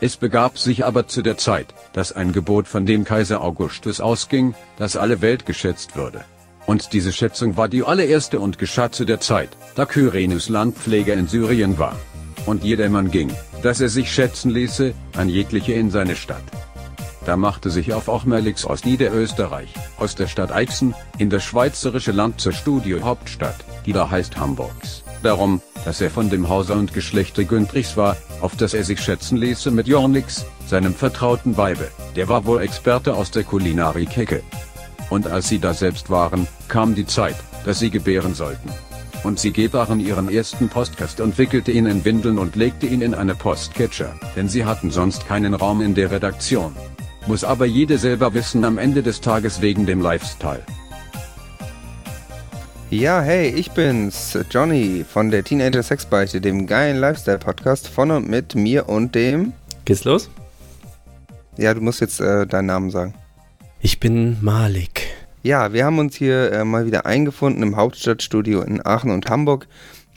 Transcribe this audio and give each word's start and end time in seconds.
Es 0.00 0.16
begab 0.16 0.58
sich 0.58 0.84
aber 0.84 1.08
zu 1.08 1.22
der 1.22 1.36
Zeit, 1.38 1.74
dass 1.92 2.12
ein 2.12 2.32
Gebot 2.32 2.68
von 2.68 2.86
dem 2.86 3.04
Kaiser 3.04 3.42
Augustus 3.42 4.00
ausging, 4.00 4.54
dass 4.76 4.96
alle 4.96 5.20
Welt 5.22 5.44
geschätzt 5.44 5.96
würde. 5.96 6.24
Und 6.66 6.92
diese 6.92 7.12
Schätzung 7.12 7.56
war 7.56 7.68
die 7.68 7.82
allererste 7.82 8.38
und 8.38 8.58
geschah 8.58 8.92
zu 8.92 9.04
der 9.04 9.18
Zeit, 9.20 9.48
da 9.74 9.86
Kyrenus 9.86 10.48
Landpfleger 10.50 11.14
in 11.14 11.26
Syrien 11.26 11.78
war. 11.78 11.96
Und 12.46 12.62
jedermann 12.62 13.10
ging, 13.10 13.32
dass 13.62 13.80
er 13.80 13.88
sich 13.88 14.12
schätzen 14.12 14.50
ließe, 14.50 14.94
an 15.16 15.28
jegliche 15.28 15.72
in 15.72 15.90
seine 15.90 16.14
Stadt. 16.14 16.44
Da 17.26 17.36
machte 17.36 17.68
sich 17.68 17.92
auf 17.92 18.08
auch 18.08 18.24
Merlix 18.24 18.64
aus 18.64 18.84
Niederösterreich, 18.84 19.74
aus 19.98 20.14
der 20.14 20.28
Stadt 20.28 20.52
Eichsen, 20.52 20.94
in 21.18 21.28
das 21.28 21.42
schweizerische 21.42 22.12
Land 22.12 22.40
zur 22.40 22.52
Studiohauptstadt, 22.52 23.64
die 23.84 23.92
da 23.92 24.10
heißt 24.10 24.36
Hamburgs. 24.38 25.02
Darum, 25.22 25.60
dass 25.84 26.00
er 26.00 26.10
von 26.10 26.30
dem 26.30 26.48
Hause 26.48 26.74
und 26.74 26.94
Geschlechte 26.94 27.44
Güntrichs 27.44 27.96
war, 27.96 28.16
auf 28.40 28.56
das 28.56 28.74
er 28.74 28.84
sich 28.84 29.00
schätzen 29.00 29.36
ließe 29.36 29.70
mit 29.70 29.86
Jornix, 29.88 30.44
seinem 30.66 30.94
vertrauten 30.94 31.56
Weibe, 31.56 31.88
der 32.16 32.28
war 32.28 32.44
wohl 32.44 32.62
Experte 32.62 33.14
aus 33.14 33.30
der 33.30 33.44
Kulinarik-Hecke. 33.44 34.42
Und 35.10 35.26
als 35.26 35.48
sie 35.48 35.58
da 35.58 35.74
selbst 35.74 36.10
waren, 36.10 36.46
kam 36.68 36.94
die 36.94 37.06
Zeit, 37.06 37.36
dass 37.64 37.78
sie 37.78 37.90
gebären 37.90 38.34
sollten. 38.34 38.70
Und 39.24 39.40
sie 39.40 39.52
gebaren 39.52 40.00
ihren 40.00 40.30
ersten 40.30 40.68
Postkast 40.68 41.20
und 41.20 41.38
wickelte 41.38 41.72
ihn 41.72 41.86
in 41.86 42.04
Windeln 42.04 42.38
und 42.38 42.56
legte 42.56 42.86
ihn 42.86 43.02
in 43.02 43.14
eine 43.14 43.34
Postcatcher, 43.34 44.14
denn 44.36 44.48
sie 44.48 44.64
hatten 44.64 44.90
sonst 44.90 45.26
keinen 45.26 45.54
Raum 45.54 45.80
in 45.80 45.94
der 45.94 46.10
Redaktion. 46.10 46.76
Muss 47.26 47.44
aber 47.44 47.66
jede 47.66 47.98
selber 47.98 48.32
wissen 48.34 48.64
am 48.64 48.78
Ende 48.78 49.02
des 49.02 49.20
Tages 49.20 49.60
wegen 49.60 49.86
dem 49.86 50.00
Lifestyle. 50.00 50.64
Ja, 52.90 53.20
hey, 53.20 53.50
ich 53.50 53.72
bin's, 53.72 54.38
Johnny 54.50 55.04
von 55.06 55.30
der 55.30 55.44
Teenager 55.44 55.82
Sexbeichte, 55.82 56.40
dem 56.40 56.66
geilen 56.66 56.96
Lifestyle-Podcast 56.96 57.86
von 57.86 58.10
und 58.10 58.30
mit 58.30 58.54
mir 58.54 58.88
und 58.88 59.14
dem. 59.14 59.52
Geht's 59.84 60.04
los? 60.04 60.30
Ja, 61.58 61.74
du 61.74 61.82
musst 61.82 62.00
jetzt 62.00 62.18
äh, 62.18 62.46
deinen 62.46 62.64
Namen 62.64 62.90
sagen. 62.90 63.12
Ich 63.82 64.00
bin 64.00 64.38
Malik. 64.40 65.02
Ja, 65.42 65.74
wir 65.74 65.84
haben 65.84 65.98
uns 65.98 66.16
hier 66.16 66.50
äh, 66.50 66.64
mal 66.64 66.86
wieder 66.86 67.04
eingefunden 67.04 67.62
im 67.62 67.76
Hauptstadtstudio 67.76 68.62
in 68.62 68.84
Aachen 68.86 69.10
und 69.10 69.28
Hamburg. 69.28 69.68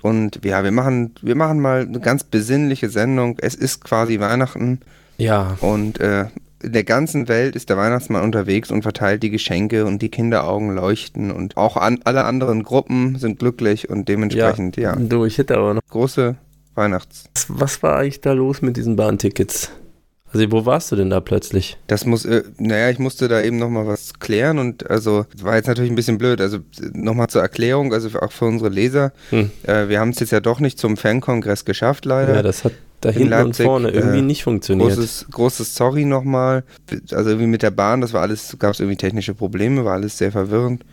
Und 0.02 0.40
ja, 0.46 0.64
wir 0.64 0.72
machen, 0.72 1.14
wir 1.22 1.36
machen 1.36 1.59
mal 1.59 1.82
eine 1.82 2.00
ganz 2.00 2.24
besinnliche 2.24 2.90
Sendung. 2.90 3.38
Es 3.42 3.53
ist 3.53 3.84
quasi 3.84 4.22
Weihnachten. 4.22 4.80
Ja. 5.18 5.58
Und 5.59 6.00
äh, 6.00 6.28
in 6.62 6.72
der 6.72 6.84
ganzen 6.84 7.28
Welt 7.28 7.56
ist 7.56 7.70
der 7.70 7.78
Weihnachtsmann 7.78 8.24
unterwegs 8.24 8.72
und 8.72 8.84
verteilt 8.84 9.24
die 9.24 9.30
Geschenke 9.30 9.86
und 9.86 10.02
die 10.02 10.10
Kinderaugen 10.10 10.74
leuchten 10.76 11.32
und 11.32 11.58
auch 11.58 11.78
an, 11.78 12.00
alle 12.04 12.24
anderen 12.26 12.64
Gruppen 12.64 13.18
sind 13.18 13.40
glücklich 13.40 13.90
und 13.90 14.08
dementsprechend, 14.08 14.78
ja. 14.78 14.94
ja. 14.94 15.00
Du, 15.00 15.26
ich 15.26 15.38
hätte 15.38 15.58
aber 15.58 15.74
noch. 15.76 15.82
Große 15.90 16.36
Weihnachts. 16.76 17.26
Was, 17.48 17.84
war 17.84 17.98
eigentlich 17.98 18.22
da 18.22 18.34
los 18.34 18.62
mit 18.62 18.78
diesen 18.78 18.96
Bahntickets? 18.96 19.72
Also 20.34 20.50
wo 20.52 20.66
warst 20.66 20.92
du 20.92 20.96
denn 20.96 21.10
da 21.10 21.20
plötzlich? 21.20 21.78
Das 21.88 22.06
muss, 22.06 22.24
äh, 22.24 22.44
naja, 22.58 22.90
ich 22.90 23.00
musste 23.00 23.28
da 23.28 23.42
eben 23.42 23.58
nochmal 23.58 23.86
was 23.86 24.14
klären 24.20 24.60
und 24.60 24.90
also 24.90 25.26
war 25.42 25.56
jetzt 25.58 25.68
natürlich 25.68 25.92
ein 25.92 25.96
bisschen 25.96 26.18
blöd. 26.18 26.40
Also 26.40 26.60
nochmal 26.94 27.28
zur 27.28 27.42
Erklärung, 27.42 27.94
also 27.94 28.18
auch 28.18 28.32
für 28.32 28.46
unsere 28.46 28.70
Leser. 28.70 29.12
Hm. 29.32 29.52
Äh, 29.64 29.90
wir 29.90 30.00
haben 30.00 30.12
es 30.12 30.20
jetzt 30.20 30.32
ja 30.32 30.40
doch 30.40 30.62
nicht 30.62 30.80
zum 30.80 30.96
Fankongress 30.96 31.66
geschafft, 31.66 32.06
leider. 32.06 32.36
Ja, 32.36 32.44
das 32.44 32.64
hat 32.64 32.72
da 33.02 33.10
hinten 33.10 33.30
Leipzig, 33.30 33.66
und 33.66 33.72
vorne 33.72 33.90
irgendwie 33.90 34.20
äh, 34.20 34.24
nicht 34.24 34.44
funktioniert. 34.44 34.90
Großes, 34.90 35.28
großes 35.32 35.76
Sorry 35.76 36.06
nochmal. 36.06 36.64
Also 37.12 37.30
irgendwie 37.30 37.48
mit 37.48 37.64
der 37.64 37.72
Bahn, 37.72 38.02
das 38.02 38.14
war 38.14 38.22
alles, 38.22 38.56
gab 38.60 38.74
es 38.74 38.80
irgendwie 38.80 38.98
technische 38.98 39.34
Probleme, 39.34 39.84
war 39.84 39.94
alles 39.94 40.18
sehr 40.18 40.32
verwirrend. 40.32 40.86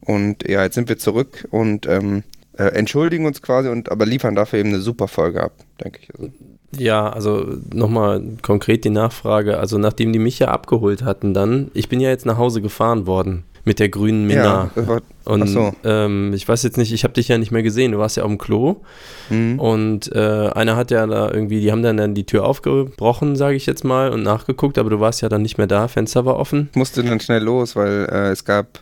Und 0.00 0.46
ja, 0.48 0.62
jetzt 0.62 0.74
sind 0.74 0.88
wir 0.88 0.98
zurück 0.98 1.48
und 1.50 1.86
ähm, 1.86 2.22
äh, 2.56 2.64
entschuldigen 2.64 3.26
uns 3.26 3.42
quasi 3.42 3.68
und 3.68 3.90
aber 3.90 4.06
liefern 4.06 4.34
dafür 4.34 4.58
eben 4.58 4.68
eine 4.68 4.80
super 4.80 5.08
Folge 5.08 5.42
ab, 5.42 5.52
denke 5.82 6.00
ich. 6.02 6.14
Also. 6.14 6.30
Ja, 6.76 7.08
also 7.08 7.56
nochmal 7.72 8.22
konkret 8.42 8.84
die 8.84 8.90
Nachfrage. 8.90 9.58
Also 9.58 9.78
nachdem 9.78 10.12
die 10.12 10.18
mich 10.18 10.38
ja 10.38 10.48
abgeholt 10.48 11.04
hatten, 11.04 11.32
dann, 11.32 11.70
ich 11.72 11.88
bin 11.88 12.00
ja 12.00 12.10
jetzt 12.10 12.26
nach 12.26 12.36
Hause 12.36 12.60
gefahren 12.60 13.06
worden 13.06 13.44
mit 13.64 13.78
der 13.78 13.88
grünen 13.88 14.26
Minna. 14.26 14.70
Ja, 14.74 14.86
war, 14.86 15.02
und 15.24 15.46
so. 15.46 15.72
ähm, 15.84 16.32
ich 16.34 16.46
weiß 16.46 16.62
jetzt 16.62 16.76
nicht, 16.76 16.92
ich 16.92 17.04
habe 17.04 17.14
dich 17.14 17.28
ja 17.28 17.38
nicht 17.38 17.50
mehr 17.50 17.62
gesehen, 17.62 17.92
du 17.92 17.98
warst 17.98 18.16
ja 18.16 18.22
auf 18.22 18.28
dem 18.28 18.38
Klo. 18.38 18.82
Mhm. 19.30 19.58
Und 19.58 20.12
äh, 20.14 20.50
einer 20.54 20.76
hat 20.76 20.90
ja 20.90 21.06
da 21.06 21.30
irgendwie, 21.30 21.60
die 21.60 21.72
haben 21.72 21.82
dann, 21.82 21.96
dann 21.96 22.14
die 22.14 22.26
Tür 22.26 22.44
aufgebrochen, 22.44 23.36
sage 23.36 23.56
ich 23.56 23.66
jetzt 23.66 23.84
mal, 23.84 24.10
und 24.10 24.22
nachgeguckt, 24.22 24.78
aber 24.78 24.90
du 24.90 25.00
warst 25.00 25.22
ja 25.22 25.28
dann 25.28 25.42
nicht 25.42 25.56
mehr 25.58 25.66
da, 25.66 25.88
Fenster 25.88 26.24
war 26.24 26.36
offen. 26.36 26.68
Ich 26.72 26.76
musste 26.76 27.02
dann 27.02 27.20
schnell 27.20 27.42
los, 27.42 27.74
weil 27.74 28.06
äh, 28.10 28.30
es 28.30 28.44
gab 28.44 28.80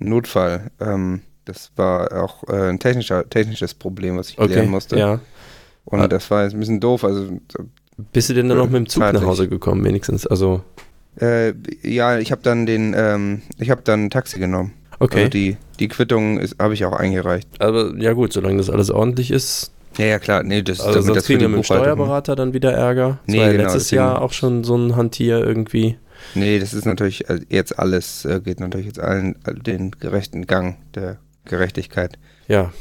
einen 0.00 0.10
Notfall. 0.10 0.70
Ähm, 0.80 1.20
das 1.44 1.72
war 1.76 2.22
auch 2.22 2.48
äh, 2.48 2.70
ein 2.70 2.78
technischer, 2.78 3.28
technisches 3.28 3.74
Problem, 3.74 4.16
was 4.16 4.30
ich 4.30 4.38
okay, 4.38 4.52
klären 4.52 4.70
musste. 4.70 4.98
Ja. 4.98 5.20
Und 5.84 6.00
ah. 6.00 6.08
das 6.08 6.30
war 6.30 6.44
jetzt 6.44 6.54
ein 6.54 6.60
bisschen 6.60 6.80
doof. 6.80 7.04
Also, 7.04 7.40
Bist 8.12 8.30
du 8.30 8.34
denn 8.34 8.48
dann 8.48 8.58
noch 8.58 8.66
mit 8.70 8.76
dem 8.76 8.88
Zug 8.88 9.02
nach 9.02 9.24
Hause 9.24 9.48
gekommen, 9.48 9.84
wenigstens? 9.84 10.26
Also 10.26 10.62
äh, 11.20 11.52
ja, 11.82 12.18
ich 12.18 12.32
habe 12.32 12.42
dann 12.42 12.66
den, 12.66 12.94
ähm, 12.96 13.42
ich 13.58 13.70
habe 13.70 13.82
dann 13.82 14.04
ein 14.04 14.10
Taxi 14.10 14.38
genommen. 14.38 14.72
Okay. 14.98 15.18
Also 15.18 15.30
die, 15.30 15.56
die 15.80 15.88
Quittung 15.88 16.40
habe 16.58 16.74
ich 16.74 16.84
auch 16.84 16.92
eingereicht. 16.92 17.48
Aber 17.58 17.92
ja 17.98 18.12
gut, 18.12 18.32
solange 18.32 18.58
das 18.58 18.70
alles 18.70 18.90
ordentlich 18.90 19.30
ist. 19.30 19.72
Ja, 19.98 20.06
ja, 20.06 20.18
klar. 20.18 20.42
Nee, 20.42 20.62
das, 20.62 20.80
also 20.80 21.00
sonst 21.00 21.16
das 21.16 21.24
kriegen 21.26 21.40
wir 21.40 21.48
mit 21.48 21.58
dem 21.58 21.64
Steuerberater 21.64 22.36
dann 22.36 22.54
wieder 22.54 22.72
Ärger. 22.72 23.18
Das 23.26 23.34
nee, 23.34 23.38
war 23.38 23.46
ja 23.46 23.52
genau, 23.52 23.64
letztes 23.64 23.90
Jahr 23.90 24.22
auch 24.22 24.32
schon 24.32 24.64
so 24.64 24.76
ein 24.76 24.96
Hantier 24.96 25.40
irgendwie. 25.40 25.98
Nee, 26.34 26.58
das 26.58 26.72
ist 26.72 26.86
natürlich 26.86 27.28
äh, 27.28 27.40
jetzt 27.48 27.78
alles, 27.78 28.24
äh, 28.24 28.40
geht 28.40 28.60
natürlich 28.60 28.86
jetzt 28.86 29.00
allen 29.00 29.36
den 29.66 29.90
gerechten 29.90 30.46
Gang 30.46 30.76
der 30.94 31.18
Gerechtigkeit. 31.44 32.18
Ja. 32.48 32.72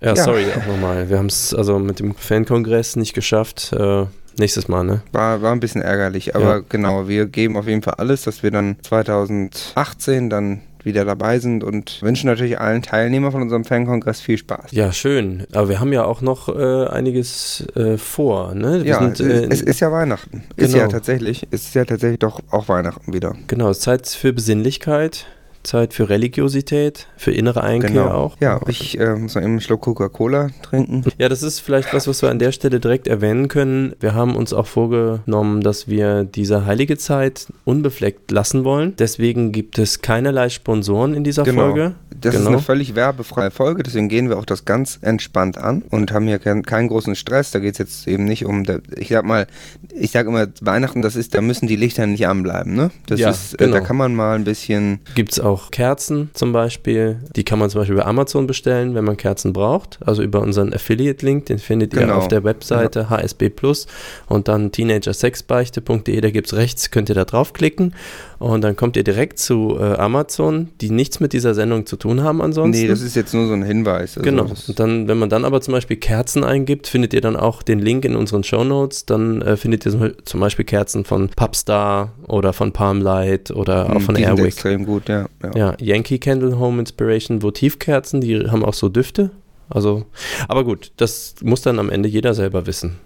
Ja, 0.00 0.14
ja. 0.14 0.16
sorry 0.16 0.46
auch 0.56 0.66
nochmal. 0.66 1.08
Wir 1.08 1.18
haben 1.18 1.26
es 1.26 1.54
also 1.54 1.78
mit 1.78 1.98
dem 1.98 2.14
Fankongress 2.14 2.96
nicht 2.96 3.14
geschafft. 3.14 3.72
Äh, 3.72 4.06
Nächstes 4.38 4.68
Mal, 4.68 4.84
ne? 4.84 5.02
War, 5.12 5.42
war 5.42 5.52
ein 5.52 5.60
bisschen 5.60 5.82
ärgerlich, 5.82 6.34
aber 6.34 6.56
ja. 6.56 6.62
genau, 6.68 7.08
wir 7.08 7.26
geben 7.26 7.56
auf 7.56 7.66
jeden 7.66 7.82
Fall 7.82 7.94
alles, 7.98 8.22
dass 8.22 8.42
wir 8.42 8.50
dann 8.50 8.76
2018 8.82 10.30
dann 10.30 10.62
wieder 10.84 11.04
dabei 11.04 11.38
sind 11.38 11.64
und 11.64 12.02
wünschen 12.02 12.26
natürlich 12.26 12.58
allen 12.58 12.82
Teilnehmern 12.82 13.32
von 13.32 13.42
unserem 13.42 13.64
Fankongress 13.64 14.20
viel 14.20 14.38
Spaß. 14.38 14.72
Ja, 14.72 14.92
schön. 14.92 15.46
Aber 15.52 15.68
wir 15.68 15.80
haben 15.80 15.92
ja 15.92 16.04
auch 16.04 16.20
noch 16.20 16.48
äh, 16.48 16.86
einiges 16.86 17.66
äh, 17.76 17.98
vor, 17.98 18.54
ne? 18.54 18.82
Wir 18.82 18.90
ja, 18.90 18.98
sind, 18.98 19.20
äh, 19.20 19.46
es 19.48 19.62
ist 19.62 19.80
ja 19.80 19.92
Weihnachten. 19.92 20.42
Genau. 20.56 20.68
Ist 20.68 20.74
ja 20.74 20.88
tatsächlich, 20.88 21.46
ist 21.50 21.74
ja 21.74 21.84
tatsächlich 21.84 22.18
doch 22.18 22.40
auch 22.50 22.68
Weihnachten 22.68 23.12
wieder. 23.12 23.36
Genau, 23.46 23.70
es 23.70 23.78
ist 23.78 23.84
Zeit 23.84 24.08
für 24.08 24.32
Besinnlichkeit. 24.32 25.26
Zeit 25.62 25.94
für 25.94 26.08
Religiosität, 26.08 27.08
für 27.16 27.32
innere 27.32 27.62
Einkehr 27.62 27.90
genau. 27.90 28.10
auch. 28.10 28.36
Ja, 28.40 28.60
ich 28.66 28.98
äh, 28.98 29.14
muss 29.14 29.34
noch 29.34 29.42
eben 29.42 29.52
einen 29.52 29.60
Schluck 29.60 29.82
Coca-Cola 29.82 30.50
trinken. 30.62 31.04
Ja, 31.18 31.28
das 31.28 31.42
ist 31.42 31.60
vielleicht 31.60 31.92
was, 31.92 32.06
was 32.08 32.22
wir 32.22 32.30
an 32.30 32.38
der 32.38 32.52
Stelle 32.52 32.80
direkt 32.80 33.06
erwähnen 33.06 33.48
können. 33.48 33.94
Wir 34.00 34.14
haben 34.14 34.36
uns 34.36 34.52
auch 34.52 34.66
vorgenommen, 34.66 35.60
dass 35.60 35.88
wir 35.88 36.24
diese 36.24 36.66
heilige 36.66 36.96
Zeit 36.96 37.46
unbefleckt 37.64 38.30
lassen 38.30 38.64
wollen. 38.64 38.94
Deswegen 38.98 39.52
gibt 39.52 39.78
es 39.78 40.00
keinerlei 40.00 40.48
Sponsoren 40.48 41.14
in 41.14 41.24
dieser 41.24 41.44
genau. 41.44 41.62
Folge. 41.62 41.94
Das 42.22 42.34
genau. 42.34 42.50
ist 42.50 42.54
eine 42.54 42.62
völlig 42.62 42.94
werbefreie 42.94 43.50
Folge, 43.50 43.82
deswegen 43.82 44.08
gehen 44.08 44.28
wir 44.28 44.38
auch 44.38 44.44
das 44.44 44.64
ganz 44.64 44.98
entspannt 45.02 45.58
an 45.58 45.82
und 45.90 46.12
haben 46.12 46.26
hier 46.26 46.38
keinen, 46.38 46.62
keinen 46.62 46.88
großen 46.88 47.14
Stress. 47.16 47.50
Da 47.50 47.58
geht 47.58 47.72
es 47.72 47.78
jetzt 47.78 48.08
eben 48.08 48.24
nicht 48.24 48.46
um, 48.46 48.64
ich 48.96 49.08
sag 49.08 49.24
mal, 49.24 49.46
ich 49.94 50.12
sag 50.12 50.26
immer, 50.26 50.46
Weihnachten, 50.60 51.02
das 51.02 51.16
ist, 51.16 51.34
da 51.34 51.40
müssen 51.40 51.66
die 51.66 51.76
Lichter 51.76 52.06
nicht 52.06 52.26
anbleiben, 52.26 52.74
ne? 52.74 52.90
Das 53.06 53.20
ja, 53.20 53.30
ist, 53.30 53.58
genau. 53.58 53.72
da 53.72 53.80
kann 53.80 53.96
man 53.96 54.14
mal 54.14 54.36
ein 54.36 54.44
bisschen. 54.44 55.00
Gibt 55.14 55.32
es 55.32 55.40
auch 55.40 55.70
Kerzen 55.70 56.30
zum 56.34 56.52
Beispiel, 56.52 57.18
die 57.34 57.44
kann 57.44 57.58
man 57.58 57.70
zum 57.70 57.80
Beispiel 57.80 57.96
bei 57.96 58.06
Amazon 58.06 58.46
bestellen, 58.46 58.94
wenn 58.94 59.04
man 59.04 59.16
Kerzen 59.16 59.52
braucht. 59.52 59.98
Also 60.04 60.22
über 60.22 60.40
unseren 60.40 60.72
Affiliate-Link, 60.72 61.46
den 61.46 61.58
findet 61.58 61.92
genau. 61.92 62.06
ihr 62.06 62.16
auf 62.16 62.28
der 62.28 62.44
Webseite 62.44 63.00
ja. 63.00 63.10
HSB 63.10 63.50
Plus 63.50 63.86
und 64.28 64.48
dann 64.48 64.72
teenagersexbeichte.de, 64.72 66.20
da 66.20 66.30
gibt 66.30 66.46
es 66.46 66.54
rechts, 66.54 66.90
könnt 66.90 67.08
ihr 67.08 67.14
da 67.14 67.24
draufklicken 67.24 67.94
und 68.38 68.62
dann 68.62 68.74
kommt 68.74 68.96
ihr 68.96 69.04
direkt 69.04 69.38
zu 69.38 69.76
äh, 69.78 69.94
Amazon, 69.94 70.70
die 70.80 70.90
nichts 70.90 71.20
mit 71.20 71.32
dieser 71.32 71.54
Sendung 71.54 71.86
zu 71.86 71.96
tun 71.96 72.11
haben 72.20 72.42
ansonsten. 72.42 72.82
Nee, 72.82 72.88
das 72.88 73.00
ist 73.00 73.16
jetzt 73.16 73.32
nur 73.32 73.46
so 73.46 73.54
ein 73.54 73.62
Hinweis. 73.62 74.18
Also 74.18 74.22
genau. 74.22 74.44
Und 74.44 74.78
dann, 74.78 75.08
wenn 75.08 75.18
man 75.18 75.30
dann 75.30 75.44
aber 75.44 75.60
zum 75.60 75.72
Beispiel 75.72 75.96
Kerzen 75.96 76.44
eingibt, 76.44 76.86
findet 76.86 77.14
ihr 77.14 77.20
dann 77.20 77.36
auch 77.36 77.62
den 77.62 77.78
Link 77.78 78.04
in 78.04 78.16
unseren 78.16 78.44
Show 78.44 78.64
Notes. 78.64 79.06
Dann 79.06 79.40
äh, 79.42 79.56
findet 79.56 79.86
ihr 79.86 80.14
zum 80.24 80.40
Beispiel 80.40 80.64
Kerzen 80.64 81.04
von 81.04 81.28
Pubstar 81.30 82.12
oder 82.28 82.52
von 82.52 82.72
Palmlight 82.72 83.50
oder 83.50 83.90
auch 83.90 83.94
hm, 83.94 84.00
von 84.02 84.14
die 84.14 84.22
Airwick. 84.22 84.38
Sind 84.38 84.46
extrem 84.46 84.84
gut, 84.84 85.08
ja, 85.08 85.26
ja. 85.42 85.50
Ja, 85.56 85.76
Yankee 85.80 86.18
Candle 86.18 86.58
Home 86.58 86.80
Inspiration 86.80 87.42
Votivkerzen, 87.42 88.20
die 88.20 88.50
haben 88.50 88.64
auch 88.64 88.74
so 88.74 88.88
Düfte. 88.88 89.30
Also, 89.68 90.04
aber 90.48 90.64
gut, 90.64 90.92
das 90.98 91.36
muss 91.42 91.62
dann 91.62 91.78
am 91.78 91.88
Ende 91.88 92.08
jeder 92.08 92.34
selber 92.34 92.66
wissen. 92.66 92.98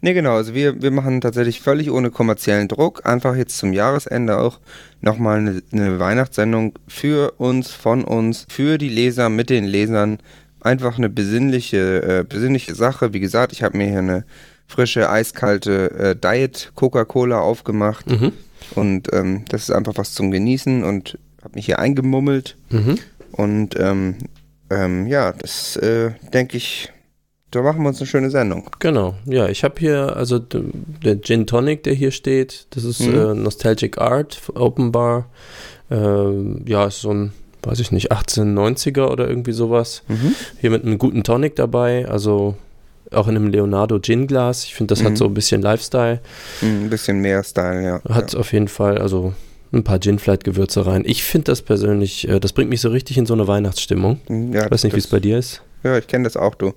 Nee, 0.00 0.14
genau. 0.14 0.36
Also 0.36 0.54
wir, 0.54 0.80
wir 0.80 0.90
machen 0.90 1.20
tatsächlich 1.20 1.60
völlig 1.60 1.90
ohne 1.90 2.10
kommerziellen 2.10 2.68
Druck. 2.68 3.04
Einfach 3.06 3.36
jetzt 3.36 3.58
zum 3.58 3.72
Jahresende 3.72 4.38
auch 4.38 4.60
nochmal 5.00 5.38
eine, 5.38 5.62
eine 5.72 5.98
Weihnachtssendung 5.98 6.78
für 6.86 7.32
uns, 7.38 7.72
von 7.72 8.04
uns, 8.04 8.46
für 8.48 8.78
die 8.78 8.88
Leser, 8.88 9.28
mit 9.28 9.50
den 9.50 9.64
Lesern. 9.64 10.18
Einfach 10.60 10.98
eine 10.98 11.08
besinnliche, 11.08 12.02
äh, 12.02 12.24
besinnliche 12.24 12.74
Sache. 12.74 13.12
Wie 13.12 13.20
gesagt, 13.20 13.52
ich 13.52 13.62
habe 13.62 13.76
mir 13.76 13.88
hier 13.88 13.98
eine 13.98 14.24
frische, 14.66 15.10
eiskalte 15.10 15.90
äh, 15.92 16.16
Diet 16.16 16.72
Coca-Cola 16.74 17.40
aufgemacht. 17.40 18.08
Mhm. 18.08 18.32
Und 18.74 19.12
ähm, 19.12 19.44
das 19.48 19.62
ist 19.62 19.70
einfach 19.70 19.94
was 19.96 20.14
zum 20.14 20.30
Genießen 20.30 20.84
und 20.84 21.18
habe 21.42 21.54
mich 21.54 21.66
hier 21.66 21.78
eingemummelt. 21.78 22.56
Mhm. 22.70 22.98
Und 23.32 23.78
ähm, 23.78 24.16
ähm, 24.70 25.06
ja, 25.06 25.32
das 25.32 25.76
äh, 25.76 26.10
denke 26.32 26.56
ich 26.56 26.92
da 27.50 27.62
machen 27.62 27.82
wir 27.82 27.88
uns 27.88 27.98
eine 27.98 28.06
schöne 28.06 28.30
Sendung. 28.30 28.68
Genau, 28.78 29.14
ja, 29.24 29.48
ich 29.48 29.64
habe 29.64 29.74
hier, 29.78 30.16
also 30.16 30.38
der 30.38 31.20
Gin 31.20 31.46
Tonic, 31.46 31.82
der 31.82 31.94
hier 31.94 32.10
steht, 32.10 32.66
das 32.70 32.84
ist 32.84 33.00
mhm. 33.00 33.14
äh, 33.14 33.34
Nostalgic 33.34 33.98
Art, 33.98 34.40
Open 34.54 34.92
Bar. 34.92 35.26
Äh, 35.90 36.64
ja, 36.66 36.86
ist 36.86 37.00
so 37.00 37.10
ein, 37.10 37.32
weiß 37.62 37.80
ich 37.80 37.90
nicht, 37.90 38.12
1890er 38.12 39.06
oder 39.06 39.28
irgendwie 39.28 39.52
sowas. 39.52 40.02
Mhm. 40.08 40.34
Hier 40.60 40.70
mit 40.70 40.84
einem 40.84 40.98
guten 40.98 41.22
Tonic 41.22 41.56
dabei, 41.56 42.06
also 42.06 42.54
auch 43.12 43.28
in 43.28 43.36
einem 43.36 43.48
Leonardo 43.48 43.98
Gin 43.98 44.26
Glas. 44.26 44.64
Ich 44.64 44.74
finde, 44.74 44.92
das 44.92 45.02
mhm. 45.02 45.06
hat 45.06 45.16
so 45.16 45.24
ein 45.24 45.34
bisschen 45.34 45.62
Lifestyle. 45.62 46.20
Mhm, 46.60 46.84
ein 46.84 46.90
bisschen 46.90 47.20
mehr 47.20 47.42
Style, 47.42 47.82
ja. 47.82 48.02
Hat 48.14 48.34
ja. 48.34 48.40
auf 48.40 48.52
jeden 48.52 48.68
Fall, 48.68 48.98
also 48.98 49.32
ein 49.72 49.84
paar 49.84 50.00
Gin 50.00 50.18
Flight 50.18 50.44
Gewürze 50.44 50.86
rein. 50.86 51.02
Ich 51.06 51.24
finde 51.24 51.46
das 51.46 51.62
persönlich, 51.62 52.28
äh, 52.28 52.40
das 52.40 52.52
bringt 52.52 52.70
mich 52.70 52.80
so 52.80 52.90
richtig 52.90 53.16
in 53.16 53.26
so 53.26 53.34
eine 53.34 53.48
Weihnachtsstimmung. 53.48 54.20
Mhm, 54.28 54.52
ja, 54.52 54.66
ich 54.66 54.70
weiß 54.70 54.84
nicht, 54.84 54.94
wie 54.94 55.00
es 55.00 55.06
bei 55.06 55.20
dir 55.20 55.38
ist. 55.38 55.62
Ja, 55.82 55.96
ich 55.96 56.06
kenne 56.06 56.24
das 56.24 56.36
auch, 56.36 56.54
du. 56.54 56.74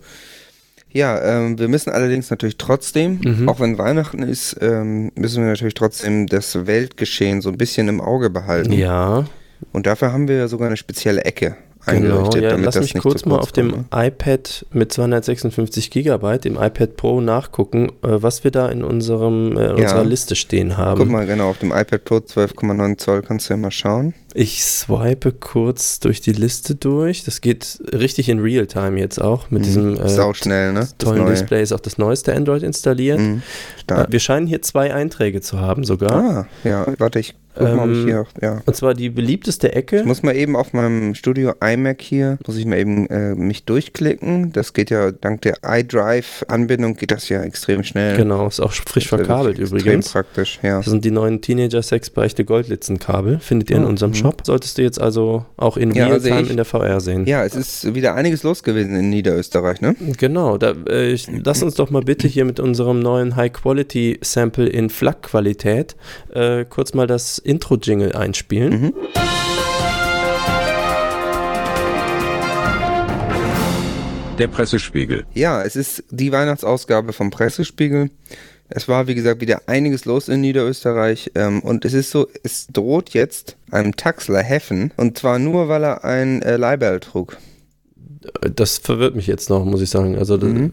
Ja, 0.94 1.22
ähm, 1.22 1.58
wir 1.58 1.68
müssen 1.68 1.90
allerdings 1.90 2.30
natürlich 2.30 2.58
trotzdem, 2.58 3.20
mhm. 3.24 3.50
auch 3.50 3.60
wenn 3.60 3.78
Weihnachten 3.78 4.24
ist, 4.24 4.58
ähm, 4.62 5.12
müssen 5.16 5.44
wir 5.44 5.50
natürlich 5.50 5.74
trotzdem 5.74 6.28
das 6.28 6.68
Weltgeschehen 6.68 7.42
so 7.42 7.50
ein 7.50 7.58
bisschen 7.58 7.88
im 7.88 8.02
Auge 8.02 8.30
behalten. 8.30 8.74
Ja. 8.74 9.26
Und 9.72 9.86
dafür 9.86 10.12
haben 10.12 10.28
wir 10.28 10.48
sogar 10.48 10.68
eine 10.68 10.78
spezielle 10.78 11.24
Ecke 11.24 11.56
Genau, 11.86 12.30
ja, 12.36 12.56
lass 12.57 12.80
mich 12.80 12.94
kurz 12.95 13.25
mal 13.25 13.39
auf 13.39 13.51
dem 13.51 13.86
iPad 13.94 14.66
mit 14.72 14.94
256 14.94 15.89
Gigabyte, 15.89 16.45
dem 16.45 16.56
iPad 16.56 16.95
Pro, 16.95 17.22
nachgucken, 17.22 17.89
äh, 18.04 18.22
was 18.22 18.44
wir 18.44 18.51
da 18.51 18.69
in 18.69 18.83
unserem, 18.83 19.57
äh, 19.57 19.72
unserer 19.72 19.78
ja. 19.78 20.01
Liste 20.01 20.36
stehen 20.36 20.78
haben. 20.78 21.00
Guck 21.00 21.10
mal, 21.10 21.25
genau, 21.25 21.50
auf 21.50 21.57
dem 21.57 21.72
iPad 21.72 22.04
Pro 22.04 22.16
12,9 22.18 22.98
Zoll 22.98 23.22
kannst 23.24 23.50
du 23.50 23.54
ja 23.54 23.57
mal 23.57 23.72
schauen. 23.72 24.13
Ich 24.33 24.63
swipe 24.63 25.33
kurz 25.33 26.00
durch 26.00 26.22
die 26.22 26.31
Liste 26.31 26.75
durch. 26.75 27.24
Das 27.24 27.42
geht 27.42 27.80
richtig 27.92 28.30
in 28.30 28.39
Realtime 28.39 29.00
jetzt 29.00 29.19
auch 29.19 29.50
mit 29.50 29.62
mhm. 29.62 29.66
diesem 29.66 29.98
äh, 29.98 30.07
Sauschnell, 30.07 30.74
ne? 30.74 30.88
tollen 30.98 31.25
Display. 31.25 31.62
Ist 31.63 31.74
auch 31.74 31.80
das 31.80 31.98
neueste 31.98 32.33
Android 32.33 32.63
installiert. 32.63 33.19
Mhm. 33.19 33.42
Äh, 33.88 34.06
wir 34.10 34.19
scheinen 34.19 34.48
hier 34.48 34.62
zwei 34.62 34.94
Einträge 34.94 35.42
zu 35.42 35.60
haben 35.60 35.83
sogar. 35.83 36.12
Ah, 36.13 36.48
ja, 36.63 36.86
warte, 36.98 37.19
ich 37.19 37.36
guck 37.56 37.75
mal, 37.75 37.89
ob 37.89 37.95
ich 37.95 38.03
hier, 38.03 38.25
ja. 38.42 38.62
Und 38.65 38.75
zwar 38.75 38.94
die 38.94 39.09
beliebteste 39.09 39.74
Ecke. 39.74 40.00
Ich 40.00 40.06
muss 40.06 40.24
mal 40.24 40.36
eben 40.36 40.56
auf 40.56 40.74
meinem 40.74 41.15
Studio 41.15 41.53
iMac 41.62 42.01
hier, 42.01 42.38
muss 42.45 42.57
ich 42.57 42.65
mal 42.65 42.80
eben 42.80 43.07
äh, 43.07 43.36
mich 43.36 43.65
durchklicken. 43.65 44.51
Das 44.51 44.74
geht 44.74 44.89
ja 44.89 45.12
dank 45.12 45.42
der 45.42 45.57
iDrive-Anbindung 45.63 46.95
geht 46.95 47.12
das 47.12 47.30
ja 47.30 47.42
extrem 47.44 47.83
schnell. 47.83 48.18
Genau, 48.18 48.48
ist 48.48 48.59
auch 48.59 48.71
frisch 48.71 49.07
verkabelt 49.07 49.59
extrem 49.59 49.80
übrigens. 49.80 50.06
Extrem 50.06 50.24
praktisch, 50.24 50.59
ja. 50.63 50.77
Das 50.77 50.86
sind 50.86 51.06
die 51.06 51.12
neuen 51.12 51.42
Teenager 51.42 51.81
Sex 51.81 52.09
Beichte 52.09 52.45
Goldlitzen-Kabel. 52.45 53.39
Findet 53.39 53.69
ihr 53.69 53.77
in 53.77 53.86
ah, 53.86 53.88
unserem 53.88 54.13
Shop. 54.13 54.42
Solltest 54.45 54.77
du 54.77 54.81
jetzt 54.81 55.00
also 55.00 55.45
auch 55.57 55.77
in 55.77 55.92
ja, 55.92 56.07
Realtime 56.07 56.36
also 56.36 56.51
in 56.51 56.57
der 56.57 56.65
VR 56.65 57.00
sehen. 57.01 57.25
Ja, 57.25 57.44
es 57.44 57.56
ist 57.56 57.94
wieder 57.94 58.15
einiges 58.15 58.44
los 58.44 58.63
gewesen 58.63 58.95
in 58.95 59.09
Niederösterreich, 59.09 59.81
ne? 59.81 59.95
Genau. 60.18 60.57
Da, 60.57 60.74
äh, 60.89 61.12
ich, 61.12 61.27
lass 61.44 61.63
uns 61.63 61.75
doch 61.75 61.89
mal 61.89 62.04
bitte 62.04 62.27
hier 62.27 62.45
mit 62.45 62.59
unserem 62.59 63.00
neuen 63.00 63.36
High-Quality-Sample 63.36 64.68
in 64.68 64.89
FLAC-Qualität 64.89 65.95
äh, 66.33 66.65
kurz 66.65 66.94
mal 66.94 67.07
das 67.07 67.41
Intro-Jingle 67.42 68.16
einspielen. 68.16 68.82
Mhm. 68.82 68.94
Der 74.38 74.48
Pressespiegel. 74.48 75.26
Ja, 75.34 75.62
es 75.62 75.76
ist 75.76 76.04
die 76.10 76.32
Weihnachtsausgabe 76.32 77.14
vom 77.14 77.30
Pressespiegel. 77.30 78.10
Es 78.70 78.88
war, 78.88 79.08
wie 79.08 79.16
gesagt, 79.16 79.42
wieder 79.42 79.64
einiges 79.68 80.06
los 80.06 80.30
in 80.30 80.42
Niederösterreich. 80.42 81.32
Ähm, 81.36 81.60
und 81.60 81.84
es 81.84 81.94
ist 81.94 82.10
so, 82.10 82.28
es 82.42 82.68
droht 82.68 83.10
jetzt 83.10 83.58
einem 83.70 83.96
Taxler 83.96 84.42
Heffen. 84.42 84.94
Und 84.96 85.18
zwar 85.18 85.40
nur, 85.40 85.68
weil 85.68 85.84
er 85.84 86.06
ein 86.06 86.42
äh, 86.42 86.56
Leihbell 86.56 87.02
trug. 87.02 87.38
Das 88.56 88.77
verwirrt 88.77 89.15
mich 89.15 89.27
jetzt 89.27 89.50
noch, 89.50 89.65
muss 89.65 89.81
ich 89.81 89.89
sagen. 89.89 90.18
Also 90.18 90.38
mhm. 90.38 90.71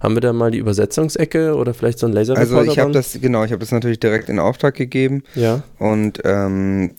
haben 0.00 0.14
wir 0.14 0.20
da 0.20 0.32
mal 0.32 0.50
die 0.50 0.58
Übersetzungsecke 0.58 1.54
oder 1.56 1.74
vielleicht 1.74 1.98
so 1.98 2.06
ein 2.06 2.12
Laser? 2.12 2.36
Also 2.36 2.62
ich 2.62 2.78
habe 2.78 2.92
das 2.92 3.18
genau, 3.20 3.44
ich 3.44 3.50
habe 3.50 3.60
das 3.60 3.72
natürlich 3.72 3.98
direkt 3.98 4.28
in 4.28 4.38
Auftrag 4.38 4.74
gegeben. 4.74 5.24
Ja. 5.34 5.62
Und 5.78 6.20
ähm, 6.24 6.92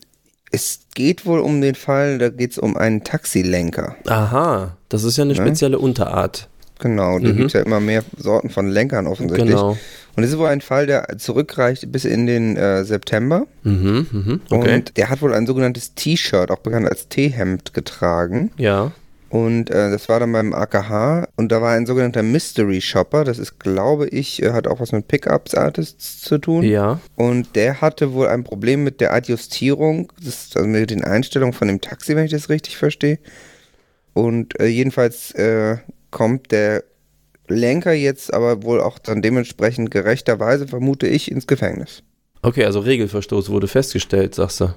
es 0.52 0.80
geht 0.94 1.26
wohl 1.26 1.40
um 1.40 1.62
den 1.62 1.76
Fall, 1.76 2.18
da 2.18 2.30
geht 2.30 2.52
es 2.52 2.58
um 2.58 2.76
einen 2.78 3.04
Taxilenker. 3.04 3.96
Aha, 4.06 4.78
das 4.90 5.04
ist 5.04 5.18
ja 5.18 5.24
eine 5.24 5.34
ne? 5.34 5.42
spezielle 5.42 5.80
Unterart. 5.80 6.50
Genau, 6.80 7.20
da 7.20 7.30
mhm. 7.30 7.38
gibt 7.38 7.48
es 7.48 7.54
ja 7.54 7.62
immer 7.62 7.80
mehr 7.80 8.04
Sorten 8.18 8.50
von 8.50 8.68
Lenkern 8.68 9.08
offensichtlich. 9.08 9.56
Genau. 9.56 9.78
Und 10.16 10.24
es 10.24 10.32
ist 10.32 10.38
wohl 10.38 10.48
ein 10.48 10.62
Fall, 10.62 10.88
der 10.88 11.18
zurückreicht 11.18 11.92
bis 11.92 12.06
in 12.06 12.26
den 12.26 12.56
äh, 12.58 12.84
September. 12.86 13.48
Mhm, 13.64 14.08
mh, 14.12 14.40
okay. 14.50 14.76
Und 14.76 14.98
der 14.98 15.10
hat 15.10 15.22
wohl 15.22 15.34
ein 15.34 15.46
sogenanntes 15.46 15.94
T-Shirt, 15.94 16.52
auch 16.52 16.60
bekannt 16.60 16.88
als 16.88 17.08
T-Hemd, 17.10 17.74
getragen. 17.74 18.52
Ja. 18.58 18.92
Und 19.36 19.70
äh, 19.70 19.92
das 19.92 20.08
war 20.08 20.22
dann 20.22 20.32
beim 20.32 20.54
AKH 20.54 21.28
und 21.36 21.52
da 21.52 21.62
war 21.62 21.74
ein 21.74 21.86
sogenannter 21.86 22.24
Mystery 22.24 22.80
Shopper. 22.80 23.26
Das 23.26 23.38
ist, 23.38 23.60
glaube 23.60 24.08
ich, 24.08 24.42
äh, 24.42 24.52
hat 24.52 24.66
auch 24.66 24.80
was 24.80 24.94
mit 24.94 25.10
Pickups 25.10 25.56
Artists 25.56 26.22
zu 26.22 26.38
tun. 26.38 26.64
Ja. 26.64 27.02
Und 27.16 27.54
der 27.58 27.82
hatte 27.82 28.14
wohl 28.14 28.30
ein 28.30 28.46
Problem 28.46 28.86
mit 28.86 29.02
der 29.02 29.12
Adjustierung, 29.12 30.10
das, 30.24 30.52
also 30.56 30.66
mit 30.66 30.90
den 30.90 31.04
Einstellungen 31.04 31.52
von 31.52 31.68
dem 31.68 31.82
Taxi, 31.82 32.16
wenn 32.16 32.24
ich 32.24 32.32
das 32.32 32.48
richtig 32.48 32.78
verstehe. 32.78 33.20
Und 34.14 34.58
äh, 34.58 34.68
jedenfalls 34.68 35.32
äh, 35.32 35.80
kommt 36.12 36.54
der 36.54 36.86
Lenker 37.50 37.92
jetzt 37.92 38.34
aber 38.34 38.64
wohl 38.64 38.80
auch 38.80 39.00
dann 39.00 39.22
dementsprechend 39.22 39.92
gerechterweise, 39.92 40.66
vermute 40.66 41.08
ich, 41.08 41.30
ins 41.30 41.46
Gefängnis. 41.46 42.04
Okay, 42.42 42.64
also 42.64 42.80
Regelverstoß 42.80 43.50
wurde 43.50 43.68
festgestellt, 43.68 44.34
sagst 44.34 44.62
du. 44.62 44.70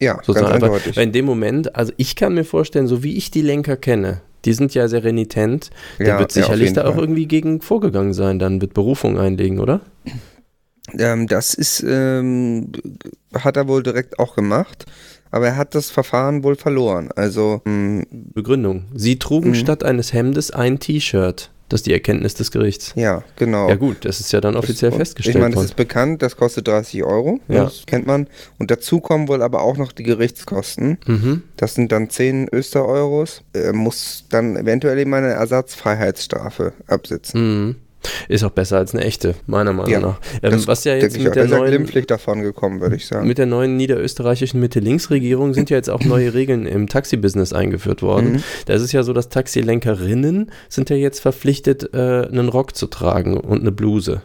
Ja, 0.00 0.18
so 0.22 0.32
ganz 0.32 0.48
eindeutig. 0.48 0.96
Weil 0.96 1.04
in 1.04 1.12
dem 1.12 1.24
Moment, 1.24 1.76
also 1.76 1.92
ich 1.96 2.16
kann 2.16 2.34
mir 2.34 2.44
vorstellen, 2.44 2.86
so 2.86 3.02
wie 3.02 3.16
ich 3.16 3.30
die 3.30 3.42
Lenker 3.42 3.76
kenne, 3.76 4.20
die 4.44 4.52
sind 4.52 4.74
ja 4.74 4.88
sehr 4.88 5.04
renitent, 5.04 5.70
der 5.98 6.06
ja, 6.06 6.18
wird 6.18 6.32
sicherlich 6.32 6.70
ja, 6.70 6.74
da 6.74 6.82
Fall. 6.82 6.92
auch 6.92 6.96
irgendwie 6.98 7.26
gegen 7.26 7.60
vorgegangen 7.60 8.12
sein, 8.12 8.38
dann 8.38 8.60
wird 8.60 8.74
Berufung 8.74 9.18
einlegen, 9.18 9.60
oder? 9.60 9.80
Ähm, 10.98 11.28
das 11.28 11.54
ist, 11.54 11.84
ähm, 11.86 12.72
hat 13.34 13.56
er 13.56 13.68
wohl 13.68 13.82
direkt 13.82 14.18
auch 14.18 14.34
gemacht, 14.34 14.86
aber 15.30 15.46
er 15.46 15.56
hat 15.56 15.74
das 15.74 15.90
Verfahren 15.90 16.42
wohl 16.42 16.56
verloren. 16.56 17.10
Also 17.14 17.62
mh, 17.64 18.04
Begründung: 18.10 18.86
Sie 18.94 19.18
trugen 19.18 19.50
mh. 19.50 19.56
statt 19.56 19.84
eines 19.84 20.12
Hemdes 20.12 20.50
ein 20.50 20.80
T-Shirt. 20.80 21.51
Das 21.72 21.78
ist 21.78 21.86
die 21.86 21.94
Erkenntnis 21.94 22.34
des 22.34 22.50
Gerichts. 22.50 22.92
Ja, 22.96 23.24
genau. 23.36 23.66
Ja 23.66 23.76
gut, 23.76 24.04
das 24.04 24.20
ist 24.20 24.30
ja 24.30 24.42
dann 24.42 24.56
offiziell 24.56 24.90
das, 24.90 24.98
festgestellt. 24.98 25.36
Ich 25.36 25.40
meine, 25.40 25.54
das 25.54 25.64
ist 25.64 25.76
bekannt, 25.76 26.20
das 26.20 26.36
kostet 26.36 26.68
30 26.68 27.02
Euro, 27.02 27.40
ja. 27.48 27.64
das 27.64 27.84
kennt 27.86 28.06
man. 28.06 28.26
Und 28.58 28.70
dazu 28.70 29.00
kommen 29.00 29.26
wohl 29.26 29.40
aber 29.40 29.62
auch 29.62 29.78
noch 29.78 29.92
die 29.92 30.02
Gerichtskosten. 30.02 30.98
Mhm. 31.06 31.44
Das 31.56 31.74
sind 31.74 31.90
dann 31.90 32.10
10 32.10 32.50
Öster-Euros. 32.52 33.42
Er 33.54 33.72
muss 33.72 34.26
dann 34.28 34.56
eventuell 34.56 34.98
eben 34.98 35.14
eine 35.14 35.28
Ersatzfreiheitsstrafe 35.28 36.74
absitzen. 36.88 37.40
Mhm. 37.40 37.76
Ist 38.28 38.44
auch 38.44 38.50
besser 38.50 38.78
als 38.78 38.94
eine 38.94 39.04
echte, 39.04 39.34
meiner 39.46 39.72
Meinung 39.72 39.92
Ja, 39.92 40.00
nach. 40.00 40.20
Ähm, 40.42 40.66
was 40.66 40.84
ja 40.84 40.94
jetzt 40.94 41.18
mit 41.18 41.34
der, 41.34 41.46
neuen, 41.46 41.66
glimpflich 41.66 42.06
davon 42.06 42.42
gekommen, 42.42 42.80
würde 42.80 42.96
ich 42.96 43.06
sagen. 43.06 43.26
mit 43.26 43.38
der 43.38 43.46
neuen 43.46 43.76
niederösterreichischen 43.76 44.60
Mitte-Links-Regierung 44.60 45.54
sind 45.54 45.70
ja 45.70 45.76
jetzt 45.76 45.90
auch 45.90 46.02
neue 46.02 46.34
Regeln 46.34 46.66
im 46.66 46.88
Taxi-Business 46.88 47.52
eingeführt 47.52 48.02
worden. 48.02 48.32
Mhm. 48.32 48.42
Da 48.66 48.74
ist 48.74 48.82
es 48.82 48.92
ja 48.92 49.02
so, 49.02 49.12
dass 49.12 49.28
Taxilenkerinnen 49.28 50.50
sind 50.68 50.90
ja 50.90 50.96
jetzt 50.96 51.20
verpflichtet, 51.20 51.94
äh, 51.94 52.26
einen 52.26 52.48
Rock 52.48 52.76
zu 52.76 52.86
tragen 52.86 53.36
und 53.36 53.60
eine 53.60 53.72
Bluse. 53.72 54.22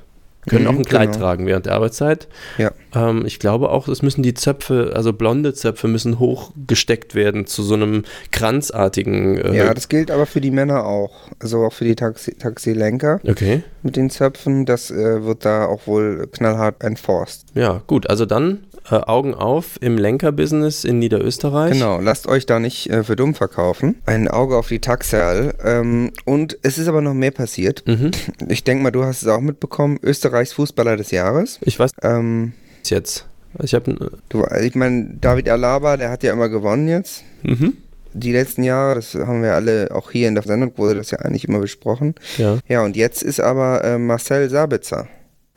Können 0.48 0.64
Mhm, 0.64 0.70
auch 0.70 0.76
ein 0.76 0.86
Kleid 0.86 1.12
genau. 1.12 1.24
tragen 1.26 1.46
während 1.46 1.66
der 1.66 1.74
Arbeitszeit. 1.74 2.28
Ja. 2.58 2.72
Ähm, 2.96 3.26
ich 3.26 3.40
glaube 3.40 3.70
auch, 3.70 3.88
es 3.88 4.02
müssen 4.02 4.24
die 4.24 4.34
Zöpfe, 4.34 4.94
also 4.96 5.14
blonde 5.14 5.54
Zöpfe, 5.54 5.88
müssen 5.88 6.20
hochgesteckt 6.20 7.16
werden 7.16 7.46
zu 7.46 7.64
so 7.64 7.76
einem 7.76 8.04
kranzartigen. 8.32 9.38
Äh, 9.38 9.56
Ja, 9.58 9.74
das 9.74 9.90
gilt 9.90 10.10
aber 10.12 10.26
für 10.26 10.42
die 10.42 10.52
Männer 10.52 10.86
auch. 10.86 11.12
Also 11.40 11.64
auch 11.66 11.74
für 11.74 11.86
die 11.86 11.96
Taxi 11.96 12.34
Taxilenker 12.34 13.20
okay. 13.28 13.64
mit 13.84 13.96
den 13.96 14.10
Zöpfen. 14.10 14.66
Das 14.66 14.90
äh, 14.90 15.24
wird 15.24 15.46
da 15.46 15.66
auch 15.66 15.86
wohl 15.88 16.28
knallhart 16.32 16.84
enforced. 16.84 17.46
Ja, 17.54 17.82
gut. 17.88 18.10
Also 18.10 18.26
dann 18.26 18.64
äh, 18.90 18.96
Augen 18.96 19.34
auf 19.34 19.78
im 19.82 19.98
Lenkerbusiness 19.98 20.84
in 20.84 21.00
Niederösterreich. 21.00 21.74
Genau, 21.74 22.00
lasst 22.00 22.28
euch 22.28 22.46
da 22.46 22.60
nicht 22.60 22.90
äh, 22.90 23.04
für 23.04 23.16
dumm 23.16 23.36
verkaufen. 23.36 23.96
Ein 24.06 24.28
Auge 24.28 24.56
auf 24.58 24.68
die 24.68 24.80
Taxal. 24.80 25.54
Ähm, 25.64 26.12
und 26.26 26.58
es 26.62 26.78
ist 26.78 26.88
aber 26.88 27.02
noch 27.02 27.14
mehr 27.14 27.32
passiert. 27.32 27.84
Mhm. 27.88 28.12
Ich 28.50 28.64
denke 28.64 28.84
mal, 28.84 28.92
du 28.92 29.04
hast 29.04 29.22
es 29.24 29.28
auch 29.28 29.42
mitbekommen. 29.42 30.00
Österreichs 30.04 30.54
Fußballer 30.54 30.96
des 30.98 31.12
Jahres. 31.12 31.60
Ich 31.62 31.80
weiß 31.80 31.92
Ähm, 32.02 32.54
jetzt. 32.86 33.26
Ich 33.64 33.74
habe. 33.74 34.12
du, 34.30 34.46
ich 34.62 34.76
meine, 34.76 35.16
David 35.20 35.50
Alaba, 35.50 35.98
der 35.98 36.10
hat 36.12 36.24
ja 36.24 36.32
immer 36.34 36.48
gewonnen 36.50 36.88
jetzt. 36.88 37.24
Mhm. 37.44 37.78
Die 38.14 38.32
letzten 38.32 38.64
Jahre, 38.64 38.96
das 38.96 39.14
haben 39.16 39.44
wir 39.44 39.54
alle, 39.54 39.90
auch 39.94 40.12
hier 40.12 40.28
in 40.28 40.36
der 40.36 40.44
Sendung 40.44 40.72
wurde 40.78 40.96
das 40.96 41.12
ja 41.12 41.20
eigentlich 41.20 41.48
immer 41.48 41.60
besprochen. 41.60 42.16
Ja. 42.38 42.58
Ja, 42.68 42.84
und 42.84 42.96
jetzt 42.96 43.22
ist 43.22 43.40
aber 43.40 43.84
äh, 43.84 43.98
Marcel 43.98 44.50
Sabitzer 44.50 45.08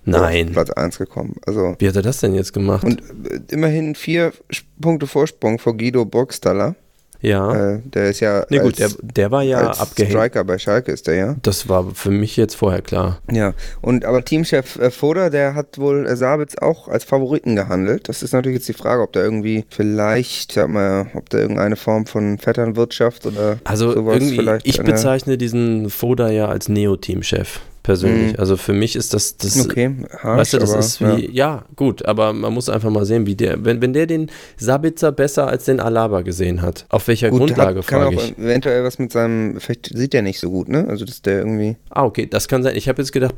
auf 0.07 0.21
Nein. 0.21 0.53
Platz 0.53 0.71
1 0.71 0.99
gekommen. 0.99 1.37
Also 1.47 1.75
Wie 1.79 1.89
hat 1.89 1.97
er 1.97 2.03
das 2.03 2.21
denn 2.21 2.35
jetzt 2.35 2.53
gemacht? 2.53 2.85
und 2.85 3.01
äh, 3.01 3.41
immerhin 3.51 3.95
vier 3.95 4.33
Punkte 4.81 5.07
Vorsprung 5.07 5.59
vor 5.59 5.77
Guido 5.77 6.05
Burgstaller. 6.05 6.75
ja. 7.21 7.75
Äh, 7.75 7.83
der 7.85 8.09
ist 8.11 8.21
ja 8.21 8.47
nee, 8.49 8.59
gut, 8.61 8.79
der, 8.79 8.87
als, 8.87 8.99
der 9.03 9.31
war 9.31 9.43
ja 9.43 9.71
abgehängt. 9.73 10.13
Striker 10.13 10.43
bei 10.43 10.57
Schalke 10.57 10.91
ist 10.91 11.07
der 11.07 11.15
ja. 11.17 11.37
Das 11.43 11.69
war 11.69 11.91
für 11.95 12.11
mich 12.11 12.37
jetzt 12.39 12.55
vorher 12.55 12.81
klar. 12.81 13.21
Ja, 13.31 13.53
und 13.83 14.07
aber 14.07 14.25
Teamchef 14.25 14.77
äh, 14.79 14.91
Foda, 14.91 15.29
der 15.29 15.55
hat 15.55 15.79
wohl 15.79 16.07
äh, 16.07 16.17
Sabitz 16.17 16.57
auch 16.57 16.89
als 16.89 17.05
Favoriten 17.05 17.57
gehandelt. 17.57 18.09
Das 18.09 18.23
ist 18.23 18.33
natürlich 18.33 18.57
jetzt 18.57 18.69
die 18.69 18.73
Frage, 18.73 19.03
ob 19.03 19.13
da 19.13 19.21
irgendwie 19.21 19.67
vielleicht, 19.69 20.53
sag 20.53 20.71
mal, 20.71 21.09
ob 21.15 21.29
da 21.29 21.39
irgendeine 21.39 21.77
Form 21.77 22.07
von 22.07 22.39
Vetternwirtschaft 22.39 23.27
oder 23.27 23.59
Also 23.65 23.93
sowas 23.93 24.15
irgendwie, 24.17 24.37
vielleicht 24.37 24.67
ich 24.67 24.83
bezeichne 24.83 25.37
diesen 25.37 25.91
Foda 25.91 26.31
ja 26.31 26.49
als 26.49 26.71
Neo-Teamchef 26.71 27.61
persönlich. 27.91 28.35
Mhm. 28.35 28.39
Also 28.39 28.57
für 28.57 28.73
mich 28.73 28.95
ist 28.95 29.15
das, 29.15 29.37
das 29.37 29.65
Okay, 29.65 29.91
harsch, 30.23 30.39
weißt 30.39 30.53
du, 30.53 30.59
das 30.59 30.71
aber, 30.71 30.79
ist 30.81 31.01
wie, 31.01 31.31
ja. 31.35 31.65
gut, 31.75 32.05
aber 32.07 32.33
man 32.33 32.53
muss 32.55 32.69
einfach 32.69 32.91
mal 32.91 33.05
sehen, 33.05 33.27
wie 33.27 33.35
der, 33.35 33.65
wenn, 33.65 33.83
wenn 33.83 33.93
der 33.93 34.07
den 34.07 34.31
Sabitzer 34.57 35.11
besser 35.11 35.49
als 35.49 35.65
den 35.65 35.81
Alaba 35.81 36.21
gesehen 36.23 36.63
hat, 36.63 36.87
auf 36.89 37.09
welcher 37.09 37.31
Gut, 37.31 37.41
Grundlage 37.41 37.83
frage 37.83 38.15
ich? 38.15 38.39
eventuell 38.39 38.85
was 38.85 38.99
mit 39.01 39.11
seinem, 39.11 39.59
vielleicht 39.61 39.91
sieht 39.93 40.15
er 40.15 40.23
nicht 40.23 40.39
so 40.39 40.51
gut, 40.51 40.69
ne? 40.69 40.87
Also 40.89 41.05
dass 41.05 41.21
der 41.23 41.39
irgendwie, 41.39 41.77
Ah, 41.91 42.05
okay, 42.05 42.27
das 42.31 42.47
kann 42.47 42.63
sein. 42.63 42.77
Ich 42.77 42.89
habe 42.89 43.03
jetzt 43.03 43.11
gedacht. 43.13 43.35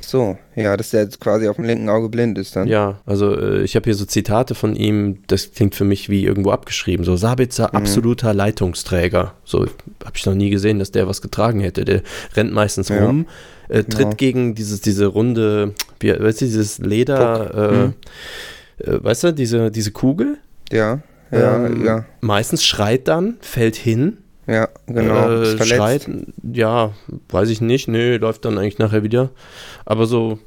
So, 0.00 0.38
ja, 0.56 0.76
dass 0.76 0.90
der 0.90 1.02
jetzt 1.02 1.20
quasi 1.20 1.48
auf 1.48 1.56
dem 1.56 1.64
linken 1.64 1.88
Auge 1.88 2.08
blind 2.08 2.38
ist 2.38 2.56
dann. 2.56 2.68
Ja, 2.68 3.00
also 3.06 3.34
äh, 3.38 3.62
ich 3.62 3.76
habe 3.76 3.84
hier 3.84 3.94
so 3.94 4.04
Zitate 4.04 4.54
von 4.54 4.74
ihm, 4.76 5.18
das 5.26 5.52
klingt 5.52 5.74
für 5.74 5.84
mich 5.84 6.08
wie 6.08 6.24
irgendwo 6.24 6.50
abgeschrieben. 6.50 7.04
So 7.04 7.16
Sabitzer, 7.16 7.74
absoluter 7.74 8.34
Leitungsträger. 8.34 9.34
So 9.44 9.66
habe 10.04 10.12
ich 10.14 10.26
noch 10.26 10.34
nie 10.34 10.50
gesehen, 10.50 10.78
dass 10.78 10.90
der 10.92 11.08
was 11.08 11.22
getragen 11.22 11.60
hätte. 11.60 11.84
Der 11.84 12.02
rennt 12.34 12.52
meistens 12.52 12.88
Ja, 12.88 13.04
rum, 13.04 13.26
äh, 13.68 13.84
tritt 13.84 13.96
genau. 13.98 14.10
gegen 14.16 14.54
dieses, 14.54 14.80
diese 14.80 15.06
runde, 15.06 15.74
wie, 16.00 16.10
weißt 16.10 16.40
du, 16.40 16.44
dieses 16.46 16.78
Leder, 16.78 17.92
äh, 18.82 18.84
äh, 18.90 19.04
weißt 19.04 19.24
du, 19.24 19.32
diese, 19.32 19.70
diese 19.70 19.92
Kugel. 19.92 20.38
Ja, 20.72 21.00
ja, 21.30 21.66
Ähm, 21.66 21.84
ja, 21.84 22.04
Meistens 22.20 22.64
schreit 22.64 23.06
dann, 23.08 23.36
fällt 23.40 23.76
hin, 23.76 24.18
ja, 24.48 24.68
genau. 24.86 25.30
äh, 25.30 25.54
ist 25.54 25.66
schreit, 25.68 26.08
ja, 26.52 26.92
weiß 27.28 27.48
ich 27.50 27.60
nicht, 27.60 27.86
nö, 27.88 28.16
läuft 28.16 28.44
dann 28.44 28.58
eigentlich 28.58 28.78
nachher 28.78 29.02
wieder. 29.04 29.30
Aber 29.84 30.06
so, 30.06 30.38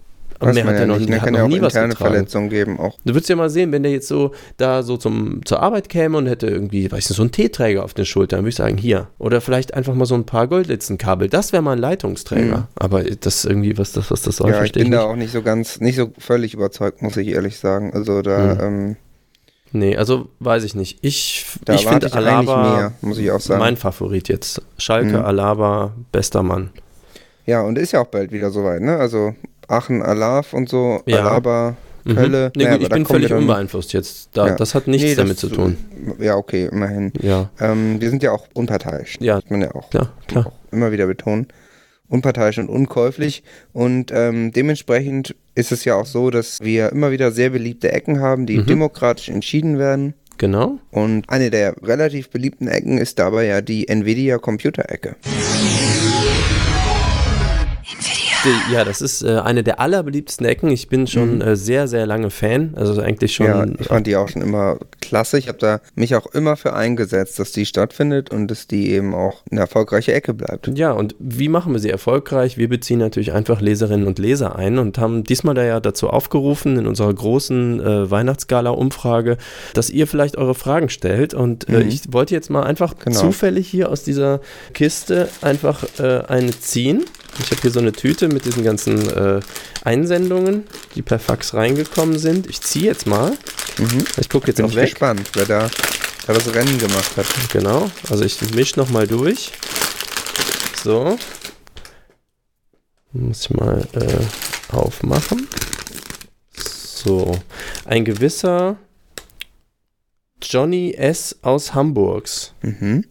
Weiß 0.44 0.56
mehr 0.56 0.66
hat 0.66 0.74
ja 0.74 0.80
er 0.80 0.88
noch, 0.88 0.98
nicht. 0.98 1.08
Da 1.08 1.18
hat 1.18 1.24
kann 1.26 1.34
noch 1.34 1.40
ja 1.42 1.48
nie 1.48 1.62
was 1.62 1.74
interne 1.76 1.90
getragen. 1.94 2.14
Verletzungen 2.14 2.50
geben 2.50 2.80
auch. 2.80 2.98
Du 3.06 3.14
würdest 3.14 3.30
ja 3.30 3.36
mal 3.36 3.52
sehen, 3.52 3.72
wenn 3.72 3.84
der 3.84 3.92
jetzt 3.92 4.08
so 4.08 4.32
da 4.58 4.82
so 4.82 4.98
zum, 4.98 5.46
zur 5.46 5.62
Arbeit 5.62 5.88
käme 5.88 6.18
und 6.18 6.26
hätte 6.26 6.48
irgendwie, 6.48 6.92
weiß 6.92 7.10
nicht, 7.12 7.16
so 7.16 7.22
einen 7.22 7.32
Teeträger 7.32 7.84
auf 7.84 7.94
den 7.94 8.06
Schultern, 8.06 8.40
würde 8.40 8.50
ich 8.50 8.56
sagen, 8.56 8.76
hier. 8.78 9.10
Oder 9.20 9.40
vielleicht 9.40 9.76
einfach 9.76 9.94
mal 9.94 10.06
so 10.08 10.16
ein 10.16 10.26
paar 10.26 10.48
Goldlitzenkabel. 10.48 11.30
Das 11.30 11.54
wäre 11.54 11.62
mal 11.62 11.74
ein 11.74 11.78
Leitungsträger. 11.78 12.58
Mhm. 12.58 12.64
Aber 12.74 13.04
das 13.04 13.46
irgendwie, 13.46 13.78
was 13.78 13.92
das, 13.92 14.10
was 14.10 14.24
das 14.24 14.38
soll, 14.38 14.48
Ja, 14.50 14.54
ich 14.56 14.58
verstehe 14.58 14.84
bin 14.84 14.94
ich 14.94 14.98
da 14.98 15.04
nicht. 15.04 15.12
auch 15.14 15.16
nicht 15.16 15.32
so 15.32 15.44
ganz, 15.44 15.80
nicht 15.80 15.96
so 15.98 16.10
völlig 16.18 16.56
überzeugt, 16.56 17.04
muss 17.04 17.18
ich 17.18 17.28
ehrlich 17.28 17.60
sagen. 17.60 17.94
Also 17.94 18.24
da, 18.24 18.56
Mhm. 18.56 18.60
ähm, 18.62 18.96
Nee, 19.74 19.96
also 19.96 20.28
weiß 20.40 20.64
ich 20.64 20.76
nicht. 20.76 21.00
Ich, 21.02 21.46
da 21.66 21.74
ich 21.76 21.88
finde 21.88 22.12
Alaba 22.14 22.76
mehr, 22.78 22.94
muss 23.02 23.18
ich 23.18 23.32
auch 23.32 23.40
sagen. 23.40 23.60
mein 23.60 23.78
Favorit 23.78 24.28
jetzt. 24.30 24.62
Schalke, 24.78 25.18
Mhm. 25.18 25.26
Alaba, 25.26 25.94
bester 26.12 26.44
Mann. 26.44 26.72
ja, 27.46 27.62
und 27.62 27.78
ist 27.78 27.92
ja 27.94 28.02
auch 28.02 28.08
bald 28.08 28.32
wieder 28.32 28.52
soweit, 28.52 28.82
ne? 28.82 28.98
Also 28.98 29.34
Aachen, 29.68 30.02
Alav 30.02 30.54
und 30.54 30.68
so, 30.70 31.02
Ja. 31.06 31.20
Alaba, 31.20 31.76
Mhm. 32.04 32.16
Kölle. 32.16 32.52
Nee, 32.56 32.64
Ja, 32.64 32.70
gut, 32.72 32.76
aber 32.78 32.84
ich 32.86 32.90
bin 32.90 33.06
völlig 33.06 33.32
unbeeinflusst 33.32 33.94
jetzt. 33.94 34.30
Da, 34.34 34.48
Ja. 34.48 34.56
Das 34.56 34.74
hat 34.76 34.88
nichts 34.88 35.04
Nee, 35.04 35.10
das- 35.16 35.24
damit 35.24 35.38
zu 35.38 35.50
tun. 35.50 35.78
Ja, 36.20 36.36
okay, 36.36 36.68
immerhin. 36.72 37.14
Ja, 37.22 37.50
Ähm, 37.60 38.02
wir 38.02 38.10
sind 38.10 38.24
ja 38.24 38.32
auch 38.32 38.48
unparteiisch. 38.56 39.18
Ja. 39.22 39.36
Muss 39.36 39.50
man 39.50 39.62
ja 39.62 39.76
auch, 39.76 39.90
klar, 39.92 40.10
klar. 40.28 40.48
auch 40.48 40.54
immer 40.72 40.92
wieder 40.92 41.06
betonen. 41.06 41.48
Unparteiisch 42.10 42.58
und 42.58 42.68
unkäuflich. 42.70 43.44
Und 43.72 44.12
ähm, 44.14 44.52
dementsprechend 44.52 45.36
ist 45.56 45.72
es 45.72 45.84
ja 45.86 45.96
auch 45.96 46.06
so, 46.06 46.30
dass 46.30 46.60
wir 46.62 46.92
immer 46.92 47.12
wieder 47.12 47.32
sehr 47.32 47.50
beliebte 47.50 47.92
Ecken 47.92 48.20
haben, 48.20 48.46
die 48.46 48.58
Mhm. 48.60 48.66
demokratisch 48.68 49.30
entschieden 49.30 49.78
werden. 49.80 50.14
Genau. 50.38 50.80
Und 50.90 51.30
eine 51.30 51.52
der 51.52 51.76
relativ 51.84 52.30
beliebten 52.30 52.68
Ecken 52.68 52.98
ist 52.98 53.20
dabei 53.20 53.46
ja 53.46 53.62
die 53.62 53.88
Nvidia 53.88 54.38
Computer-Ecke. 54.40 55.16
Die, 58.44 58.74
ja, 58.74 58.84
das 58.84 59.02
ist 59.02 59.22
äh, 59.24 59.38
eine 59.40 59.64
der 59.64 59.80
allerbeliebtesten 59.80 60.46
Ecken. 60.48 60.72
Ich 60.72 60.88
bin 60.90 61.06
schon 61.06 61.36
Mhm. 61.36 61.42
äh, 61.42 61.56
sehr, 61.56 61.88
sehr 61.88 62.06
lange 62.08 62.30
Fan. 62.32 62.74
Also 62.76 63.00
eigentlich 63.02 63.36
schon. 63.36 63.46
Ja, 63.46 63.66
ich 63.80 63.88
fand 63.88 64.08
die 64.08 64.16
auch 64.16 64.30
schon 64.30 64.42
immer 64.42 64.78
klasse. 65.00 65.38
Ich 65.38 65.48
habe 65.48 65.60
da 65.60 65.80
mich 65.96 66.16
auch 66.16 66.26
immer 66.28 66.56
für 66.58 66.74
eingesetzt, 66.74 67.38
dass 67.40 67.52
die 67.52 67.66
stattfindet 67.66 68.32
und 68.32 68.48
dass 68.50 68.66
die 68.68 68.92
eben 68.92 69.14
auch 69.14 69.44
eine 69.52 69.60
erfolgreiche 69.62 70.14
Ecke 70.14 70.34
bleibt. 70.34 70.68
Ja, 70.76 70.92
und 70.92 71.16
wie 71.20 71.50
machen 71.50 71.74
wir 71.74 71.80
sie 71.80 71.90
erfolgreich? 71.92 72.58
Wir 72.58 72.68
beziehen 72.70 73.00
natürlich 73.00 73.32
einfach 73.34 73.62
Leserinnen 73.62 74.08
und 74.08 74.18
Leser 74.18 74.56
ein 74.56 74.80
und 74.80 74.98
haben 74.98 75.24
diesmal 75.24 75.54
da 75.54 75.64
ja 75.64 75.80
dazu 75.80 76.10
aufgerufen 76.10 76.78
in 76.78 76.88
unserer 76.88 77.14
großen 77.14 77.80
äh, 77.80 78.10
Weihnachtsgala-Umfrage, 78.12 79.38
dass 79.74 79.90
ihr 79.90 80.08
vielleicht 80.08 80.38
eure 80.38 80.56
Fragen 80.56 80.90
stellt. 80.90 81.34
Und 81.34 81.70
äh, 81.70 81.84
Mhm. 81.84 81.88
ich 81.90 82.02
wollte 82.12 82.34
jetzt 82.34 82.50
mal 82.50 82.64
einfach 82.64 82.96
Genau. 83.04 83.20
zufällig 83.20 83.68
hier 83.68 83.90
aus 83.90 84.04
dieser 84.04 84.42
Kiste 84.74 85.30
einfach 85.42 85.84
äh, 86.00 86.22
eine 86.28 86.52
ziehen. 86.60 87.04
Ich 87.40 87.52
habe 87.52 87.62
hier 87.62 87.72
so 87.72 87.80
eine 87.80 87.92
Tüte 87.92 88.28
mit 88.28 88.46
diesen 88.46 88.64
ganzen 88.64 89.10
äh, 89.10 89.40
Einsendungen, 89.84 90.66
die 90.96 91.02
per 91.02 91.20
Fax 91.20 91.54
reingekommen 91.54 92.20
sind. 92.20 92.48
Ich 92.48 92.62
ziehe 92.62 92.86
jetzt 92.86 93.08
mal. 93.08 93.32
Mhm. 93.78 94.04
Ich 94.18 94.30
gucke 94.30 94.48
jetzt 94.48 94.58
Bin 94.58 94.66
auch 94.66 94.70
ich 94.70 94.76
weg. 94.76 94.90
gespannt, 94.92 95.30
wer 95.34 95.46
da, 95.46 95.70
wer 96.26 96.36
das 96.36 96.54
Rennen 96.54 96.78
gemacht 96.78 97.18
hat. 97.18 97.26
Genau, 97.52 97.90
also 98.10 98.24
ich 98.24 98.40
mische 98.54 98.80
nochmal 98.80 99.08
durch. 99.08 99.52
So. 100.84 101.18
Muss 103.14 103.42
ich 103.42 103.50
mal 103.52 103.88
äh, 103.94 104.74
aufmachen. 104.76 105.48
So. 106.54 107.40
Ein 107.86 108.06
gewisser 108.06 108.78
Johnny 110.42 110.94
S. 110.94 111.38
aus 111.42 111.74
Hamburgs. 111.74 112.54
Mhm. 112.62 113.06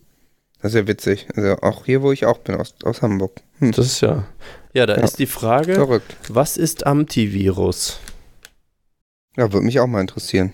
Das 0.63 0.73
ist 0.73 0.77
ja 0.77 0.87
witzig. 0.87 1.27
Also 1.35 1.57
auch 1.63 1.85
hier, 1.87 2.03
wo 2.03 2.13
ich 2.13 2.27
auch 2.27 2.39
bin, 2.39 2.55
aus, 2.55 2.75
aus 2.85 3.03
Hamburg. 3.03 3.41
Hm. 3.61 3.73
Das 3.73 3.87
ist 3.87 4.01
ja. 4.01 4.25
Ja, 4.75 4.87
da 4.87 4.97
Ja. 4.97 5.03
ist 5.05 5.19
die 5.19 5.27
Frage: 5.27 5.75
Verrückt. 5.75 6.17
Was 6.29 6.57
ist 6.57 6.87
Antivirus? 6.87 7.99
Ja, 9.37 9.53
würde 9.53 9.65
mich 9.67 9.79
auch 9.81 9.87
mal 9.87 10.01
interessieren. 10.01 10.53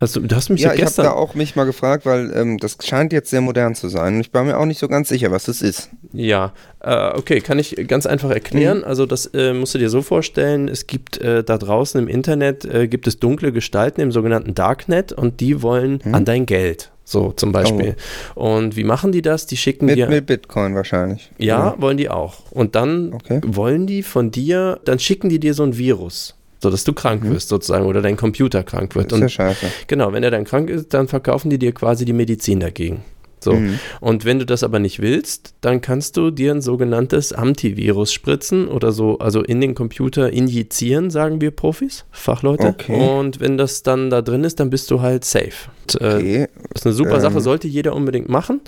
Hast 0.00 0.16
du, 0.16 0.22
hast 0.34 0.48
mich 0.50 0.62
ja, 0.62 0.70
ja, 0.70 0.74
ich 0.74 0.84
habe 0.84 0.94
da 1.08 1.12
auch 1.12 1.36
mich 1.36 1.54
mal 1.54 1.62
gefragt, 1.64 2.04
weil 2.06 2.32
ähm, 2.34 2.58
das 2.58 2.76
scheint 2.82 3.12
jetzt 3.12 3.30
sehr 3.30 3.40
modern 3.40 3.76
zu 3.76 3.88
sein. 3.88 4.16
Und 4.16 4.20
ich 4.22 4.34
war 4.34 4.42
mir 4.42 4.58
auch 4.58 4.64
nicht 4.64 4.80
so 4.80 4.88
ganz 4.88 5.08
sicher, 5.08 5.30
was 5.30 5.44
das 5.44 5.62
ist. 5.62 5.90
Ja, 6.12 6.52
äh, 6.80 7.10
okay, 7.16 7.40
kann 7.40 7.60
ich 7.60 7.76
ganz 7.86 8.06
einfach 8.06 8.30
erklären. 8.30 8.78
Mhm. 8.78 8.84
Also 8.84 9.06
das 9.06 9.26
äh, 9.26 9.52
musst 9.52 9.74
du 9.74 9.78
dir 9.78 9.90
so 9.90 10.02
vorstellen, 10.02 10.66
es 10.66 10.88
gibt 10.88 11.18
äh, 11.18 11.44
da 11.44 11.56
draußen 11.56 12.00
im 12.00 12.08
Internet, 12.08 12.64
äh, 12.64 12.88
gibt 12.88 13.06
es 13.06 13.20
dunkle 13.20 13.52
Gestalten 13.52 14.00
im 14.00 14.10
sogenannten 14.10 14.54
Darknet 14.54 15.12
und 15.12 15.38
die 15.38 15.62
wollen 15.62 16.00
Mhm. 16.04 16.14
an 16.16 16.24
dein 16.24 16.46
Geld. 16.46 16.90
So 17.12 17.32
zum 17.32 17.52
Beispiel. 17.52 17.94
Und 18.34 18.74
wie 18.76 18.84
machen 18.84 19.12
die 19.12 19.20
das? 19.22 19.46
Die 19.46 19.56
schicken 19.58 19.86
Mit, 19.86 19.96
dir. 19.96 20.08
mit 20.08 20.26
Bitcoin 20.26 20.74
wahrscheinlich. 20.74 21.30
ja, 21.38 21.74
wollen 21.78 21.96
die 21.98 22.08
auch. 22.08 22.50
Und 22.50 22.74
dann 22.74 23.12
Okay. 23.12 23.40
wollen 23.46 23.86
die 23.86 24.02
von 24.02 24.30
dir, 24.30 24.80
dann 24.84 24.98
schicken 24.98 25.28
die 25.28 25.38
dir 25.38 25.52
so 25.54 25.62
ein 25.62 25.76
Virus, 25.76 26.34
sodass 26.62 26.84
du 26.84 26.92
krank 26.94 27.22
Mhm. 27.22 27.30
wirst 27.34 27.48
sozusagen 27.50 27.84
oder 27.86 28.00
dein 28.00 28.16
Computer 28.16 28.62
krank 28.62 28.94
wird. 28.94 29.12
Das 29.12 29.18
ist 29.18 29.36
ja 29.36 29.46
Und 29.48 29.54
scheiße. 29.56 29.66
genau, 29.88 30.12
wenn 30.12 30.22
er 30.22 30.30
dann 30.30 30.44
krank 30.44 30.70
ist, 30.70 30.94
dann 30.94 31.06
verkaufen 31.06 31.50
die 31.50 31.58
dir 31.58 31.72
quasi 31.72 32.04
die 32.06 32.14
Medizin 32.14 32.60
dagegen. 32.60 33.02
So. 33.40 33.54
Mhm. 33.54 33.80
Und 34.00 34.24
wenn 34.24 34.38
du 34.38 34.46
das 34.46 34.62
aber 34.62 34.78
nicht 34.78 35.00
willst, 35.02 35.54
dann 35.62 35.80
kannst 35.80 36.16
du 36.16 36.30
dir 36.30 36.52
ein 36.52 36.62
sogenanntes 36.62 37.32
Antivirus 37.32 38.12
spritzen 38.12 38.68
oder 38.68 38.92
so, 38.92 39.18
also 39.18 39.42
in 39.42 39.60
den 39.60 39.74
Computer 39.74 40.30
injizieren, 40.32 41.10
sagen 41.10 41.40
wir 41.40 41.50
Profis, 41.50 42.04
Fachleute. 42.12 42.68
Okay. 42.68 42.94
Und 43.18 43.40
wenn 43.40 43.58
das 43.58 43.82
dann 43.82 44.10
da 44.10 44.22
drin 44.22 44.44
ist, 44.44 44.60
dann 44.60 44.70
bist 44.70 44.88
du 44.92 45.00
halt 45.00 45.24
safe. 45.24 45.50
Und, 45.96 46.06
äh, 46.06 46.16
okay. 46.16 46.46
Ist 46.74 46.86
eine 46.86 46.94
super 46.94 47.14
ähm. 47.14 47.20
Sache, 47.20 47.40
sollte 47.40 47.68
jeder 47.68 47.94
unbedingt 47.94 48.28
machen. 48.28 48.60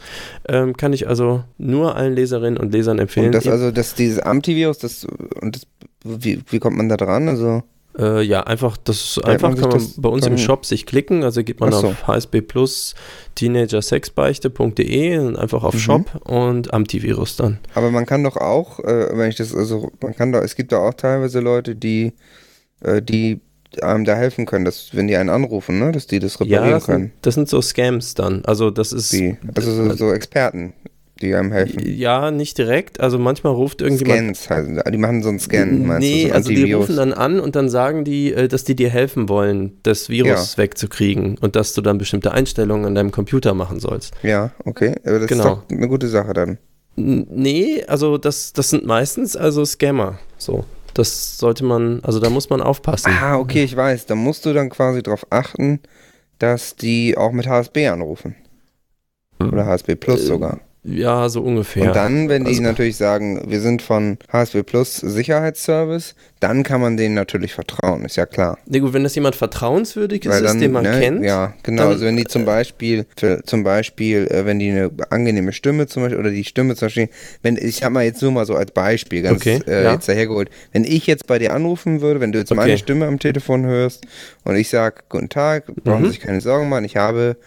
Ähm, 0.48 0.76
kann 0.76 0.92
ich 0.92 1.08
also 1.08 1.44
nur 1.58 1.96
allen 1.96 2.14
Leserinnen 2.14 2.58
und 2.58 2.72
Lesern 2.72 2.98
empfehlen. 2.98 3.26
Und 3.26 3.34
das 3.34 3.46
also, 3.46 3.70
dass 3.70 3.94
dieses 3.94 4.18
Antivirus, 4.18 4.78
das 4.78 5.06
und 5.40 5.56
das, 5.56 5.66
wie, 6.04 6.40
wie 6.50 6.58
kommt 6.58 6.76
man 6.76 6.88
da 6.88 6.96
dran? 6.96 7.28
Also 7.28 7.62
äh, 7.98 8.22
ja, 8.22 8.42
einfach, 8.42 8.76
das 8.76 9.20
einfach 9.22 9.50
man 9.50 9.60
kann 9.60 9.70
man 9.70 9.88
bei 9.98 10.08
uns 10.08 10.26
im 10.26 10.36
Shop 10.36 10.66
sich 10.66 10.84
klicken, 10.84 11.22
also 11.22 11.44
geht 11.44 11.60
man 11.60 11.70
so. 11.70 11.88
auf 11.88 12.08
hsb 12.08 12.40
plus 12.40 12.94
teenagersexbeichte.de 13.36 15.18
und 15.18 15.36
einfach 15.36 15.62
auf 15.62 15.74
mhm. 15.74 15.78
Shop 15.78 16.26
und 16.26 16.74
Antivirus 16.74 17.36
dann. 17.36 17.58
Aber 17.74 17.92
man 17.92 18.04
kann 18.04 18.24
doch 18.24 18.36
auch, 18.36 18.80
äh, 18.80 19.16
wenn 19.16 19.28
ich 19.28 19.36
das, 19.36 19.54
also 19.54 19.92
man 20.02 20.14
kann 20.16 20.32
doch, 20.32 20.42
es 20.42 20.56
gibt 20.56 20.72
da 20.72 20.78
auch 20.78 20.94
teilweise 20.94 21.38
Leute, 21.38 21.76
die, 21.76 22.14
äh, 22.80 23.00
die 23.00 23.40
einem 23.82 24.04
da 24.04 24.14
helfen 24.14 24.46
können, 24.46 24.64
dass 24.64 24.94
wenn 24.94 25.06
die 25.06 25.16
einen 25.16 25.30
anrufen, 25.30 25.78
ne, 25.78 25.92
dass 25.92 26.06
die 26.06 26.18
das 26.18 26.40
reparieren 26.40 26.64
ja, 26.64 26.70
das 26.72 26.86
können. 26.86 27.04
Sind, 27.04 27.12
das 27.22 27.34
sind 27.34 27.48
so 27.48 27.60
Scams 27.60 28.14
dann. 28.14 28.44
Also 28.44 28.70
das 28.70 28.92
ist. 28.92 29.12
Wie? 29.12 29.36
Also 29.54 29.72
so, 29.72 29.94
so 29.94 30.12
Experten 30.12 30.74
die 31.20 31.34
einem 31.34 31.52
helfen? 31.52 31.82
Ja, 31.84 32.30
nicht 32.30 32.58
direkt. 32.58 33.00
Also 33.00 33.18
manchmal 33.18 33.52
ruft 33.52 33.80
irgendjemand. 33.80 34.36
Scans 34.36 34.50
halt. 34.50 34.94
Die 34.94 34.98
machen 34.98 35.22
so 35.22 35.28
einen 35.28 35.38
Scan, 35.38 35.86
meinst 35.86 36.00
Nee, 36.00 36.24
du, 36.24 36.28
so 36.28 36.34
also 36.34 36.50
die 36.50 36.72
rufen 36.72 36.96
dann 36.96 37.12
an 37.12 37.40
und 37.40 37.56
dann 37.56 37.68
sagen 37.68 38.04
die, 38.04 38.32
äh, 38.32 38.48
dass 38.48 38.64
die 38.64 38.74
dir 38.74 38.90
helfen 38.90 39.28
wollen, 39.28 39.78
das 39.82 40.08
Virus 40.08 40.52
ja. 40.52 40.62
wegzukriegen 40.62 41.38
und 41.38 41.56
dass 41.56 41.72
du 41.74 41.82
dann 41.82 41.98
bestimmte 41.98 42.32
Einstellungen 42.32 42.86
an 42.86 42.94
deinem 42.94 43.10
Computer 43.10 43.54
machen 43.54 43.80
sollst. 43.80 44.14
Ja, 44.22 44.52
okay. 44.64 44.94
Aber 45.04 45.20
das 45.20 45.28
genau. 45.28 45.42
ist 45.42 45.48
doch 45.48 45.62
eine 45.70 45.88
gute 45.88 46.08
Sache 46.08 46.32
dann. 46.32 46.58
Nee, 46.96 47.84
also 47.88 48.18
das, 48.18 48.52
das 48.52 48.70
sind 48.70 48.86
meistens 48.86 49.36
also 49.36 49.64
Scammer. 49.64 50.18
So. 50.38 50.64
Das 50.94 51.38
sollte 51.38 51.64
man, 51.64 52.00
also 52.04 52.20
da 52.20 52.30
muss 52.30 52.50
man 52.50 52.60
aufpassen. 52.60 53.10
Ah, 53.10 53.36
okay, 53.36 53.64
ich 53.64 53.76
weiß. 53.76 54.06
Da 54.06 54.14
musst 54.14 54.46
du 54.46 54.52
dann 54.52 54.70
quasi 54.70 55.02
darauf 55.02 55.26
achten, 55.30 55.80
dass 56.38 56.76
die 56.76 57.16
auch 57.16 57.32
mit 57.32 57.46
HSB 57.46 57.88
anrufen. 57.88 58.36
Oder 59.40 59.66
HSB 59.66 59.96
Plus 59.96 60.22
äh, 60.22 60.26
sogar. 60.26 60.60
Ja, 60.86 61.30
so 61.30 61.40
ungefähr. 61.40 61.86
Und 61.86 61.96
dann, 61.96 62.28
wenn 62.28 62.44
die 62.44 62.50
also, 62.50 62.62
natürlich 62.62 62.96
sagen, 62.96 63.40
wir 63.46 63.60
sind 63.60 63.80
von 63.80 64.18
HSW 64.30 64.62
Plus 64.62 64.96
Sicherheitsservice, 64.96 66.14
dann 66.40 66.62
kann 66.62 66.82
man 66.82 66.98
denen 66.98 67.14
natürlich 67.14 67.54
vertrauen, 67.54 68.04
ist 68.04 68.16
ja 68.16 68.26
klar. 68.26 68.58
Nee, 68.66 68.80
gut, 68.80 68.92
wenn 68.92 69.02
das 69.02 69.14
jemand 69.14 69.34
vertrauenswürdig 69.34 70.26
ist, 70.26 70.44
dann, 70.44 70.60
den 70.60 70.72
man 70.72 70.84
ne, 70.84 71.00
kennt. 71.00 71.24
Ja, 71.24 71.54
genau. 71.62 71.88
also 71.88 72.04
wenn 72.04 72.18
die 72.18 72.24
zum 72.24 72.44
Beispiel, 72.44 73.06
für, 73.16 73.42
zum 73.44 73.64
Beispiel, 73.64 74.26
äh, 74.26 74.44
wenn 74.44 74.58
die 74.58 74.70
eine 74.70 74.90
angenehme 75.08 75.54
Stimme 75.54 75.86
zum 75.86 76.02
Beispiel, 76.02 76.18
oder 76.18 76.30
die 76.30 76.44
Stimme 76.44 76.76
zum 76.76 76.86
Beispiel, 76.86 77.08
wenn, 77.40 77.56
ich 77.56 77.82
habe 77.82 77.94
mal 77.94 78.04
jetzt 78.04 78.20
nur 78.20 78.32
mal 78.32 78.44
so 78.44 78.54
als 78.54 78.70
Beispiel, 78.70 79.22
ganz 79.22 79.40
okay, 79.40 79.60
äh, 79.66 79.84
ja. 79.84 79.92
jetzt 79.94 80.06
dahergeholt, 80.06 80.50
wenn 80.72 80.84
ich 80.84 81.06
jetzt 81.06 81.26
bei 81.26 81.38
dir 81.38 81.54
anrufen 81.54 82.02
würde, 82.02 82.20
wenn 82.20 82.32
du 82.32 82.38
jetzt 82.38 82.52
okay. 82.52 82.60
meine 82.60 82.76
Stimme 82.76 83.06
am 83.06 83.18
Telefon 83.18 83.64
hörst 83.64 84.04
und 84.44 84.54
ich 84.56 84.68
sage, 84.68 84.96
guten 85.08 85.30
Tag, 85.30 85.64
brauchen 85.82 86.02
mhm. 86.02 86.06
Sie 86.06 86.10
sich 86.10 86.20
keine 86.20 86.42
Sorgen 86.42 86.68
machen, 86.68 86.84
ich 86.84 86.96
habe 86.96 87.38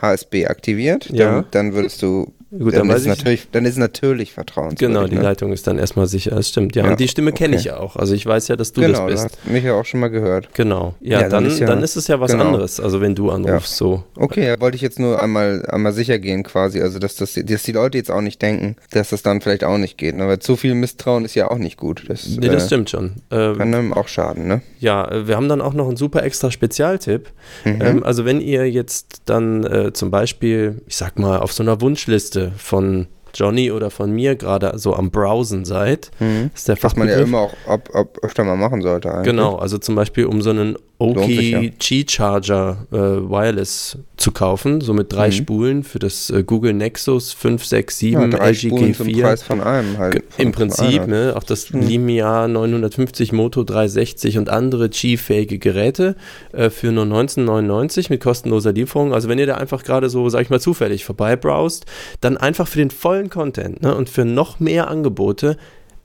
HSB 0.00 0.46
aktiviert, 0.46 1.10
ja. 1.10 1.42
dann, 1.42 1.44
dann 1.50 1.72
würdest 1.74 2.02
du 2.02 2.32
Gut, 2.50 2.74
dann, 2.74 2.86
dann, 2.86 2.96
ist 2.96 3.06
natürlich, 3.06 3.48
dann 3.50 3.64
ist 3.64 3.76
natürlich 3.76 4.32
vertrauenswürdig. 4.32 4.78
Genau, 4.78 5.08
die 5.08 5.16
ne? 5.16 5.22
Leitung 5.22 5.52
ist 5.52 5.66
dann 5.66 5.78
erstmal 5.78 6.06
sicher, 6.06 6.30
das 6.30 6.48
stimmt. 6.48 6.76
Ja, 6.76 6.84
ja 6.84 6.90
und 6.92 7.00
die 7.00 7.08
Stimme 7.08 7.32
kenne 7.32 7.54
okay. 7.54 7.60
ich 7.60 7.64
ja 7.64 7.78
auch. 7.78 7.96
Also 7.96 8.14
ich 8.14 8.24
weiß 8.24 8.46
ja, 8.46 8.54
dass 8.54 8.72
du 8.72 8.82
genau, 8.82 9.08
das 9.08 9.24
bist. 9.24 9.38
Genau, 9.42 9.54
mich 9.54 9.64
ja 9.64 9.74
auch 9.74 9.84
schon 9.84 9.98
mal 9.98 10.08
gehört. 10.08 10.54
Genau. 10.54 10.94
Ja, 11.00 11.22
ja 11.22 11.28
dann, 11.28 11.30
dann, 11.42 11.46
ist 11.46 11.58
ja, 11.58 11.66
dann, 11.66 11.82
ist 11.82 11.96
es 11.96 12.06
ja 12.06 12.20
was 12.20 12.30
genau. 12.30 12.44
anderes, 12.44 12.78
also 12.78 13.00
wenn 13.00 13.16
du 13.16 13.30
anrufst 13.30 13.72
ja. 13.72 13.86
so. 13.86 14.04
Okay, 14.14 14.46
da 14.46 14.60
wollte 14.60 14.76
ich 14.76 14.82
jetzt 14.82 15.00
nur 15.00 15.20
einmal, 15.20 15.66
einmal 15.66 15.92
sicher 15.92 16.20
gehen 16.20 16.44
quasi, 16.44 16.80
also 16.80 17.00
dass, 17.00 17.16
das, 17.16 17.34
dass 17.34 17.62
die 17.64 17.72
Leute 17.72 17.98
jetzt 17.98 18.12
auch 18.12 18.20
nicht 18.20 18.40
denken, 18.40 18.76
dass 18.92 19.10
das 19.10 19.22
dann 19.22 19.40
vielleicht 19.40 19.64
auch 19.64 19.78
nicht 19.78 19.98
geht. 19.98 20.14
Aber 20.14 20.26
ne? 20.26 20.38
zu 20.38 20.54
viel 20.54 20.74
Misstrauen 20.74 21.24
ist 21.24 21.34
ja 21.34 21.50
auch 21.50 21.58
nicht 21.58 21.76
gut. 21.76 22.04
Das, 22.06 22.28
nee, 22.28 22.46
das 22.46 22.62
äh, 22.62 22.66
stimmt 22.66 22.90
schon. 22.90 23.14
Ähm, 23.32 23.58
kann 23.58 23.74
einem 23.74 23.92
auch 23.92 24.06
schaden, 24.06 24.46
ne? 24.46 24.62
Ja, 24.78 25.10
äh, 25.10 25.26
wir 25.26 25.34
haben 25.34 25.48
dann 25.48 25.60
auch 25.60 25.74
noch 25.74 25.88
einen 25.88 25.96
super 25.96 26.22
extra 26.22 26.52
Spezialtipp. 26.52 27.28
Mhm. 27.64 27.78
Ähm, 27.80 28.04
also 28.04 28.24
wenn 28.24 28.40
ihr 28.40 28.70
jetzt 28.70 29.22
dann 29.24 29.64
äh, 29.64 29.92
zum 29.92 30.12
Beispiel, 30.12 30.80
ich 30.86 30.96
sag 30.96 31.18
mal, 31.18 31.38
auf 31.38 31.52
so 31.52 31.64
einer 31.64 31.80
Wunschliste 31.80 32.35
von 32.56 33.08
Johnny 33.36 33.70
oder 33.70 33.90
von 33.90 34.10
mir 34.12 34.34
gerade 34.34 34.72
so 34.78 34.94
am 34.94 35.10
Browsen 35.10 35.64
seid. 35.64 36.10
Mhm. 36.18 36.50
ist 36.54 36.68
der 36.68 36.82
Was 36.82 36.96
man 36.96 37.08
ja 37.08 37.18
immer 37.18 37.40
auch 37.40 37.54
ab, 37.66 37.90
ab 37.92 38.18
öfter 38.22 38.44
mal 38.44 38.56
machen 38.56 38.82
sollte. 38.82 39.10
Eigentlich. 39.12 39.26
Genau, 39.26 39.56
also 39.56 39.78
zum 39.78 39.94
Beispiel 39.94 40.26
um 40.26 40.40
so 40.42 40.50
einen 40.50 40.76
Oki 40.98 41.72
G-Charger 41.78 42.86
äh, 42.90 42.96
Wireless 42.96 43.98
zu 44.16 44.32
kaufen, 44.32 44.80
so 44.80 44.94
mit 44.94 45.12
drei 45.12 45.28
mhm. 45.28 45.32
Spulen 45.32 45.84
für 45.84 45.98
das 45.98 46.30
äh, 46.30 46.42
Google 46.42 46.72
Nexus 46.72 47.32
567 47.34 48.12
ja, 48.12 48.26
drei 48.26 48.50
LGG 48.50 48.94
4. 48.94 49.22
Preis 49.22 49.42
von 49.42 49.60
einem 49.60 49.98
halt. 49.98 50.22
Im 50.38 50.52
Prinzip, 50.52 51.06
ne, 51.06 51.34
auch 51.36 51.42
das 51.42 51.70
mhm. 51.70 51.82
Lumia 51.82 52.48
950 52.48 53.32
Moto 53.32 53.62
360 53.62 54.38
und 54.38 54.48
andere 54.48 54.88
G-fähige 54.88 55.58
Geräte 55.58 56.16
äh, 56.52 56.70
für 56.70 56.92
nur 56.92 57.04
1999 57.04 58.08
mit 58.08 58.22
kostenloser 58.22 58.72
Lieferung. 58.72 59.12
Also 59.12 59.28
wenn 59.28 59.38
ihr 59.38 59.46
da 59.46 59.56
einfach 59.56 59.84
gerade 59.84 60.08
so, 60.08 60.30
sag 60.30 60.42
ich 60.42 60.50
mal, 60.50 60.60
zufällig 60.60 61.04
vorbei 61.04 61.36
browst, 61.36 61.84
dann 62.22 62.38
einfach 62.38 62.68
für 62.68 62.78
den 62.78 62.90
vollen 62.90 63.28
Content 63.28 63.82
ne, 63.82 63.94
und 63.94 64.08
für 64.08 64.24
noch 64.24 64.60
mehr 64.60 64.88
Angebote 64.88 65.58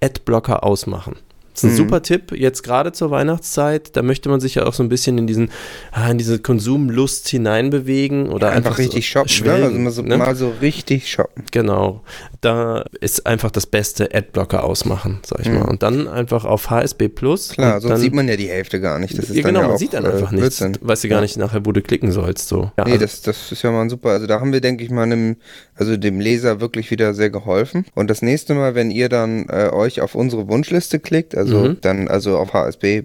Adblocker 0.04 0.64
ausmachen. 0.64 1.16
Das 1.54 1.64
ist 1.64 1.70
ein 1.70 1.74
mhm. 1.74 1.78
super 1.78 2.02
Tipp, 2.02 2.32
jetzt 2.32 2.64
gerade 2.64 2.92
zur 2.92 3.12
Weihnachtszeit. 3.12 3.96
Da 3.96 4.02
möchte 4.02 4.30
man 4.30 4.40
sich 4.40 4.56
ja 4.56 4.66
auch 4.66 4.74
so 4.74 4.84
ein 4.84 4.90
bisschen 4.90 5.18
in 5.18 5.28
diesen, 5.28 5.50
ah, 5.92 6.10
in 6.10 6.18
diese 6.18 6.40
Konsumlust 6.40 7.28
hineinbewegen 7.28 8.30
oder 8.30 8.48
ja, 8.48 8.54
einfach, 8.54 8.72
einfach, 8.72 8.80
richtig 8.80 9.12
so 9.12 9.26
shoppen. 9.26 9.46
Ne? 9.46 9.54
Also 9.54 9.78
mal 9.78 9.92
so, 9.92 10.02
ne? 10.02 10.18
mal 10.18 10.36
so, 10.36 10.54
richtig 10.62 11.10
shoppen. 11.12 11.44
Genau. 11.52 12.04
Da 12.40 12.86
ist 13.02 13.26
einfach 13.28 13.52
das 13.52 13.66
beste 13.66 14.14
Adblocker 14.14 14.64
ausmachen, 14.64 15.20
sag 15.26 15.42
ich 15.42 15.50
mhm. 15.50 15.60
mal. 15.60 15.66
Und 15.66 15.84
dann 15.84 16.08
einfach 16.08 16.46
auf 16.46 16.70
HSB 16.70 17.10
Plus. 17.10 17.50
Klar, 17.50 17.82
sonst 17.82 17.92
dann, 17.92 18.00
sieht 18.00 18.14
man 18.14 18.28
ja 18.28 18.38
die 18.38 18.48
Hälfte 18.48 18.80
gar 18.80 19.00
nicht. 19.00 19.18
Das 19.18 19.30
ist 19.30 19.36
ja, 19.36 19.44
genau, 19.44 19.62
ja 19.62 19.68
man 19.68 19.78
sieht 19.78 19.94
dann 19.94 20.06
einfach 20.06 20.32
äh, 20.32 20.36
nichts. 20.36 20.64
Weißt 20.82 21.04
du 21.04 21.10
gar 21.10 21.22
nicht 21.22 21.38
nachher, 21.38 21.66
wo 21.66 21.72
du 21.72 21.82
klicken 21.82 22.12
sollst. 22.12 22.48
So. 22.48 22.72
Ja, 22.78 22.86
nee, 22.86 22.94
also, 22.94 23.06
das, 23.06 23.22
das 23.22 23.52
ist 23.52 23.62
ja 23.62 23.72
mal 23.72 23.90
super. 23.90 24.10
Also 24.10 24.28
da 24.28 24.40
haben 24.40 24.54
wir, 24.54 24.62
denke 24.62 24.84
ich 24.84 24.90
mal, 24.90 25.04
einem, 25.04 25.36
also 25.76 25.98
dem 25.98 26.20
Leser 26.20 26.62
wirklich 26.62 26.92
wieder 26.92 27.14
sehr 27.14 27.30
geholfen. 27.30 27.86
Und 27.94 28.10
das 28.10 28.22
nächste 28.22 28.54
Mal, 28.54 28.76
wenn 28.76 28.92
ihr 28.92 29.10
dann 29.10 29.48
äh, 29.50 29.70
euch 29.72 30.02
auf 30.02 30.16
unsere 30.16 30.48
Wunschliste 30.48 31.00
klickt, 31.00 31.36
also 31.42 31.60
mhm. 31.60 31.78
dann 31.82 32.08
also 32.08 32.38
auf 32.38 32.54
HSB 32.54 33.04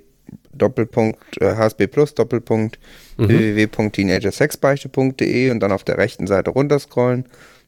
Doppelpunkt 0.53 1.41
äh, 1.41 1.57
HSB 1.57 1.87
Plus 1.87 2.15
Doppelpunkt 2.15 2.79
mhm. 3.17 3.29
www.teenagersexbeichte.de 3.29 5.51
und 5.51 5.61
dann 5.61 5.73
auf 5.73 5.85
der 5.85 5.97
rechten 5.99 6.27
Seite 6.27 6.51
runterscrollen, 6.51 7.27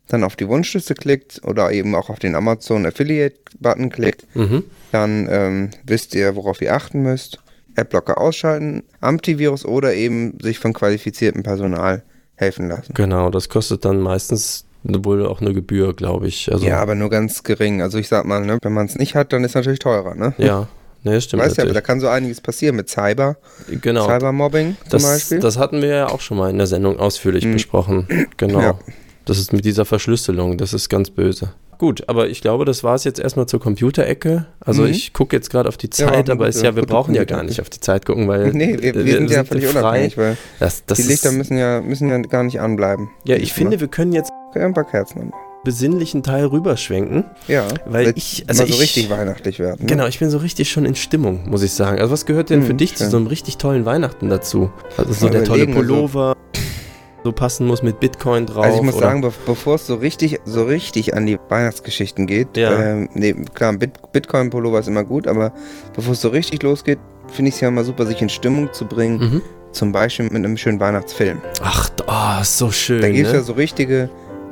dann 0.08 0.24
auf 0.24 0.34
die 0.36 0.48
Wunschliste 0.48 0.94
klickt 0.94 1.42
oder 1.44 1.70
eben 1.72 1.94
auch 1.94 2.08
auf 2.10 2.18
den 2.18 2.34
Amazon 2.34 2.84
Affiliate 2.86 3.36
Button 3.60 3.90
klickt, 3.90 4.26
mhm. 4.34 4.64
dann 4.92 5.28
ähm, 5.30 5.70
wisst 5.84 6.14
ihr, 6.14 6.34
worauf 6.36 6.62
ihr 6.62 6.74
achten 6.74 7.02
müsst. 7.02 7.40
Adblocker 7.76 8.18
ausschalten, 8.18 8.82
Antivirus 9.00 9.64
oder 9.64 9.94
eben 9.94 10.36
sich 10.40 10.58
von 10.58 10.72
qualifiziertem 10.72 11.44
Personal 11.44 12.02
helfen 12.34 12.68
lassen. 12.68 12.92
Genau, 12.94 13.30
das 13.30 13.48
kostet 13.48 13.84
dann 13.84 14.00
meistens 14.00 14.64
wohl 14.82 15.26
auch 15.26 15.40
eine 15.40 15.52
Gebühr, 15.52 15.94
glaube 15.94 16.28
ich. 16.28 16.50
Also 16.52 16.66
ja, 16.66 16.80
aber 16.80 16.94
nur 16.94 17.10
ganz 17.10 17.42
gering. 17.42 17.82
Also 17.82 17.98
ich 17.98 18.08
sag 18.08 18.24
mal, 18.24 18.44
ne, 18.44 18.58
wenn 18.62 18.72
man 18.72 18.86
es 18.86 18.96
nicht 18.96 19.14
hat, 19.14 19.32
dann 19.32 19.44
ist 19.44 19.50
es 19.50 19.54
natürlich 19.54 19.80
teurer, 19.80 20.14
ne? 20.14 20.34
Ja. 20.38 20.68
Ne, 21.04 21.20
stimmt. 21.20 21.42
Weißt 21.42 21.58
ja, 21.58 21.64
aber 21.64 21.72
da 21.72 21.80
kann 21.80 22.00
so 22.00 22.08
einiges 22.08 22.40
passieren 22.40 22.76
mit 22.76 22.88
Cyber. 22.88 23.36
Genau. 23.68 24.06
Cybermobbing 24.06 24.76
zum 24.82 24.90
das, 24.90 25.02
Beispiel. 25.02 25.38
Das 25.38 25.56
hatten 25.56 25.80
wir 25.80 25.88
ja 25.88 26.08
auch 26.08 26.20
schon 26.20 26.36
mal 26.36 26.50
in 26.50 26.58
der 26.58 26.66
Sendung 26.66 26.98
ausführlich 26.98 27.44
mhm. 27.44 27.52
besprochen. 27.52 28.08
Genau. 28.36 28.60
Ja. 28.60 28.78
Das 29.24 29.38
ist 29.38 29.52
mit 29.52 29.64
dieser 29.64 29.84
Verschlüsselung, 29.84 30.56
das 30.56 30.72
ist 30.72 30.88
ganz 30.88 31.10
böse. 31.10 31.52
Gut, 31.78 32.08
aber 32.08 32.28
ich 32.28 32.40
glaube, 32.40 32.64
das 32.64 32.82
war 32.82 32.96
es 32.96 33.04
jetzt 33.04 33.20
erstmal 33.20 33.46
zur 33.46 33.60
Computerecke. 33.60 34.46
Also 34.58 34.82
mhm. 34.82 34.88
ich 34.88 35.12
gucke 35.12 35.36
jetzt 35.36 35.48
gerade 35.48 35.68
auf 35.68 35.76
die 35.76 35.90
Zeit, 35.90 36.26
ja, 36.26 36.34
aber 36.34 36.48
ist 36.48 36.60
ja, 36.60 36.74
wir 36.74 36.82
brauchen 36.82 37.14
ja 37.14 37.24
gar 37.24 37.44
nicht 37.44 37.60
auf 37.60 37.70
die 37.70 37.78
Zeit 37.78 38.04
gucken, 38.04 38.26
weil 38.26 38.48
nee, 38.52 38.76
wir, 38.80 38.94
wir, 38.94 39.04
wir 39.04 39.14
sind 39.14 39.30
ja 39.30 39.44
völlig 39.44 39.66
frei. 39.66 39.80
unabhängig, 39.80 40.18
weil 40.18 40.36
das, 40.58 40.84
das 40.86 40.98
die 40.98 41.04
Lichter 41.04 41.30
müssen 41.30 41.56
ja, 41.56 41.80
müssen 41.80 42.08
ja 42.08 42.18
gar 42.18 42.42
nicht 42.42 42.60
anbleiben. 42.60 43.10
Ja, 43.24 43.36
ich 43.36 43.52
finde, 43.52 43.78
wir 43.78 43.86
können 43.86 44.12
jetzt 44.12 44.32
ein 44.54 44.74
paar 44.74 44.84
Kerzen 44.84 45.20
anmachen 45.20 45.48
besinnlichen 45.64 46.22
Teil 46.22 46.46
rüberschwenken. 46.46 47.24
Ja, 47.46 47.66
weil 47.84 48.12
ich 48.16 48.44
also 48.46 48.64
so 48.64 48.76
richtig 48.76 49.10
weihnachtlich 49.10 49.58
werden. 49.58 49.80
Ne? 49.80 49.86
Genau, 49.86 50.06
ich 50.06 50.18
bin 50.18 50.30
so 50.30 50.38
richtig 50.38 50.70
schon 50.70 50.84
in 50.84 50.94
Stimmung, 50.94 51.48
muss 51.50 51.62
ich 51.62 51.72
sagen. 51.72 52.00
Also 52.00 52.12
was 52.12 52.26
gehört 52.26 52.50
denn 52.50 52.60
hm, 52.60 52.66
für 52.66 52.74
dich 52.74 52.90
schön. 52.90 52.98
zu 52.98 53.10
so 53.10 53.16
einem 53.16 53.26
richtig 53.26 53.58
tollen 53.58 53.84
Weihnachten 53.84 54.30
dazu? 54.30 54.70
Also 54.96 55.12
so 55.12 55.28
der 55.28 55.44
tolle 55.44 55.66
Pullover. 55.66 56.36
So 56.54 56.62
so 57.24 57.32
passen 57.32 57.66
muss 57.66 57.82
mit 57.82 58.00
Bitcoin 58.00 58.46
drauf. 58.46 58.64
Also 58.64 58.78
ich 58.78 58.82
muss 58.82 58.96
sagen, 58.96 59.20
be 59.20 59.32
bevor 59.44 59.74
es 59.74 59.86
so 59.86 59.96
richtig, 59.96 60.40
so 60.44 60.64
richtig 60.64 61.14
an 61.14 61.26
die 61.26 61.38
Weihnachtsgeschichten 61.48 62.26
geht, 62.26 62.56
ja. 62.56 62.80
ähm, 62.80 63.08
nee, 63.12 63.34
klar, 63.54 63.72
Bit 63.74 64.12
Bitcoin-Pullover 64.12 64.78
ist 64.78 64.88
immer 64.88 65.04
gut, 65.04 65.26
aber 65.26 65.52
bevor 65.94 66.12
es 66.12 66.20
so 66.20 66.28
richtig 66.28 66.62
losgeht, 66.62 66.98
finde 67.26 67.50
ich 67.50 67.56
es 67.56 67.60
ja 67.60 67.68
immer 67.68 67.84
super, 67.84 68.06
sich 68.06 68.22
in 68.22 68.28
Stimmung 68.28 68.72
zu 68.72 68.86
bringen. 68.86 69.18
Mhm. 69.18 69.42
Zum 69.72 69.92
Beispiel 69.92 70.26
mit 70.26 70.36
einem 70.36 70.56
schönen 70.56 70.80
Weihnachtsfilm. 70.80 71.42
Ach, 71.60 71.90
oh, 72.06 72.42
so 72.42 72.70
schön. 72.70 73.02
Da 73.02 73.10
gibt 73.10 73.26
es 73.26 73.32
ne? 73.32 73.38
ja 73.40 73.44
so 73.44 73.52
richtige 73.52 74.08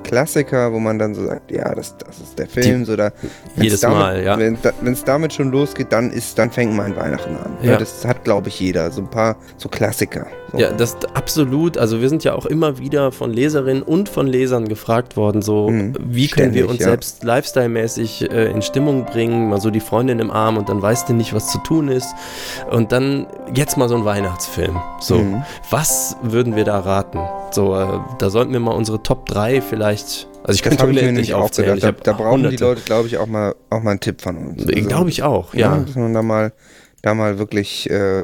Klassiker, 0.06 0.72
wo 0.72 0.78
man 0.78 1.00
dann 1.00 1.14
so 1.14 1.26
sagt, 1.26 1.50
ja, 1.50 1.74
das, 1.74 1.96
das 1.98 2.20
ist 2.20 2.38
der 2.38 2.46
Film. 2.46 2.80
Die, 2.80 2.84
so 2.84 2.94
da, 2.94 3.10
jedes 3.56 3.80
damit, 3.80 3.98
Mal, 3.98 4.22
ja. 4.22 4.38
Wenn 4.38 4.56
es 4.92 5.02
damit 5.02 5.32
schon 5.32 5.50
losgeht, 5.50 5.88
dann 5.90 6.12
ist, 6.12 6.38
dann 6.38 6.52
fängt 6.52 6.72
mein 6.74 6.94
Weihnachten 6.94 7.36
an. 7.36 7.56
Ja. 7.60 7.72
ja 7.72 7.76
das 7.76 8.04
hat, 8.04 8.22
glaube 8.22 8.48
ich, 8.48 8.60
jeder. 8.60 8.92
So 8.92 9.00
ein 9.00 9.10
paar 9.10 9.36
so 9.56 9.68
Klassiker. 9.68 10.28
Ja, 10.56 10.72
das 10.72 10.96
absolut. 11.14 11.78
Also 11.78 12.00
wir 12.00 12.08
sind 12.08 12.24
ja 12.24 12.34
auch 12.34 12.46
immer 12.46 12.78
wieder 12.78 13.12
von 13.12 13.32
Leserinnen 13.32 13.82
und 13.82 14.08
von 14.08 14.26
Lesern 14.26 14.68
gefragt 14.68 15.16
worden, 15.16 15.42
so 15.42 15.68
mhm. 15.68 15.94
wie 15.98 16.28
können 16.28 16.52
Ständig, 16.52 16.62
wir 16.62 16.70
uns 16.70 16.80
ja. 16.80 16.88
selbst 16.88 17.24
lifestyle-mäßig 17.24 18.30
äh, 18.30 18.50
in 18.50 18.62
Stimmung 18.62 19.04
bringen, 19.04 19.48
mal 19.48 19.60
so 19.60 19.70
die 19.70 19.80
Freundin 19.80 20.18
im 20.18 20.30
Arm 20.30 20.56
und 20.56 20.68
dann 20.68 20.80
weißt 20.80 21.08
du 21.08 21.12
nicht, 21.12 21.34
was 21.34 21.50
zu 21.50 21.58
tun 21.58 21.88
ist. 21.88 22.08
Und 22.70 22.92
dann 22.92 23.26
jetzt 23.54 23.76
mal 23.76 23.88
so 23.88 23.96
ein 23.96 24.04
Weihnachtsfilm. 24.04 24.80
So, 25.00 25.18
mhm. 25.18 25.42
was 25.70 26.16
würden 26.22 26.56
wir 26.56 26.64
da 26.64 26.80
raten? 26.80 27.20
So, 27.50 27.76
äh, 27.76 27.98
da 28.18 28.30
sollten 28.30 28.52
wir 28.52 28.60
mal 28.60 28.72
unsere 28.72 29.02
Top 29.02 29.26
3 29.26 29.60
vielleicht 29.60 30.28
also 30.46 30.58
ich 30.58 30.62
das 30.62 30.78
könnte 30.78 30.86
mir 30.86 31.10
nicht 31.10 31.34
aufzählen. 31.34 31.80
Da, 31.80 31.90
da 31.90 32.12
brauchen 32.12 32.34
hunderte. 32.34 32.56
die 32.56 32.62
Leute, 32.62 32.82
glaube 32.82 33.08
ich, 33.08 33.18
auch 33.18 33.26
mal, 33.26 33.56
auch 33.68 33.82
mal 33.82 33.90
einen 33.90 34.00
Tipp 34.00 34.20
von 34.20 34.36
uns. 34.36 34.64
Also, 34.64 34.88
glaube 34.88 35.10
ich 35.10 35.24
auch, 35.24 35.54
ja. 35.54 35.74
ja. 35.74 35.82
Dass 35.82 35.96
man 35.96 36.14
da 36.14 36.22
mal, 36.22 36.52
da 37.02 37.14
mal 37.14 37.40
wirklich 37.40 37.90
äh, 37.90 38.22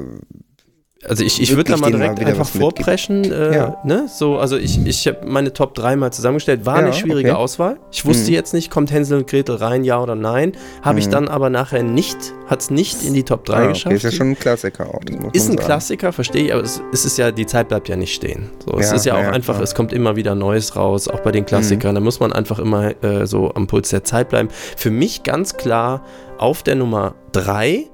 also 1.09 1.25
ich, 1.25 1.43
ich 1.43 1.57
würde 1.57 1.73
da 1.73 1.77
mal 1.77 1.91
direkt 1.91 2.21
mal 2.21 2.29
einfach 2.29 2.47
vorpreschen, 2.47 3.25
äh, 3.25 3.55
ja. 3.55 3.77
ne? 3.85 4.07
So, 4.09 4.39
also 4.39 4.57
ich, 4.57 4.85
ich 4.87 5.09
habe 5.09 5.27
meine 5.27 5.53
Top 5.53 5.75
3 5.75 5.97
mal 5.97 6.13
zusammengestellt. 6.13 6.65
War 6.65 6.79
ja, 6.79 6.85
eine 6.85 6.93
schwierige 6.93 7.31
okay. 7.31 7.39
Auswahl. 7.39 7.81
Ich 7.91 8.05
wusste 8.07 8.29
hm. 8.29 8.35
jetzt 8.35 8.55
nicht, 8.55 8.71
kommt 8.71 8.93
Hänsel 8.93 9.19
und 9.19 9.27
Gretel 9.27 9.57
rein, 9.57 9.83
ja 9.83 10.01
oder 10.01 10.15
nein. 10.15 10.53
Habe 10.81 10.93
hm. 10.93 10.99
ich 10.99 11.09
dann 11.09 11.27
aber 11.27 11.51
nachher 11.51 11.83
nicht, 11.83 12.17
hat 12.47 12.61
es 12.61 12.71
nicht 12.71 13.03
in 13.03 13.15
die 13.15 13.25
Top 13.25 13.45
3 13.45 13.55
ah, 13.55 13.67
geschafft. 13.67 13.87
Okay, 13.87 13.97
ist 13.97 14.03
ja 14.05 14.13
schon 14.13 14.29
ein 14.29 14.39
Klassiker 14.39 14.95
auch. 14.95 15.01
ist 15.33 15.49
ein 15.49 15.57
sagen. 15.57 15.57
Klassiker, 15.57 16.13
verstehe 16.13 16.45
ich, 16.45 16.53
aber 16.53 16.63
es, 16.63 16.81
es, 16.93 17.05
ist 17.05 17.19
ja, 17.19 17.33
die 17.33 17.47
Zeit 17.47 17.69
bleibt 17.69 17.89
ja 17.89 17.97
nicht 17.97 18.15
stehen. 18.15 18.51
So, 18.65 18.79
es 18.79 18.91
ja, 18.91 18.97
ist 18.97 19.07
ja 19.07 19.15
auch 19.15 19.33
einfach, 19.33 19.61
es 19.61 19.75
kommt 19.75 19.93
immer 19.93 20.15
wieder 20.15 20.37
Neues 20.37 20.77
raus, 20.77 21.09
auch 21.09 21.21
bei 21.21 21.33
den 21.33 21.45
Klassikern. 21.45 21.91
Hm. 21.91 21.95
Da 21.97 22.01
muss 22.01 22.21
man 22.21 22.33
einfach 22.33 22.61
immer 22.61 23.03
äh, 23.03 23.27
so 23.27 23.53
am 23.55 23.67
Puls 23.67 23.89
der 23.89 24.05
Zeit 24.05 24.29
bleiben. 24.29 24.51
Für 24.77 24.91
mich 24.91 25.25
ganz 25.25 25.57
klar 25.57 26.05
auf 26.39 26.63
der 26.63 26.77
Nummer 26.77 27.17
3 27.33 27.87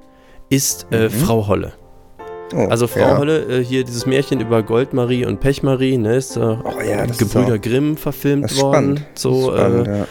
ist 0.49 0.87
äh, 0.91 1.05
mhm. 1.05 1.09
Frau 1.09 1.47
Holle. 1.47 1.73
Oh, 2.53 2.65
also 2.69 2.87
Frau 2.87 2.99
ja. 2.99 3.17
Holle, 3.17 3.59
äh, 3.59 3.63
hier 3.63 3.83
dieses 3.83 4.05
Märchen 4.05 4.39
über 4.39 4.63
Goldmarie 4.63 5.25
und 5.25 5.39
Pechmarie, 5.39 5.97
ne, 5.97 6.15
ist 6.15 6.35
äh, 6.35 6.39
oh, 6.39 6.81
ja, 6.81 7.05
Gebrüder 7.05 7.59
Grimm 7.59 7.97
verfilmt 7.97 8.59
worden. 8.59 8.97
Spannend. 8.97 9.05
So, 9.15 9.51
spannend, 9.51 9.87
äh, 9.87 9.97
ja 9.99 10.07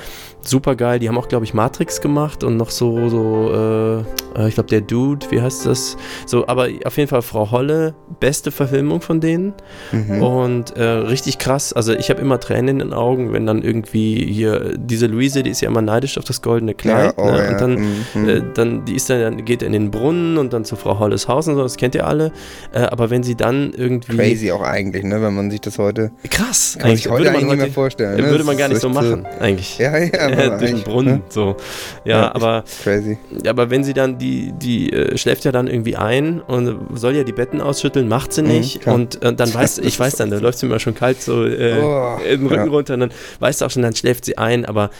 super 0.48 0.76
geil. 0.76 0.98
Die 0.98 1.08
haben 1.08 1.18
auch, 1.18 1.28
glaube 1.28 1.44
ich, 1.44 1.54
Matrix 1.54 2.00
gemacht 2.00 2.44
und 2.44 2.56
noch 2.56 2.70
so, 2.70 3.08
so 3.08 3.52
äh, 3.52 4.38
äh, 4.38 4.48
ich 4.48 4.54
glaube, 4.54 4.68
der 4.68 4.80
Dude, 4.80 5.26
wie 5.30 5.40
heißt 5.40 5.66
das? 5.66 5.96
So, 6.26 6.46
aber 6.46 6.68
auf 6.84 6.96
jeden 6.96 7.08
Fall 7.08 7.22
Frau 7.22 7.50
Holle, 7.50 7.94
beste 8.20 8.50
Verfilmung 8.50 9.00
von 9.00 9.20
denen. 9.20 9.52
Mhm. 9.92 10.22
Und 10.22 10.76
äh, 10.76 10.82
richtig 10.82 11.38
krass. 11.38 11.72
Also, 11.72 11.92
ich 11.92 12.10
habe 12.10 12.20
immer 12.20 12.40
Tränen 12.40 12.68
in 12.68 12.78
den 12.78 12.92
Augen, 12.92 13.32
wenn 13.32 13.46
dann 13.46 13.62
irgendwie 13.62 14.24
hier, 14.24 14.74
diese 14.76 15.06
Luise, 15.06 15.42
die 15.42 15.50
ist 15.50 15.60
ja 15.60 15.68
immer 15.68 15.82
neidisch 15.82 16.18
auf 16.18 16.24
das 16.24 16.42
goldene 16.42 16.74
Kleid. 16.74 17.14
Ja, 17.16 17.24
oh, 17.24 17.30
ne? 17.30 17.48
Und 17.50 17.60
dann, 17.60 17.72
mhm. 18.14 18.28
äh, 18.28 18.42
dann, 18.54 18.84
die 18.84 18.94
ist 18.94 19.10
dann, 19.10 19.44
geht 19.44 19.62
in 19.62 19.72
den 19.72 19.90
Brunnen 19.90 20.38
und 20.38 20.52
dann 20.52 20.64
zu 20.64 20.76
Frau 20.76 20.98
Holles 20.98 21.28
Haus 21.28 21.48
und 21.48 21.56
so, 21.56 21.62
das 21.62 21.76
kennt 21.76 21.94
ihr 21.94 22.06
alle. 22.06 22.32
Äh, 22.72 22.80
aber 22.80 23.10
wenn 23.10 23.22
sie 23.22 23.34
dann 23.34 23.72
irgendwie. 23.76 24.16
Crazy 24.16 24.52
auch 24.52 24.62
eigentlich, 24.62 25.04
ne, 25.04 25.20
wenn 25.22 25.34
man 25.34 25.50
sich 25.50 25.60
das 25.60 25.78
heute. 25.78 26.10
Krass, 26.30 26.76
kann 26.78 26.90
eigentlich. 26.90 27.08
Heute 27.08 27.24
man 27.24 27.34
heute, 27.34 27.46
nicht 27.46 27.56
mehr 27.56 27.68
vorstellen. 27.68 28.20
Ne? 28.20 28.30
Würde 28.30 28.44
man 28.44 28.56
gar 28.56 28.68
nicht 28.68 28.80
so 28.80 28.88
machen, 28.88 29.26
eigentlich. 29.40 29.78
Ja, 29.78 29.96
ja, 29.98 30.28
durch 30.58 30.70
den 30.72 30.82
Brunnen. 30.82 31.14
Ne? 31.14 31.22
So. 31.28 31.56
Ja, 32.04 32.20
ja 32.20 32.34
aber, 32.34 32.64
crazy. 32.82 33.18
aber 33.46 33.70
wenn 33.70 33.84
sie 33.84 33.94
dann, 33.94 34.18
die, 34.18 34.52
die 34.52 34.92
äh, 34.92 35.16
schläft 35.16 35.44
ja 35.44 35.52
dann 35.52 35.66
irgendwie 35.66 35.96
ein 35.96 36.40
und 36.40 36.78
soll 36.94 37.16
ja 37.16 37.24
die 37.24 37.32
Betten 37.32 37.60
ausschütteln, 37.60 38.08
macht 38.08 38.32
sie 38.32 38.42
mhm, 38.42 38.48
nicht. 38.48 38.86
Mhm, 38.86 38.92
und 38.92 39.22
äh, 39.22 39.32
dann 39.34 39.52
weiß, 39.52 39.78
ich 39.82 39.98
weiß 39.98 40.16
dann, 40.16 40.30
da 40.30 40.38
läuft 40.38 40.58
sie 40.58 40.66
immer 40.66 40.78
schon 40.78 40.94
kalt 40.94 41.20
so 41.22 41.44
äh, 41.44 41.80
oh, 41.80 42.18
im 42.28 42.46
Rücken 42.46 42.66
ja. 42.66 42.70
runter 42.70 42.94
und 42.94 43.00
dann 43.00 43.12
weißt 43.40 43.60
du 43.60 43.66
auch 43.66 43.70
schon, 43.70 43.82
dann 43.82 43.94
schläft 43.94 44.24
sie 44.24 44.38
ein, 44.38 44.64
aber 44.64 44.90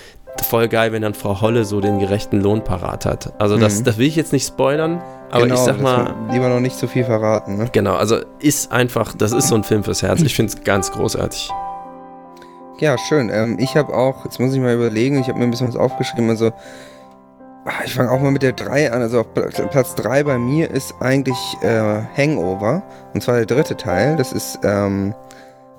voll 0.43 0.69
geil, 0.69 0.93
wenn 0.93 1.03
dann 1.03 1.15
Frau 1.15 1.41
Holle 1.41 1.65
so 1.65 1.81
den 1.81 1.99
gerechten 1.99 2.41
Lohn 2.41 2.63
parat 2.63 3.07
hat. 3.07 3.33
Also 3.41 3.57
das, 3.57 3.81
mhm. 3.81 3.85
das 3.85 3.99
will 3.99 4.07
ich 4.07 4.17
jetzt 4.17 4.33
nicht 4.33 4.47
spoilern, 4.47 5.03
aber 5.31 5.43
genau, 5.43 5.55
ich 5.55 5.61
sag 5.61 5.81
mal. 5.81 6.15
Lieber 6.31 6.49
noch 6.49 6.61
nicht 6.61 6.77
so 6.77 6.87
viel 6.87 7.05
verraten, 7.05 7.57
ne? 7.57 7.69
Genau, 7.73 7.95
also 7.95 8.19
ist 8.39 8.73
einfach, 8.73 9.15
das 9.15 9.33
ist 9.33 9.49
so 9.49 9.55
ein 9.55 9.65
Film 9.65 9.85
fürs 9.85 10.03
Herz. 10.03 10.23
Ich 10.23 10.35
finde 10.35 10.53
es 10.53 10.65
ganz 10.65 10.93
großartig. 10.93 11.51
Ja, 12.81 12.97
schön. 12.97 13.31
Ähm, 13.33 13.57
ich 13.59 13.77
habe 13.77 13.95
auch, 13.95 14.25
jetzt 14.25 14.39
muss 14.39 14.55
ich 14.55 14.61
mal 14.61 14.75
überlegen, 14.75 15.21
ich 15.21 15.29
habe 15.29 15.39
mir 15.39 15.45
ein 15.45 15.51
bisschen 15.51 15.69
was 15.69 15.77
aufgeschrieben. 15.77 16.31
Also, 16.31 16.53
ah, 17.65 17.85
ich 17.85 17.95
fange 17.95 18.11
auch 18.11 18.21
mal 18.21 18.31
mit 18.31 18.43
der 18.43 18.53
3 18.53 18.93
an. 18.93 19.03
Also, 19.03 19.21
auf 19.21 19.35
Platz 19.35 19.95
3 19.97 20.23
bei 20.25 20.39
mir 20.39 20.71
ist 20.71 20.95
eigentlich 21.01 21.39
äh, 21.63 22.03
Hangover. 22.17 22.83
Und 23.15 23.23
zwar 23.23 23.37
der 23.37 23.47
dritte 23.47 23.77
Teil. 23.77 24.17
Das 24.17 24.33
ist, 24.33 24.61
ähm, 24.63 25.15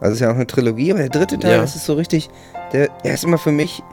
also 0.01 0.13
ist 0.13 0.19
ja 0.21 0.29
auch 0.29 0.35
eine 0.35 0.47
Trilogie, 0.47 0.91
aber 0.91 1.01
der 1.01 1.09
dritte 1.09 1.39
Teil, 1.39 1.51
ja. 1.51 1.61
das 1.61 1.75
ist 1.75 1.85
so 1.85 1.93
richtig, 1.93 2.29
der, 2.71 2.87
der 3.03 3.13
ist 3.13 3.23
immer 3.23 3.37
für 3.37 3.51
mich, 3.51 3.83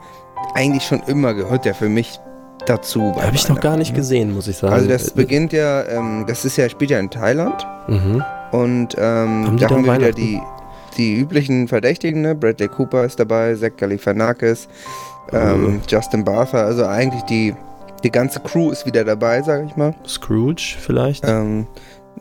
eigentlich 0.53 0.83
schon 0.83 1.01
immer 1.07 1.33
gehört 1.33 1.65
der 1.65 1.75
für 1.75 1.89
mich 1.89 2.19
dazu. 2.65 3.13
Habe 3.15 3.35
ich 3.35 3.47
noch 3.49 3.59
gar 3.59 3.77
nicht 3.77 3.93
gesehen, 3.93 4.33
muss 4.33 4.47
ich 4.47 4.57
sagen. 4.57 4.73
Also 4.73 4.87
das 4.87 5.11
beginnt 5.11 5.53
ja, 5.53 5.83
ähm, 5.83 6.25
das 6.27 6.45
ist 6.45 6.57
ja, 6.57 6.69
spielt 6.69 6.91
ja 6.91 6.99
in 6.99 7.09
Thailand. 7.09 7.65
Mhm. 7.87 8.23
Und 8.51 8.95
ähm, 8.97 9.45
haben 9.45 9.57
da 9.57 9.69
haben 9.69 9.85
wir 9.85 9.95
wieder 9.97 10.11
die, 10.11 10.41
die 10.97 11.15
üblichen 11.15 11.67
Verdächtigen, 11.67 12.21
ne? 12.21 12.35
Bradley 12.35 12.67
Cooper 12.67 13.05
ist 13.05 13.19
dabei, 13.19 13.55
Zach 13.55 13.71
Galifianakis, 13.77 14.67
ähm, 15.31 15.61
mhm. 15.61 15.81
Justin 15.87 16.23
Bartha, 16.23 16.63
also 16.63 16.85
eigentlich 16.85 17.21
die, 17.23 17.53
die 18.03 18.11
ganze 18.11 18.39
Crew 18.39 18.71
ist 18.71 18.85
wieder 18.85 19.03
dabei, 19.03 19.41
sage 19.41 19.65
ich 19.67 19.75
mal. 19.75 19.93
Scrooge 20.07 20.75
vielleicht? 20.79 21.25
Ähm, 21.27 21.67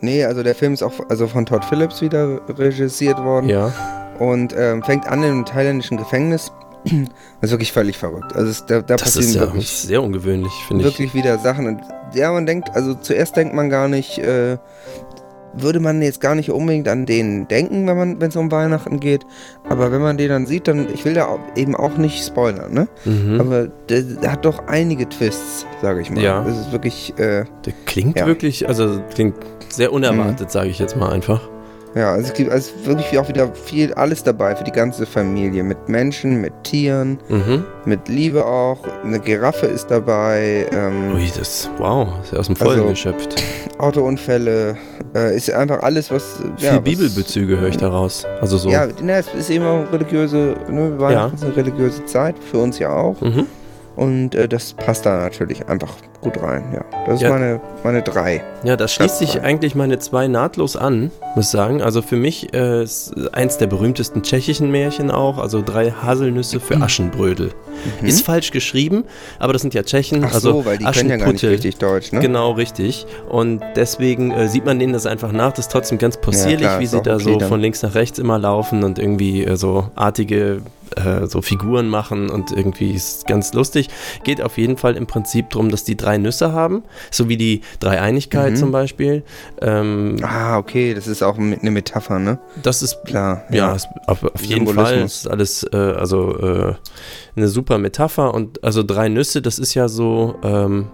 nee, 0.00 0.24
also 0.24 0.42
der 0.42 0.54
Film 0.54 0.74
ist 0.74 0.82
auch 0.82 0.92
also 1.08 1.26
von 1.26 1.46
Todd 1.46 1.64
Phillips 1.64 2.00
wieder 2.00 2.40
regisiert 2.48 3.18
worden. 3.22 3.48
Ja. 3.48 3.72
Und 4.18 4.54
ähm, 4.56 4.82
fängt 4.82 5.06
an 5.06 5.22
in 5.22 5.30
einem 5.30 5.44
thailändischen 5.44 5.96
Gefängnis. 5.96 6.52
Das 7.40 7.48
ist 7.48 7.50
wirklich 7.50 7.72
völlig 7.72 7.98
verrückt. 7.98 8.34
Also 8.34 8.50
es, 8.50 8.64
da, 8.64 8.80
da 8.80 8.96
das 8.96 9.02
passieren 9.02 9.28
ist 9.28 9.34
ja 9.34 9.40
wirklich 9.42 9.68
sehr 9.68 10.02
ungewöhnlich, 10.02 10.52
finde 10.66 10.84
ich. 10.84 10.90
Wirklich 10.90 11.14
wieder 11.14 11.38
Sachen. 11.38 11.66
Und 11.66 11.80
ja, 12.14 12.32
man 12.32 12.46
denkt, 12.46 12.70
also 12.74 12.94
zuerst 12.94 13.36
denkt 13.36 13.54
man 13.54 13.68
gar 13.68 13.88
nicht, 13.88 14.18
äh, 14.18 14.56
würde 15.58 15.80
man 15.80 16.02
jetzt 16.02 16.20
gar 16.20 16.34
nicht 16.34 16.50
unbedingt 16.50 16.88
an 16.88 17.06
den 17.06 17.48
denken, 17.48 17.86
wenn 17.86 17.96
man, 17.96 18.20
wenn 18.20 18.28
es 18.28 18.36
um 18.36 18.50
Weihnachten 18.50 19.00
geht. 19.00 19.26
Aber 19.68 19.92
wenn 19.92 20.00
man 20.00 20.16
den 20.16 20.28
dann 20.28 20.46
sieht, 20.46 20.68
dann, 20.68 20.88
ich 20.92 21.04
will 21.04 21.14
da 21.14 21.38
eben 21.56 21.74
auch 21.74 21.96
nicht 21.96 22.24
spoilern, 22.24 22.72
ne? 22.72 22.88
Mhm. 23.04 23.40
Aber 23.40 23.68
der, 23.88 24.02
der, 24.02 24.32
hat 24.32 24.44
doch 24.44 24.66
einige 24.66 25.08
Twists, 25.08 25.66
sage 25.82 26.00
ich 26.00 26.10
mal. 26.10 26.22
Ja. 26.22 26.42
Das 26.44 26.58
ist 26.58 26.72
wirklich. 26.72 27.14
Äh, 27.18 27.44
der 27.64 27.72
klingt 27.84 28.18
ja. 28.18 28.26
wirklich, 28.26 28.68
also 28.68 29.00
klingt 29.14 29.36
sehr 29.68 29.92
unerwartet, 29.92 30.48
mhm. 30.48 30.50
sage 30.50 30.68
ich 30.68 30.78
jetzt 30.78 30.96
mal 30.96 31.10
einfach. 31.10 31.48
Ja, 31.96 32.12
also 32.12 32.28
es 32.28 32.34
gibt 32.34 32.50
also 32.50 32.72
wirklich 32.84 33.18
auch 33.18 33.26
wieder 33.26 33.50
viel, 33.54 33.94
alles 33.94 34.22
dabei 34.22 34.54
für 34.54 34.64
die 34.64 34.70
ganze 34.70 35.06
Familie. 35.06 35.62
Mit 35.62 35.88
Menschen, 35.88 36.42
mit 36.42 36.52
Tieren, 36.62 37.18
mhm. 37.30 37.64
mit 37.86 38.06
Liebe 38.08 38.44
auch. 38.44 38.80
Eine 39.02 39.18
Giraffe 39.18 39.64
ist 39.64 39.86
dabei. 39.86 40.66
Ähm, 40.72 41.14
Ui, 41.14 41.32
das, 41.34 41.70
wow, 41.78 42.08
ist 42.22 42.32
ja 42.32 42.38
aus 42.38 42.48
dem 42.48 42.56
Vollen 42.56 42.80
also, 42.80 42.90
geschöpft. 42.90 43.42
Autounfälle, 43.78 44.76
äh, 45.14 45.34
ist 45.34 45.50
einfach 45.50 45.82
alles, 45.82 46.10
was. 46.10 46.36
Viel 46.58 46.66
ja, 46.66 46.78
Bibelbezüge 46.78 47.58
höre 47.58 47.70
ich 47.70 47.78
daraus. 47.78 48.26
Also 48.42 48.58
so. 48.58 48.68
Ja, 48.68 48.84
es 48.84 49.28
ist 49.32 49.48
immer 49.48 49.90
religiöse, 49.90 50.54
ne, 50.68 50.98
Weihnachten 50.98 51.38
ja. 51.38 51.46
eine 51.46 51.56
religiöse 51.56 52.04
Zeit, 52.04 52.36
für 52.38 52.58
uns 52.58 52.78
ja 52.78 52.92
auch. 52.92 53.18
Mhm. 53.22 53.46
Und 53.96 54.34
äh, 54.34 54.46
das 54.46 54.74
passt 54.74 55.06
da 55.06 55.18
natürlich 55.18 55.68
einfach 55.68 55.94
gut 56.20 56.42
rein, 56.42 56.64
ja. 56.72 56.84
Das 57.06 57.20
ja. 57.20 57.28
ist 57.28 57.32
meine, 57.32 57.60
meine 57.84 58.02
drei. 58.02 58.42
Ja, 58.62 58.76
das 58.76 58.92
schließt 58.92 59.18
sich 59.18 59.40
eigentlich 59.42 59.74
meine 59.74 59.98
zwei 59.98 60.28
nahtlos 60.28 60.76
an, 60.76 61.10
muss 61.34 61.46
ich 61.46 61.50
sagen. 61.50 61.80
Also 61.82 62.02
für 62.02 62.16
mich 62.16 62.52
äh, 62.52 62.82
ist 62.82 63.14
eins 63.32 63.58
der 63.58 63.68
berühmtesten 63.68 64.22
tschechischen 64.22 64.70
Märchen 64.70 65.10
auch, 65.10 65.38
also 65.38 65.62
drei 65.62 65.90
Haselnüsse 65.90 66.60
für 66.60 66.76
mhm. 66.76 66.82
Aschenbrödel. 66.82 67.52
Mhm. 68.00 68.08
Ist 68.08 68.24
falsch 68.24 68.50
geschrieben, 68.50 69.04
aber 69.38 69.52
das 69.52 69.62
sind 69.62 69.72
ja 69.72 69.82
Tschechen. 69.82 70.24
Ach 70.24 70.34
also 70.34 70.52
so, 70.52 70.66
weil 70.66 70.78
die 70.78 70.84
können 70.84 71.10
ja 71.10 71.16
gar 71.16 71.32
nicht 71.32 71.44
richtig 71.44 71.78
Deutsch, 71.78 72.12
ne? 72.12 72.20
Genau, 72.20 72.52
richtig. 72.52 73.06
Und 73.28 73.62
deswegen 73.76 74.30
äh, 74.32 74.48
sieht 74.48 74.64
man 74.64 74.78
denen 74.78 74.92
das 74.92 75.06
einfach 75.06 75.32
nach. 75.32 75.52
Das 75.52 75.66
ist 75.66 75.72
trotzdem 75.72 75.98
ganz 75.98 76.16
possierlich, 76.16 76.62
ja, 76.62 76.68
klar, 76.68 76.80
wie 76.80 76.86
sie 76.86 77.02
da 77.02 77.18
so 77.18 77.38
von 77.40 77.60
links 77.60 77.82
nach 77.82 77.94
rechts 77.94 78.18
immer 78.18 78.38
laufen 78.38 78.84
und 78.84 78.98
irgendwie 78.98 79.44
äh, 79.44 79.56
so 79.56 79.88
artige 79.94 80.60
äh, 80.96 81.26
so 81.26 81.42
Figuren 81.42 81.88
machen 81.88 82.30
und 82.30 82.52
irgendwie 82.52 82.92
ist 82.92 83.26
ganz 83.26 83.52
lustig. 83.52 83.88
Geht 84.24 84.42
auf 84.42 84.58
jeden 84.58 84.76
Fall 84.76 84.96
im 84.96 85.06
Prinzip 85.06 85.50
darum, 85.50 85.70
dass 85.70 85.84
die 85.84 85.96
drei 85.96 86.18
Nüsse 86.18 86.52
haben, 86.52 86.82
so 87.10 87.28
wie 87.28 87.36
die 87.36 87.60
Dreieinigkeit 87.80 88.52
mhm. 88.52 88.56
zum 88.56 88.72
Beispiel. 88.72 89.22
Ähm, 89.60 90.16
ah, 90.22 90.58
okay, 90.58 90.94
das 90.94 91.06
ist 91.06 91.22
auch 91.22 91.38
eine 91.38 91.70
Metapher, 91.70 92.18
ne? 92.18 92.38
Das 92.62 92.82
ist 92.82 93.04
klar. 93.04 93.44
Ja, 93.50 93.74
ja 93.74 93.76
auf, 94.06 94.24
auf 94.24 94.42
jeden 94.42 94.66
Fall 94.66 95.02
ist 95.02 95.28
alles 95.28 95.62
äh, 95.72 95.76
also 95.76 96.38
äh, 96.38 96.74
eine 97.36 97.48
super 97.48 97.78
Metapher 97.78 98.34
und 98.34 98.62
also 98.64 98.82
drei 98.82 99.08
Nüsse, 99.08 99.42
das 99.42 99.58
ist 99.58 99.74
ja 99.74 99.88
so 99.88 100.36
ähm, 100.42 100.88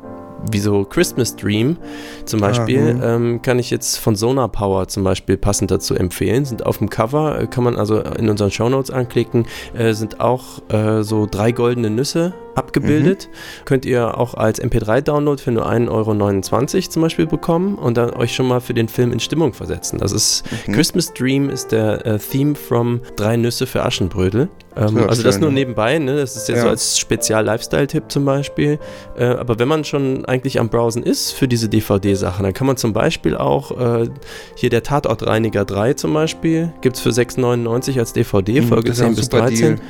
wie 0.51 0.59
so 0.59 0.85
Christmas 0.85 1.37
Dream 1.37 1.77
zum 2.25 2.41
Beispiel, 2.41 2.99
ah, 3.01 3.17
ähm, 3.17 3.43
kann 3.43 3.59
ich 3.59 3.71
jetzt 3.71 3.97
von 3.99 4.17
Sonar 4.17 4.49
Power 4.49 4.89
zum 4.89 5.05
Beispiel 5.05 5.37
passend 5.37 5.71
dazu 5.71 5.95
empfehlen. 5.95 6.45
Sind 6.45 6.67
auf 6.67 6.79
dem 6.79 6.91
Cover, 6.91 7.41
äh, 7.41 7.47
kann 7.47 7.65
man 7.65 7.77
also 7.77 8.01
in 8.01 8.29
unseren 8.29 8.51
Shownotes 8.51 8.91
anklicken, 8.91 9.47
äh, 9.75 9.93
sind 9.93 10.21
auch 10.21 10.69
äh, 10.71 11.03
so 11.03 11.27
drei 11.31 11.53
goldene 11.53 11.91
Nüsse 11.91 12.35
abgebildet. 12.55 13.29
Mhm. 13.31 13.65
Könnt 13.65 13.85
ihr 13.85 14.19
auch 14.19 14.35
als 14.35 14.63
MP3-Download 14.63 15.41
für 15.41 15.53
nur 15.53 15.69
1,29 15.69 16.75
Euro 16.75 16.89
zum 16.89 17.03
Beispiel 17.03 17.27
bekommen 17.27 17.77
und 17.77 17.97
dann 17.97 18.11
euch 18.11 18.35
schon 18.35 18.47
mal 18.47 18.61
für 18.61 18.75
den 18.75 18.89
Film 18.89 19.13
in 19.13 19.21
Stimmung 19.21 19.53
versetzen. 19.53 19.99
Das 19.99 20.13
ist 20.13 20.45
mhm. 20.67 20.73
Christmas 20.73 21.13
Dream 21.15 21.51
ist 21.51 21.73
der 21.73 22.07
äh, 22.07 22.19
Theme 22.19 22.55
from 22.55 23.01
Drei 23.17 23.37
Nüsse 23.37 23.67
für 23.67 23.85
Aschenbrödel. 23.85 24.49
Ähm, 24.75 24.97
ja, 24.97 25.07
also 25.07 25.23
das 25.23 25.39
nur 25.39 25.51
nebenbei, 25.51 25.99
ne? 25.99 26.17
Das 26.17 26.37
ist 26.37 26.49
jetzt 26.49 26.59
ja. 26.59 26.63
so 26.63 26.69
als 26.71 26.99
Spezial-Lifestyle-Tipp 26.99 28.05
zum 28.09 28.25
Beispiel. 28.25 28.79
Äh, 29.17 29.25
aber 29.25 29.59
wenn 29.59 29.69
man 29.69 29.85
schon 29.85 30.25
eigentlich 30.25 30.59
am 30.61 30.71
Browsen 30.71 31.03
ist 31.03 31.33
für 31.33 31.47
diese 31.47 31.69
DVD-Sachen, 31.69 32.43
dann 32.43 32.55
kann 32.55 32.67
man 32.67 32.77
zum 32.77 32.93
Beispiel 32.93 33.37
auch 33.37 33.79
äh, 33.79 34.09
hier 34.57 34.71
der 34.71 34.83
Tatortreiniger 34.83 35.65
3 35.65 35.95
zum 35.95 36.15
Beispiel, 36.15 36.73
gibt 36.81 36.97
es 36.97 37.03
für 37.03 37.11
6,99 37.11 37.99
als 37.99 38.13
DVD, 38.15 38.61
mhm, 38.61 38.69
Folge 38.69 38.93
10 38.93 39.15
bis 39.15 39.29
13. 39.29 39.81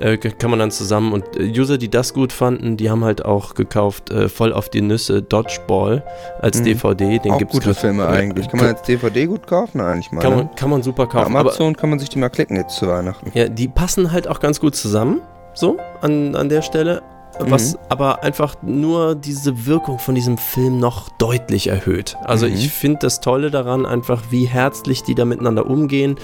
Ja. 0.00 0.06
Äh, 0.06 0.18
kann 0.18 0.50
man 0.50 0.58
dann 0.58 0.70
zusammen 0.70 1.12
und 1.12 1.24
äh, 1.36 1.44
User, 1.58 1.78
die 1.78 1.89
das 1.90 2.14
gut 2.14 2.32
fanden, 2.32 2.76
die 2.76 2.90
haben 2.90 3.04
halt 3.04 3.24
auch 3.24 3.54
gekauft, 3.54 4.10
äh, 4.10 4.28
voll 4.28 4.52
auf 4.52 4.68
die 4.68 4.80
Nüsse 4.80 5.22
Dodgeball 5.22 6.04
als 6.40 6.60
mhm. 6.60 6.64
DVD. 6.64 7.18
Den 7.18 7.32
auch 7.32 7.38
gibt's 7.38 7.54
gute 7.54 7.74
Filme 7.74 8.06
eigentlich. 8.06 8.48
Kann 8.48 8.60
man 8.60 8.68
als 8.70 8.82
DVD 8.82 9.26
gut 9.26 9.46
kaufen 9.46 9.80
eigentlich 9.80 10.10
mal? 10.12 10.20
Kann, 10.20 10.34
man, 10.34 10.44
ne? 10.44 10.50
kann 10.56 10.70
man 10.70 10.82
super 10.82 11.06
kaufen. 11.06 11.32
Bei 11.32 11.40
Amazon 11.40 11.76
kann 11.76 11.90
man 11.90 11.98
sich 11.98 12.08
die 12.08 12.18
mal 12.18 12.28
klicken 12.28 12.56
jetzt 12.56 12.76
zu 12.76 12.88
Weihnachten. 12.88 13.30
Ja, 13.34 13.48
die 13.48 13.68
passen 13.68 14.12
halt 14.12 14.28
auch 14.28 14.40
ganz 14.40 14.60
gut 14.60 14.74
zusammen, 14.74 15.20
so 15.54 15.78
an, 16.00 16.34
an 16.36 16.48
der 16.48 16.62
Stelle 16.62 17.02
was 17.38 17.74
mhm. 17.74 17.78
aber 17.88 18.22
einfach 18.22 18.56
nur 18.62 19.14
diese 19.14 19.66
Wirkung 19.66 19.98
von 19.98 20.14
diesem 20.14 20.38
Film 20.38 20.78
noch 20.78 21.08
deutlich 21.18 21.68
erhöht. 21.68 22.16
Also 22.24 22.46
mhm. 22.46 22.54
ich 22.54 22.70
finde 22.70 22.98
das 23.00 23.20
Tolle 23.20 23.50
daran 23.50 23.86
einfach, 23.86 24.22
wie 24.30 24.46
herzlich 24.46 25.02
die 25.02 25.14
da 25.14 25.24
miteinander 25.24 25.66
umgehen, 25.66 26.16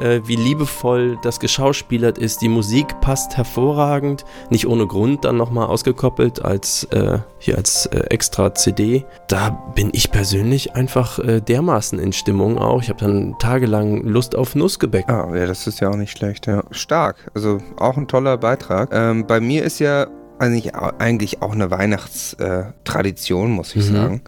äh, 0.00 0.20
wie 0.24 0.36
liebevoll 0.36 1.18
das 1.22 1.40
geschauspielert 1.40 2.18
ist. 2.18 2.42
Die 2.42 2.48
Musik 2.48 3.00
passt 3.00 3.36
hervorragend, 3.36 4.24
nicht 4.50 4.66
ohne 4.66 4.86
Grund 4.86 5.24
dann 5.24 5.36
nochmal 5.36 5.66
ausgekoppelt 5.66 6.44
als 6.44 6.84
äh, 6.84 7.18
hier 7.38 7.56
als 7.56 7.86
äh, 7.86 7.98
extra 8.10 8.54
CD. 8.54 9.04
Da 9.28 9.50
bin 9.74 9.90
ich 9.92 10.10
persönlich 10.10 10.74
einfach 10.74 11.18
äh, 11.18 11.40
dermaßen 11.40 11.98
in 11.98 12.12
Stimmung 12.12 12.58
auch. 12.58 12.82
Ich 12.82 12.88
habe 12.88 13.00
dann 13.00 13.36
tagelang 13.38 14.02
Lust 14.04 14.34
auf 14.36 14.54
Nussgebäck. 14.54 15.08
Ah, 15.08 15.28
ja, 15.34 15.46
das 15.46 15.66
ist 15.66 15.80
ja 15.80 15.90
auch 15.90 15.96
nicht 15.96 16.16
schlecht, 16.16 16.46
ja. 16.46 16.62
Stark, 16.70 17.30
also 17.34 17.58
auch 17.76 17.96
ein 17.96 18.08
toller 18.08 18.36
Beitrag. 18.38 18.90
Ähm, 18.92 19.26
bei 19.26 19.40
mir 19.40 19.64
ist 19.64 19.78
ja 19.78 20.06
eigentlich, 20.44 20.74
eigentlich 20.74 21.42
auch 21.42 21.52
eine 21.52 21.70
Weihnachtstradition, 21.70 23.50
muss 23.50 23.74
ich 23.74 23.88
mhm. 23.90 23.94
sagen. 23.94 24.22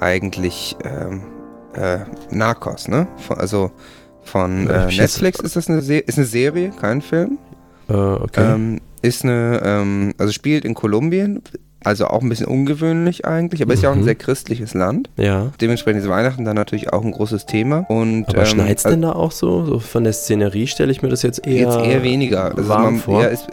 Eigentlich 0.00 0.76
ähm, 0.84 1.22
äh, 1.74 1.98
Narcos, 2.30 2.88
ne? 2.88 3.06
Von, 3.18 3.38
also 3.38 3.70
von 4.22 4.68
äh, 4.68 4.86
Netflix 4.86 5.40
ist 5.40 5.56
das 5.56 5.68
eine, 5.68 5.82
Se 5.82 5.98
ist 5.98 6.18
eine 6.18 6.26
Serie, 6.26 6.70
kein 6.80 7.00
Film. 7.00 7.38
Uh, 7.88 8.18
okay. 8.22 8.54
Ähm, 8.54 8.80
ist 9.02 9.24
eine, 9.24 9.60
ähm, 9.64 10.14
also 10.18 10.32
spielt 10.32 10.64
in 10.64 10.74
Kolumbien, 10.74 11.42
also 11.84 12.06
auch 12.06 12.22
ein 12.22 12.28
bisschen 12.28 12.46
ungewöhnlich 12.46 13.24
eigentlich, 13.24 13.62
aber 13.62 13.72
mhm. 13.72 13.74
ist 13.74 13.82
ja 13.82 13.90
auch 13.90 13.94
ein 13.94 14.00
mhm. 14.00 14.04
sehr 14.04 14.14
christliches 14.14 14.74
Land. 14.74 15.10
Ja. 15.16 15.52
Dementsprechend 15.60 16.02
ist 16.02 16.08
Weihnachten 16.08 16.44
dann 16.44 16.56
natürlich 16.56 16.92
auch 16.92 17.04
ein 17.04 17.12
großes 17.12 17.46
Thema. 17.46 17.86
Und, 17.88 18.28
aber 18.28 18.40
ähm, 18.40 18.46
schneit 18.46 18.78
es 18.78 18.84
denn 18.84 19.02
da 19.02 19.12
auch 19.12 19.32
so? 19.32 19.64
So 19.64 19.78
von 19.78 20.04
der 20.04 20.12
Szenerie 20.12 20.66
stelle 20.66 20.92
ich 20.92 21.02
mir 21.02 21.08
das 21.08 21.22
jetzt 21.22 21.46
eher 21.46 21.62
Jetzt 21.62 21.86
eher 21.86 22.02
weniger. 22.02 22.44
Also 22.56 22.68
warm 22.68 22.98
vor. 22.98 23.22
Ja, 23.22 23.28
es, 23.28 23.46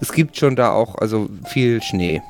es 0.00 0.12
gibt 0.12 0.36
schon 0.36 0.56
da 0.56 0.72
auch 0.72 0.96
also 0.96 1.28
viel 1.44 1.82
Schnee. 1.82 2.22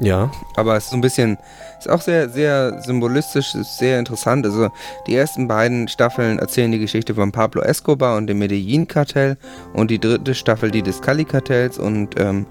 Ja. 0.00 0.30
Aber 0.56 0.76
es 0.76 0.84
ist 0.84 0.90
so 0.90 0.96
ein 0.96 1.00
bisschen, 1.02 1.38
ist 1.78 1.90
auch 1.90 2.00
sehr, 2.00 2.28
sehr 2.28 2.80
symbolistisch, 2.82 3.54
ist 3.54 3.78
sehr 3.78 3.98
interessant. 3.98 4.46
Also 4.46 4.70
die 5.06 5.14
ersten 5.14 5.48
beiden 5.48 5.88
Staffeln 5.88 6.38
erzählen 6.38 6.72
die 6.72 6.78
Geschichte 6.78 7.14
von 7.14 7.32
Pablo 7.32 7.62
Escobar 7.62 8.16
und 8.16 8.26
dem 8.26 8.38
Medellin-Kartell 8.38 9.36
und 9.74 9.90
die 9.90 9.98
dritte 9.98 10.34
Staffel 10.34 10.70
die 10.70 10.82
des 10.82 11.02
Cali-Kartells 11.02 11.78
und 11.78 12.18
ähm, 12.18 12.46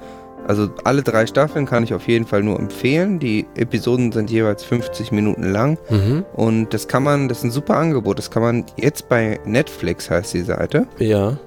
also 0.48 0.70
alle 0.84 1.04
drei 1.04 1.26
Staffeln 1.26 1.66
kann 1.66 1.84
ich 1.84 1.94
auf 1.94 2.08
jeden 2.08 2.26
Fall 2.26 2.44
nur 2.44 2.60
empfehlen. 2.60 3.20
Die 3.20 3.46
Episoden 3.56 4.12
sind 4.12 4.30
jeweils 4.30 4.64
50 4.64 5.12
Minuten 5.12 5.52
lang. 5.52 5.78
Mhm. 5.90 6.26
Und 6.34 6.74
das 6.74 6.88
kann 6.88 7.04
man, 7.04 7.30
das 7.30 7.40
ist 7.40 7.44
ein 7.46 7.52
super 7.52 7.78
Angebot. 7.78 8.18
Das 8.18 8.32
kann 8.32 8.42
man 8.42 8.66
jetzt 8.78 9.10
bei 9.10 9.40
Netflix, 9.46 10.10
heißt 10.10 10.34
die 10.34 10.42
Seite. 10.42 10.88
Ja. 10.98 11.38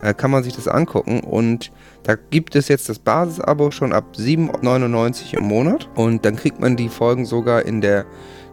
Da 0.00 0.12
kann 0.12 0.30
man 0.30 0.44
sich 0.44 0.54
das 0.54 0.68
angucken. 0.68 1.20
Und 1.20 1.70
da 2.04 2.14
gibt 2.14 2.56
es 2.56 2.68
jetzt 2.68 2.88
das 2.88 2.98
Basisabo 2.98 3.70
schon 3.70 3.92
ab 3.92 4.04
7,99 4.16 5.36
im 5.36 5.44
Monat. 5.44 5.88
Und 5.94 6.24
dann 6.24 6.36
kriegt 6.36 6.60
man 6.60 6.76
die 6.76 6.88
Folgen 6.88 7.26
sogar 7.26 7.64
in 7.64 7.80
der 7.80 8.06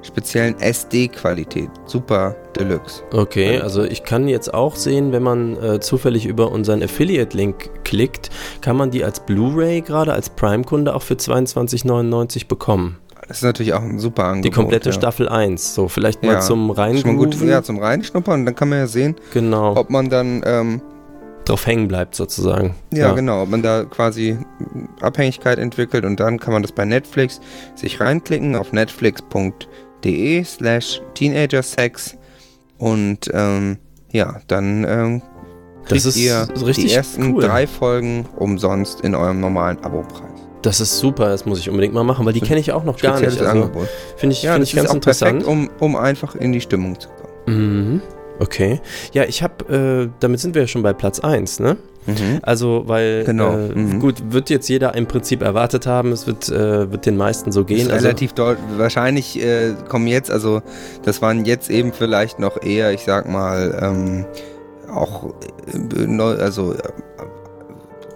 speziellen 0.06 0.60
SD-Qualität. 0.60 1.70
Super 1.86 2.36
Deluxe. 2.58 3.04
Okay, 3.12 3.60
also 3.60 3.84
ich 3.84 4.04
kann 4.04 4.28
jetzt 4.28 4.54
auch 4.54 4.76
sehen, 4.76 5.12
wenn 5.12 5.24
man 5.24 5.62
äh, 5.62 5.80
zufällig 5.80 6.26
über 6.26 6.52
unseren 6.52 6.82
Affiliate-Link 6.84 7.84
klickt, 7.84 8.30
kann 8.62 8.78
man 8.78 8.92
die 8.92 9.04
als 9.04 9.20
Blu-ray 9.20 9.82
gerade 9.82 10.14
als 10.14 10.30
Prime-Kunde 10.30 10.96
auch 10.96 11.02
für 11.02 11.16
22,99 11.16 12.48
bekommen. 12.48 12.98
Das 13.28 13.38
ist 13.38 13.44
natürlich 13.44 13.74
auch 13.74 13.82
ein 13.82 14.00
super 14.00 14.26
Angebot. 14.26 14.46
Die 14.46 14.56
komplette 14.56 14.90
ja. 14.90 14.94
Staffel 14.94 15.28
1. 15.28 15.74
So, 15.74 15.88
vielleicht 15.88 16.24
mal 16.24 16.34
ja. 16.34 16.40
zum 16.42 16.70
Reinschnuppern. 16.70 17.48
Ja, 17.48 17.64
zum 17.64 17.80
Reinschnuppern. 17.80 18.46
Dann 18.46 18.56
kann 18.56 18.70
man 18.70 18.80
ja 18.80 18.88
sehen, 18.88 19.16
genau. 19.34 19.76
ob 19.76 19.90
man 19.90 20.10
dann 20.10 20.44
ähm, 20.46 20.82
drauf 21.46 21.66
hängen 21.66 21.88
bleibt 21.88 22.16
sozusagen. 22.16 22.76
Ja, 22.94 23.08
ja, 23.08 23.14
genau. 23.14 23.44
Ob 23.44 23.50
man 23.50 23.64
da 23.64 23.84
quasi 23.86 24.38
Abhängigkeit 25.02 25.58
entwickelt 25.58 26.06
und 26.06 26.20
dann 26.20 26.40
kann 26.40 26.54
man 26.54 26.62
das 26.62 26.72
bei 26.72 26.86
Netflix 26.86 27.40
sich 27.76 28.00
reinklicken 28.00 28.56
auf 28.56 28.74
netflix.de 28.74 29.52
de 30.04 30.44
slash 30.44 31.02
teenagersex 31.14 32.18
und 32.78 33.30
ähm, 33.34 33.78
ja, 34.12 34.40
dann 34.48 34.86
ähm, 34.88 35.22
kriegt 35.86 36.16
ihr 36.16 36.48
die 36.76 36.92
ersten 36.92 37.36
cool. 37.36 37.44
drei 37.44 37.68
Folgen 37.68 38.26
umsonst 38.38 39.02
in 39.02 39.16
eurem 39.16 39.40
normalen 39.40 39.78
Abo-Preis. 39.84 40.32
Das 40.62 40.80
ist 40.80 40.98
super, 40.98 41.30
das 41.30 41.46
muss 41.46 41.60
ich 41.60 41.70
unbedingt 41.70 41.94
mal 41.94 42.04
machen, 42.04 42.26
weil 42.26 42.34
die 42.34 42.42
kenne 42.42 42.60
ich 42.60 42.72
auch 42.72 42.84
noch 42.84 42.98
gar 42.98 43.20
nicht. 43.20 43.40
Also, 43.40 43.72
Finde 44.18 44.34
ich, 44.34 44.42
ja, 44.42 44.54
find 44.54 44.66
ich 44.66 44.76
ganz 44.76 44.92
interessant. 44.92 45.44
Perfekt, 45.44 45.48
um, 45.48 45.70
um 45.80 45.96
einfach 45.96 46.34
in 46.36 46.52
die 46.54 46.62
Stimmung 46.62 47.00
zu 47.00 47.10
kommen. 47.10 47.26
Okay. 48.46 48.80
Ja, 49.14 49.24
ich 49.24 49.42
habe, 49.42 50.06
äh, 50.06 50.10
damit 50.20 50.40
sind 50.40 50.54
wir 50.54 50.62
ja 50.62 50.68
schon 50.68 50.84
bei 50.84 50.94
Platz 50.94 51.20
1, 51.20 51.60
ne? 51.60 51.78
Mhm. 52.06 52.40
Also, 52.44 52.84
weil, 52.86 53.24
genau. 53.24 53.54
Äh, 53.54 53.74
mhm. 53.74 54.00
gut, 54.00 54.32
wird 54.32 54.52
jetzt 54.52 54.70
jeder 54.70 54.94
im 54.94 55.08
Prinzip 55.08 55.42
erwartet 55.42 55.88
haben, 55.88 56.12
es 56.12 56.28
wird, 56.28 56.48
äh, 56.50 56.92
wird 56.92 57.08
den 57.08 57.18
meisten 57.18 57.52
so 57.52 57.64
gehen. 57.64 57.90
Also, 57.90 58.06
relativ 58.06 58.34
deutlich, 58.34 58.64
wahrscheinlich 58.78 59.42
äh, 59.44 59.74
kommen 59.90 60.06
jetzt, 60.06 60.30
also 60.30 60.62
das 61.04 61.24
waren 61.24 61.46
jetzt 61.46 61.72
eben 61.72 61.92
vielleicht 61.92 62.38
noch 62.38 62.62
eher, 62.62 62.94
ich 62.94 63.02
sag 63.02 63.28
mal, 63.28 63.80
ähm, 63.82 64.26
auch, 64.94 65.34
äh, 65.74 66.22
also 66.22 66.76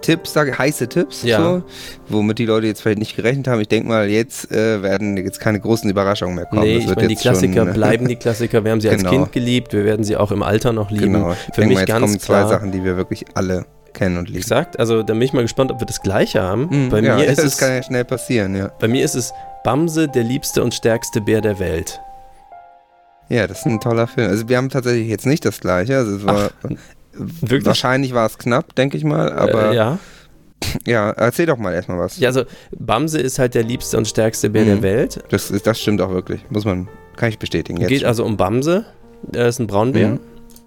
Tipps, 0.00 0.32
sage 0.32 0.56
heiße 0.56 0.88
Tipps, 0.88 1.22
ja. 1.22 1.38
so, 1.42 1.62
womit 2.08 2.38
die 2.38 2.46
Leute 2.46 2.66
jetzt 2.66 2.82
vielleicht 2.82 2.98
nicht 2.98 3.16
gerechnet 3.16 3.48
haben. 3.48 3.60
Ich 3.60 3.68
denke 3.68 3.88
mal, 3.88 4.08
jetzt 4.08 4.50
äh, 4.50 4.82
werden 4.82 5.16
jetzt 5.16 5.40
keine 5.40 5.60
großen 5.60 5.88
Überraschungen 5.90 6.34
mehr 6.34 6.46
kommen. 6.46 6.62
Nee, 6.62 6.78
ich 6.78 6.86
meine, 6.86 7.08
die 7.08 7.16
Klassiker 7.16 7.64
schon, 7.64 7.74
bleiben 7.74 8.08
die 8.08 8.16
Klassiker. 8.16 8.64
Wir 8.64 8.72
haben 8.72 8.80
sie 8.80 8.88
genau. 8.88 9.08
als 9.08 9.10
Kind 9.10 9.32
geliebt, 9.32 9.72
wir 9.72 9.84
werden 9.84 10.04
sie 10.04 10.16
auch 10.16 10.32
im 10.32 10.42
Alter 10.42 10.72
noch 10.72 10.90
lieben. 10.90 11.12
Genau. 11.12 11.36
Für 11.52 11.62
mich 11.62 11.74
mal, 11.74 11.80
jetzt 11.80 11.88
ganz 11.88 12.04
kommen 12.04 12.18
klar. 12.18 12.46
zwei 12.46 12.54
Sachen, 12.54 12.72
die 12.72 12.84
wir 12.84 12.96
wirklich 12.96 13.24
alle 13.34 13.66
kennen 13.92 14.18
und 14.18 14.28
lieben. 14.28 14.40
Exakt, 14.40 14.78
also 14.78 15.02
da 15.02 15.12
bin 15.12 15.22
ich 15.22 15.32
mal 15.32 15.42
gespannt, 15.42 15.70
ob 15.70 15.80
wir 15.80 15.86
das 15.86 16.00
gleiche 16.00 16.42
haben. 16.42 16.68
Mhm, 16.70 16.88
bei 16.90 17.00
ja, 17.00 17.16
mir 17.16 17.24
ist 17.26 17.38
das 17.38 17.46
es, 17.46 17.58
kann 17.58 17.70
ja 17.70 17.82
schnell 17.82 18.04
passieren, 18.04 18.56
ja. 18.56 18.70
Bei 18.78 18.88
mir 18.88 19.04
ist 19.04 19.14
es 19.14 19.32
Bamse, 19.64 20.08
der 20.08 20.24
liebste 20.24 20.62
und 20.62 20.74
stärkste 20.74 21.20
Bär 21.20 21.40
der 21.40 21.58
Welt. 21.58 22.00
Ja, 23.28 23.46
das 23.46 23.60
ist 23.60 23.66
ein 23.66 23.80
toller 23.80 24.08
Film. 24.08 24.28
Also 24.28 24.48
wir 24.48 24.56
haben 24.56 24.70
tatsächlich 24.70 25.08
jetzt 25.08 25.24
nicht 25.24 25.44
das 25.44 25.60
gleiche. 25.60 25.96
Also 25.96 26.16
es 26.16 26.26
war 26.26 26.50
Ach, 26.64 26.70
Wirklich? 27.12 27.66
Wahrscheinlich 27.66 28.14
war 28.14 28.26
es 28.26 28.38
knapp, 28.38 28.74
denke 28.74 28.96
ich 28.96 29.04
mal, 29.04 29.32
aber. 29.32 29.70
Äh, 29.70 29.76
ja. 29.76 29.98
Ja, 30.86 31.10
erzähl 31.12 31.46
doch 31.46 31.56
mal 31.56 31.72
erstmal 31.72 31.98
was. 31.98 32.18
Ja, 32.18 32.28
also 32.28 32.44
Bamse 32.78 33.18
ist 33.18 33.38
halt 33.38 33.54
der 33.54 33.62
liebste 33.62 33.96
und 33.96 34.06
stärkste 34.06 34.50
Bär 34.50 34.62
mhm. 34.62 34.66
der 34.66 34.82
Welt. 34.82 35.24
Das, 35.30 35.50
ist, 35.50 35.66
das 35.66 35.80
stimmt 35.80 36.02
auch 36.02 36.10
wirklich. 36.10 36.44
Muss 36.50 36.66
man, 36.66 36.86
kann 37.16 37.30
ich 37.30 37.38
bestätigen. 37.38 37.80
Jetzt 37.80 37.88
Geht 37.88 38.04
also 38.04 38.26
um 38.26 38.36
Bamse. 38.36 38.84
Er 39.32 39.48
ist 39.48 39.58
ein 39.58 39.66
Braunbär. 39.66 40.08
Mhm. 40.08 40.20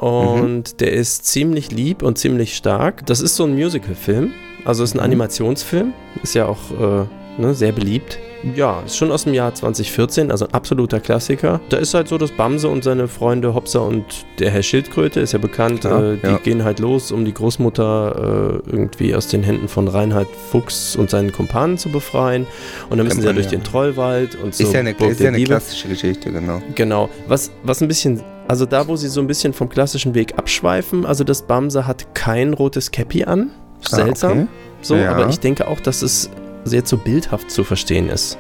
Und 0.03 0.73
mhm. 0.73 0.77
der 0.79 0.93
ist 0.93 1.27
ziemlich 1.27 1.71
lieb 1.71 2.01
und 2.01 2.17
ziemlich 2.17 2.58
stark. 2.58 3.06
Das 3.06 3.21
ist 3.21 3.36
so 3.36 3.45
ein 3.45 3.53
Musical-Film. 3.53 4.32
Also 4.65 4.84
ist 4.84 4.95
ein 4.95 4.97
mhm. 4.97 5.03
Animationsfilm. 5.03 5.93
Ist 6.23 6.34
ja 6.34 6.47
auch 6.47 6.71
äh, 6.71 7.06
ne, 7.38 7.54
sehr 7.54 7.72
beliebt. 7.72 8.19
Ja, 8.56 8.82
ist 8.86 8.98
schon 8.98 9.12
aus 9.12 9.24
dem 9.24 9.34
Jahr 9.34 9.54
2014, 9.54 10.30
also 10.30 10.46
ein 10.46 10.54
absoluter 10.54 11.00
Klassiker. 11.00 11.62
Da 11.69 11.78
ist 11.78 11.93
halt 11.93 12.10
so, 12.10 12.17
dass 12.17 12.32
Bamse 12.32 12.67
und 12.67 12.84
seine 12.84 13.08
Freunde 13.08 13.54
Hopser 13.54 13.84
und 13.84 14.04
der 14.39 14.52
Herr 14.52 14.63
Schildkröte, 14.63 15.22
ist 15.22 15.32
ja 15.32 15.39
bekannt, 15.39 15.82
Klar, 15.82 16.04
äh, 16.04 16.17
die 16.17 16.28
ja. 16.28 16.38
gehen 16.38 16.63
halt 16.63 16.80
los, 16.80 17.12
um 17.12 17.24
die 17.24 17.34
Großmutter 17.34 18.62
äh, 18.67 18.69
irgendwie 18.69 19.15
aus 19.15 19.28
den 19.28 19.43
Händen 19.43 19.69
von 19.69 19.88
Reinhard 19.88 20.28
Fuchs 20.52 20.96
und 20.96 21.10
seinen 21.10 21.32
Kumpanen 21.32 21.78
zu 21.78 21.89
befreien. 21.89 22.46
Und 22.89 22.98
dann 22.98 23.08
müssen 23.08 23.22
sie 23.22 23.28
ja 23.28 23.34
durch 23.34 23.48
den 23.48 23.63
Trollwald 23.63 24.36
und 24.36 24.54
so. 24.54 24.65
Ist 24.65 24.74
ja 24.74 24.82
eine, 24.82 24.91
ist 24.91 25.19
ja 25.22 25.30
eine 25.30 25.43
klassische 25.43 25.88
Geschichte, 25.88 26.32
genau. 26.32 26.62
Genau. 26.76 27.10
Was, 27.28 27.52
was 27.63 27.82
ein 27.82 27.88
bisschen 27.88 28.22
also 28.46 28.65
da, 28.65 28.89
wo 28.89 28.98
sie 28.98 29.08
so 29.08 29.22
ein 29.22 29.28
bisschen 29.28 29.54
vom 29.54 29.69
klassischen 29.69 30.15
Weg 30.15 30.38
abschweifen, 30.38 31.06
also 31.06 31.24
das 31.24 31.43
Bamse 31.43 31.88
hat 31.88 32.13
kein 32.13 32.54
rotes 32.54 32.91
Cappy 32.91 33.24
an. 33.24 33.52
Seltsam. 33.80 34.32
Ah, 34.32 34.41
okay. 34.41 34.48
So, 34.82 34.96
ja. 34.96 35.12
aber 35.12 35.30
ich 35.30 35.39
denke 35.39 35.67
auch, 35.67 35.80
dass 35.80 36.02
es 36.02 36.30
sehr 36.65 36.86
zu 36.86 36.97
bildhaft 36.97 37.52
zu 37.52 37.63
verstehen 37.63 38.10
ist. 38.10 38.38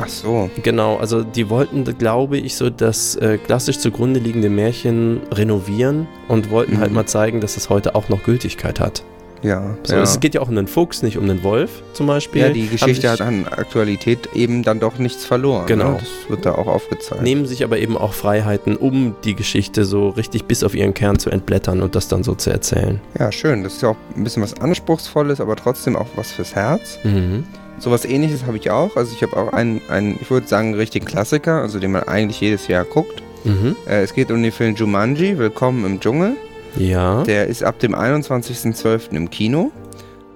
Ach 0.00 0.08
so. 0.08 0.50
Genau, 0.62 0.96
also 0.96 1.22
die 1.22 1.50
wollten, 1.50 1.84
glaube 1.98 2.38
ich, 2.38 2.56
so 2.56 2.70
das 2.70 3.16
äh, 3.16 3.38
klassisch 3.38 3.78
zugrunde 3.78 4.20
liegende 4.20 4.48
Märchen 4.48 5.20
renovieren 5.32 6.06
und 6.28 6.50
wollten 6.50 6.72
halt 6.72 6.78
mhm. 6.78 6.82
halt 6.82 6.92
mal 6.92 7.06
zeigen, 7.06 7.40
dass 7.40 7.56
es 7.56 7.68
heute 7.68 7.94
auch 7.94 8.08
noch 8.08 8.22
Gültigkeit 8.22 8.80
hat. 8.80 9.02
Ja, 9.42 9.76
so, 9.82 9.94
ja. 9.94 10.02
Es 10.02 10.20
geht 10.20 10.34
ja 10.34 10.40
auch 10.40 10.48
um 10.48 10.56
den 10.56 10.66
Fuchs, 10.66 11.02
nicht 11.02 11.16
um 11.18 11.26
den 11.28 11.42
Wolf 11.42 11.82
zum 11.92 12.06
Beispiel. 12.06 12.42
Ja, 12.42 12.50
die 12.50 12.68
Geschichte 12.68 13.10
hat 13.10 13.20
an 13.20 13.46
Aktualität 13.46 14.30
eben 14.34 14.62
dann 14.62 14.80
doch 14.80 14.98
nichts 14.98 15.24
verloren. 15.24 15.66
Genau. 15.66 15.92
Ne? 15.92 15.98
Das 16.00 16.30
wird 16.30 16.46
da 16.46 16.54
auch 16.54 16.66
aufgezeigt. 16.66 17.22
Nehmen 17.22 17.46
sich 17.46 17.64
aber 17.64 17.78
eben 17.78 17.96
auch 17.96 18.12
Freiheiten, 18.12 18.76
um 18.76 19.14
die 19.24 19.34
Geschichte 19.34 19.84
so 19.84 20.08
richtig 20.10 20.44
bis 20.44 20.64
auf 20.64 20.74
ihren 20.74 20.94
Kern 20.94 21.18
zu 21.18 21.30
entblättern 21.30 21.82
und 21.82 21.94
das 21.94 22.08
dann 22.08 22.22
so 22.22 22.34
zu 22.34 22.50
erzählen. 22.50 23.00
Ja, 23.18 23.30
schön. 23.32 23.62
Das 23.62 23.74
ist 23.74 23.82
ja 23.82 23.90
auch 23.90 23.96
ein 24.16 24.24
bisschen 24.24 24.42
was 24.42 24.60
Anspruchsvolles, 24.60 25.40
aber 25.40 25.56
trotzdem 25.56 25.96
auch 25.96 26.08
was 26.16 26.32
fürs 26.32 26.54
Herz. 26.54 26.98
Mhm. 27.04 27.44
Sowas 27.78 28.04
ähnliches 28.04 28.44
habe 28.44 28.56
ich 28.56 28.70
auch. 28.70 28.96
Also 28.96 29.12
ich 29.14 29.22
habe 29.22 29.36
auch 29.36 29.52
einen, 29.52 29.80
einen, 29.88 30.18
ich 30.20 30.30
würde 30.30 30.48
sagen, 30.48 30.74
richtigen 30.74 31.06
Klassiker, 31.06 31.62
also 31.62 31.78
den 31.78 31.92
man 31.92 32.02
eigentlich 32.04 32.40
jedes 32.40 32.66
Jahr 32.66 32.84
guckt. 32.84 33.22
Mhm. 33.44 33.76
Äh, 33.86 34.02
es 34.02 34.14
geht 34.14 34.30
um 34.32 34.42
den 34.42 34.50
Film 34.50 34.74
Jumanji, 34.74 35.38
Willkommen 35.38 35.84
im 35.84 36.00
Dschungel. 36.00 36.36
Ja. 36.76 37.22
Der 37.24 37.46
ist 37.46 37.62
ab 37.64 37.78
dem 37.78 37.94
21.12. 37.94 39.12
im 39.12 39.30
Kino. 39.30 39.70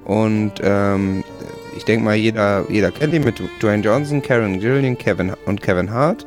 Und 0.05 0.53
ähm, 0.63 1.23
ich 1.77 1.85
denke 1.85 2.05
mal, 2.05 2.15
jeder, 2.17 2.65
jeder 2.69 2.91
kennt 2.91 3.15
ihn 3.15 3.25
mit 3.25 3.41
Dwayne 3.61 3.83
Johnson, 3.83 4.21
Karen 4.23 4.59
Gillian 4.61 4.99
Kevin 4.99 5.33
und 5.47 5.63
Kevin 5.63 5.91
Hart. 5.93 6.27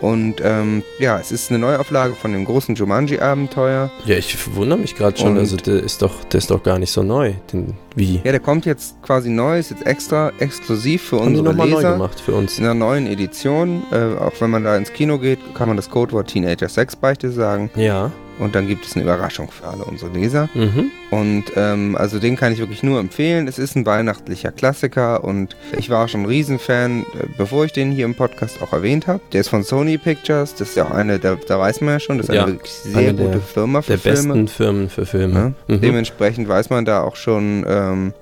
Und 0.00 0.36
ähm, 0.44 0.84
ja, 1.00 1.18
es 1.18 1.32
ist 1.32 1.50
eine 1.50 1.58
Neuauflage 1.58 2.14
von 2.14 2.32
dem 2.32 2.44
großen 2.44 2.76
Jumanji-Abenteuer. 2.76 3.90
Ja, 4.06 4.16
ich 4.16 4.54
wundere 4.54 4.78
mich 4.78 4.94
gerade 4.94 5.18
schon. 5.18 5.32
Und- 5.32 5.38
Also 5.38 5.56
der 5.56 5.82
ist 5.82 6.02
doch, 6.02 6.22
der 6.24 6.38
ist 6.38 6.50
doch 6.52 6.62
gar 6.62 6.78
nicht 6.78 6.92
so 6.92 7.02
neu. 7.02 7.32
Den, 7.52 7.74
wie? 7.96 8.20
Ja, 8.22 8.30
der 8.30 8.38
kommt 8.40 8.64
jetzt 8.64 8.94
quasi 9.08 9.30
neu, 9.30 9.58
ist 9.58 9.70
jetzt 9.70 9.86
extra 9.86 10.32
exklusiv 10.38 11.02
für 11.02 11.16
Haben 11.20 11.32
die 11.32 11.38
unsere 11.40 11.48
nochmal 11.56 11.68
neu 11.70 11.76
Leser. 11.76 11.92
gemacht 11.92 12.20
für 12.20 12.34
uns? 12.34 12.58
In 12.58 12.64
einer 12.66 12.74
neuen 12.74 13.06
Edition. 13.06 13.82
Äh, 13.90 14.20
auch 14.20 14.34
wenn 14.40 14.50
man 14.50 14.64
da 14.64 14.76
ins 14.76 14.92
Kino 14.92 15.18
geht, 15.18 15.38
kann 15.54 15.66
man 15.66 15.78
das 15.78 15.88
Codewort 15.88 16.28
Teenager 16.28 16.68
Sex 16.68 16.94
Beichte 16.94 17.30
sagen. 17.30 17.70
Ja. 17.74 18.12
Und 18.38 18.54
dann 18.54 18.68
gibt 18.68 18.84
es 18.84 18.94
eine 18.94 19.04
Überraschung 19.04 19.50
für 19.50 19.66
alle 19.66 19.82
unsere 19.84 20.12
Leser. 20.12 20.50
Mhm. 20.54 20.90
Und 21.10 21.44
ähm, 21.56 21.96
also 21.96 22.18
den 22.20 22.36
kann 22.36 22.52
ich 22.52 22.58
wirklich 22.58 22.82
nur 22.82 23.00
empfehlen. 23.00 23.48
Es 23.48 23.58
ist 23.58 23.76
ein 23.76 23.86
weihnachtlicher 23.86 24.52
Klassiker 24.52 25.24
und 25.24 25.56
ich 25.78 25.88
war 25.88 26.06
schon 26.06 26.20
ein 26.22 26.26
Riesenfan, 26.26 27.00
äh, 27.00 27.26
bevor 27.38 27.64
ich 27.64 27.72
den 27.72 27.90
hier 27.90 28.04
im 28.04 28.14
Podcast 28.14 28.62
auch 28.62 28.74
erwähnt 28.74 29.06
habe. 29.06 29.20
Der 29.32 29.40
ist 29.40 29.48
von 29.48 29.62
Sony 29.64 29.96
Pictures. 29.96 30.54
Das 30.54 30.68
ist 30.68 30.76
ja 30.76 30.84
auch 30.84 30.90
eine, 30.92 31.18
da, 31.18 31.34
da 31.48 31.58
weiß 31.58 31.80
man 31.80 31.94
ja 31.94 32.00
schon, 32.00 32.18
das 32.18 32.28
ist 32.28 32.34
Ja, 32.34 32.44
eine 32.44 32.52
wirklich 32.52 32.72
sehr 32.74 32.96
eine 32.98 33.14
der- 33.14 33.26
gute 33.26 33.40
Firma 33.40 33.80
für 33.80 33.92
Der 33.92 33.98
Filme. 34.00 34.16
besten 34.34 34.48
Firmen 34.48 34.88
für 34.90 35.06
Filme. 35.06 35.54
Ja? 35.68 35.74
Mhm. 35.76 35.80
Dementsprechend 35.80 36.46
weiß 36.46 36.68
man 36.70 36.84
da 36.84 37.02
auch 37.02 37.16
schon, 37.16 37.64
ähm, 37.66 38.12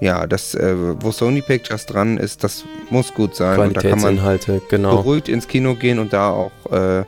ja, 0.00 0.26
das, 0.26 0.54
äh, 0.54 0.74
wo 1.00 1.10
Sony 1.10 1.40
Pictures 1.42 1.86
dran 1.86 2.18
ist, 2.18 2.44
das 2.44 2.64
muss 2.90 3.12
gut 3.14 3.34
sein. 3.34 3.58
Und 3.58 3.76
da 3.76 3.80
kann 3.80 4.00
man 4.00 4.20
genau. 4.68 4.96
beruhigt 4.96 5.28
ins 5.28 5.48
Kino 5.48 5.74
gehen 5.74 5.98
und 5.98 6.12
da 6.12 6.30
auch 6.30 6.52
äh, 6.70 7.04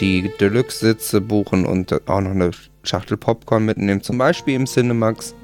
die 0.00 0.30
Deluxe-Sitze 0.40 1.20
buchen 1.20 1.64
und 1.64 1.92
auch 2.08 2.20
noch 2.20 2.30
eine 2.32 2.50
Schachtel 2.82 3.16
Popcorn 3.16 3.64
mitnehmen, 3.64 4.02
zum 4.02 4.18
Beispiel 4.18 4.54
im 4.54 4.66
Cinemax. 4.66 5.34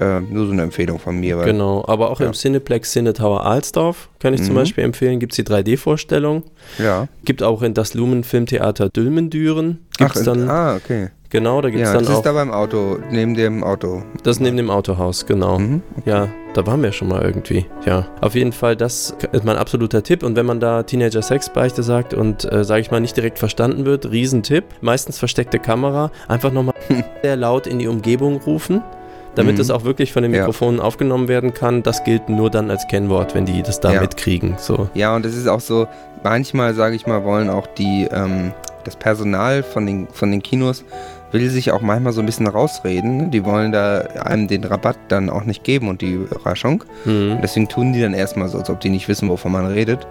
Äh, 0.00 0.20
nur 0.20 0.46
so 0.46 0.52
eine 0.52 0.62
Empfehlung 0.62 1.00
von 1.00 1.18
mir. 1.18 1.38
Weil, 1.38 1.46
Genau, 1.46 1.84
aber 1.88 2.10
auch 2.10 2.20
Ja. 2.20 2.26
im 2.26 2.32
Cineplex 2.32 2.92
Cine 2.92 3.14
Tower 3.14 3.44
Alsdorf 3.44 4.08
kann 4.20 4.32
ich 4.32 4.40
zum 4.44 4.50
Mhm. 4.52 4.58
Beispiel 4.58 4.84
empfehlen, 4.84 5.18
gibt 5.18 5.32
es 5.32 5.36
die 5.36 5.42
3D-Vorstellung. 5.42 6.44
Ja. 6.78 7.08
Gibt 7.24 7.42
auch 7.42 7.62
in 7.62 7.74
das 7.74 7.94
Lumen 7.94 8.22
Filmtheater 8.22 8.90
Dülmendüren. 8.90 9.80
Gibt 9.98 10.14
es 10.14 10.20
Ach, 10.20 10.24
dann, 10.24 10.48
ah, 10.48 10.76
okay. 10.76 11.08
Genau, 11.30 11.60
da 11.60 11.70
gibt 11.70 11.82
es 11.82 11.88
Ja, 11.88 11.94
dann 11.94 12.04
das 12.04 12.12
auch, 12.14 12.18
ist 12.18 12.26
da 12.26 12.32
beim 12.32 12.50
Auto, 12.52 12.98
neben 13.10 13.34
dem 13.34 13.62
Auto. 13.64 14.02
das 14.22 14.36
ist 14.36 14.40
neben 14.40 14.56
dem 14.56 14.70
Autohaus, 14.70 15.26
genau. 15.26 15.58
Mhm. 15.58 15.82
Ja, 16.04 16.28
da 16.54 16.66
waren 16.66 16.82
wir 16.82 16.92
schon 16.92 17.08
mal 17.08 17.22
irgendwie. 17.22 17.66
Ja, 17.86 18.06
auf 18.20 18.34
jeden 18.34 18.52
Fall, 18.52 18.74
das 18.76 19.14
ist 19.32 19.44
mein 19.44 19.56
absoluter 19.56 20.02
Tipp. 20.02 20.22
Und 20.22 20.36
wenn 20.36 20.46
man 20.46 20.60
da 20.60 20.82
Teenager 20.82 21.22
Sex 21.22 21.50
Beichte 21.50 21.82
sagt 21.82 22.14
und, 22.14 22.50
äh, 22.50 22.64
sage 22.64 22.80
ich 22.80 22.90
mal, 22.90 23.00
nicht 23.00 23.16
direkt 23.16 23.38
verstanden 23.38 23.84
wird, 23.84 24.10
Riesentipp. 24.10 24.64
Meistens 24.80 25.18
versteckte 25.18 25.58
Kamera, 25.58 26.10
einfach 26.28 26.52
nochmal 26.52 26.74
sehr 27.22 27.36
laut 27.36 27.66
in 27.66 27.78
die 27.78 27.86
Umgebung 27.88 28.40
rufen. 28.46 28.82
Damit 29.34 29.54
Mhm. 29.56 29.60
es 29.60 29.70
auch 29.70 29.84
wirklich 29.84 30.12
von 30.12 30.24
den 30.24 30.32
Ja. 30.34 30.40
Mikrofonen 30.40 30.80
aufgenommen 30.80 31.28
werden 31.28 31.54
kann, 31.54 31.84
das 31.84 32.02
gilt 32.02 32.28
nur 32.28 32.50
dann 32.50 32.70
als 32.70 32.88
Kennwort, 32.88 33.36
wenn 33.36 33.44
die 33.44 33.62
das 33.62 33.78
da 33.78 33.92
Ja. 33.92 34.00
mitkriegen. 34.00 34.56
So. 34.58 34.88
Ja, 34.94 35.14
und 35.14 35.24
es 35.24 35.36
ist 35.36 35.46
auch 35.46 35.60
so, 35.60 35.86
manchmal, 36.24 36.74
sage 36.74 36.96
ich 36.96 37.06
mal, 37.06 37.22
wollen 37.24 37.48
auch 37.50 37.68
die, 37.68 38.08
ähm, 38.10 38.52
das 38.82 38.96
Personal 38.96 39.62
von 39.62 39.86
den, 39.86 40.08
von 40.10 40.32
den 40.32 40.42
Kinos 40.42 40.82
will 41.32 41.50
sich 41.50 41.70
auch 41.72 41.80
manchmal 41.82 42.12
so 42.12 42.20
ein 42.20 42.26
bisschen 42.26 42.46
rausreden. 42.46 43.30
Die 43.30 43.44
wollen 43.44 43.72
da 43.72 44.00
einem 44.24 44.48
den 44.48 44.64
Rabatt 44.64 44.96
dann 45.08 45.30
auch 45.30 45.44
nicht 45.44 45.64
geben 45.64 45.88
und 45.88 46.00
die 46.00 46.12
Überraschung. 46.12 46.84
Mhm. 47.04 47.38
Deswegen 47.42 47.68
tun 47.68 47.92
die 47.92 48.00
dann 48.00 48.14
erstmal 48.14 48.48
so, 48.48 48.58
als 48.58 48.70
ob 48.70 48.80
die 48.80 48.90
nicht 48.90 49.08
wissen, 49.08 49.28
wovon 49.28 49.52
man 49.52 49.66
redet. 49.66 50.06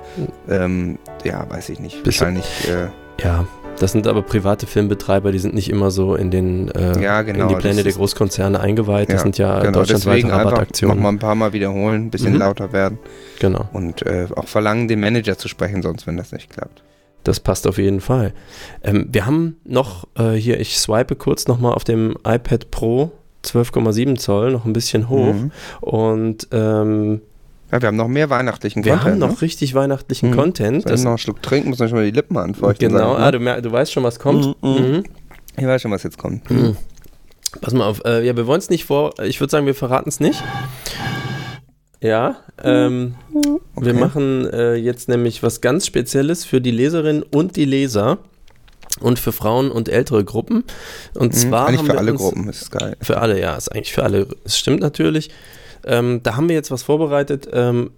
Ähm, 0.50 0.98
ja, 1.24 1.46
weiß 1.50 1.70
ich 1.70 1.80
nicht. 1.80 2.04
Bisschen- 2.04 2.36
Wahrscheinlich, 2.36 2.70
äh, 2.70 3.24
Ja, 3.24 3.46
das 3.80 3.92
sind 3.94 4.06
aber 4.08 4.22
private 4.22 4.66
Filmbetreiber, 4.68 5.32
die 5.32 5.40
sind 5.40 5.54
nicht 5.56 5.70
immer 5.70 5.90
so 5.92 6.16
in 6.16 6.30
den 6.32 6.70
äh, 6.72 7.02
ja, 7.02 7.22
genau. 7.24 7.44
in 7.44 7.48
die 7.50 7.56
Pläne 7.56 7.76
das 7.76 7.84
der 7.86 7.94
Großkonzerne 7.94 8.60
eingeweiht. 8.60 9.10
Das 9.10 9.16
Ja, 9.16 9.20
sind 9.24 9.38
ja 9.38 9.60
genau, 9.60 9.72
deutschlandweite 9.80 10.32
Rabattaktionen. 10.32 10.96
nochmal 10.98 11.12
ein 11.14 11.20
paar 11.20 11.36
Mal 11.36 11.54
wiederholen, 11.54 12.06
ein 12.06 12.10
bisschen 12.12 12.34
Mhm. 12.34 12.40
lauter 12.40 12.74
werden 12.74 13.00
Genau, 13.40 13.66
und 13.74 14.04
äh, 14.06 14.28
auch 14.36 14.48
verlangen, 14.48 14.88
den 14.88 15.00
Manager 15.00 15.38
zu 15.38 15.48
sprechen, 15.48 15.82
sonst 15.82 16.06
wenn 16.08 16.18
das 16.18 16.32
nicht 16.32 16.50
klappt. 16.52 16.82
Das 17.24 17.40
passt 17.40 17.68
auf 17.68 17.78
jeden 17.78 18.02
Fall. 18.02 18.34
Ähm, 18.84 19.08
wir 19.12 19.26
haben 19.26 19.58
noch 19.66 20.08
äh, 20.18 20.32
hier, 20.34 20.60
ich 20.60 20.78
swipe 20.80 21.16
kurz 21.16 21.48
nochmal 21.48 21.74
auf 21.74 21.84
dem 21.84 22.16
iPad 22.26 22.72
Pro 22.72 23.12
12,7 23.44 24.18
Zoll, 24.18 24.52
noch 24.52 24.66
ein 24.66 24.74
bisschen 24.74 25.10
hoch. 25.10 25.34
Mhm. 25.34 25.52
Und 25.82 26.48
ähm, 26.52 27.22
Ja, 27.72 27.82
wir 27.82 27.88
haben 27.88 27.98
noch 27.98 28.08
mehr 28.08 28.30
weihnachtlichen 28.30 28.84
wir 28.86 28.94
Content. 28.94 29.12
haben 29.14 29.20
noch 29.20 29.36
ne? 29.36 29.42
richtig 29.42 29.74
weihnachtlichen 29.76 30.32
Mhm. 30.32 30.36
Content. 30.36 30.84
Soll 30.84 30.96
ich 30.96 31.04
noch 31.04 31.12
einen 31.12 31.18
Schluck 31.18 31.42
trinken, 31.42 31.70
muss 31.70 31.80
man 31.80 31.90
schon 31.90 31.98
mal 31.98 32.06
die 32.06 32.12
Lippen 32.16 32.38
anfeuchten. 32.38 32.90
genau, 32.90 33.14
ah, 33.16 33.26
ne? 33.26 33.32
du, 33.34 33.40
mer- 33.40 33.62
du 33.62 33.72
weißt 33.72 33.92
schon, 33.92 34.04
was 34.04 34.20
kommt. 34.20 34.46
Mhm, 34.62 34.70
mhm. 34.70 34.92
Mhm. 34.92 35.04
Ich 35.58 35.66
weiß 35.66 35.82
schon, 35.82 35.92
was 35.92 36.04
jetzt 36.04 36.18
kommt. 36.18 36.50
Mhm. 36.50 36.78
Pass 37.62 37.74
mal 37.74 37.86
auf, 37.88 38.02
äh, 38.06 38.26
ja, 38.26 38.36
wir 38.36 38.46
wollen 38.48 38.60
es 38.60 38.70
nicht 38.70 38.86
vor, 38.86 39.14
ich 39.24 39.40
würde 39.40 39.52
sagen, 39.52 39.66
wir 39.66 39.76
verraten 39.76 40.10
es 40.10 40.20
nicht. 40.20 40.44
Ja, 42.02 42.38
ähm, 42.64 43.16
wir 43.34 43.60
Okay. 43.76 43.94
machen 43.94 44.46
äh, 44.52 44.76
jetzt 44.76 45.10
nämlich 45.10 45.42
was 45.44 45.62
ganz 45.62 45.86
Spezielles 45.88 46.46
für 46.46 46.62
die 46.62 46.72
Leserinnen 46.72 47.24
und 47.24 47.56
die 47.56 47.66
Leser 47.66 48.20
und 49.00 49.20
für 49.20 49.32
Frauen 49.32 49.72
und 49.72 49.90
ältere 49.90 50.24
Gruppen. 50.24 50.64
Und 51.16 51.34
Mhm. 51.34 51.38
zwar 51.38 51.68
Eigentlich 51.68 51.82
für 51.82 51.94
wir 51.94 52.00
alle 52.00 52.12
uns, 52.12 52.22
Gruppen, 52.22 52.50
ist 52.50 52.72
geil. 52.72 52.96
Für 53.02 53.18
alle, 53.20 53.40
ja, 53.40 53.56
ist 53.56 53.70
eigentlich 53.70 53.94
für 53.94 54.04
alle. 54.04 54.28
Es 54.44 54.58
stimmt 54.58 54.80
natürlich. 54.82 55.30
Ähm, 55.86 56.22
da 56.24 56.36
haben 56.36 56.50
wir 56.50 56.56
jetzt 56.56 56.70
was 56.72 56.84
vorbereitet. 56.84 57.48
Ähm, 57.54 57.92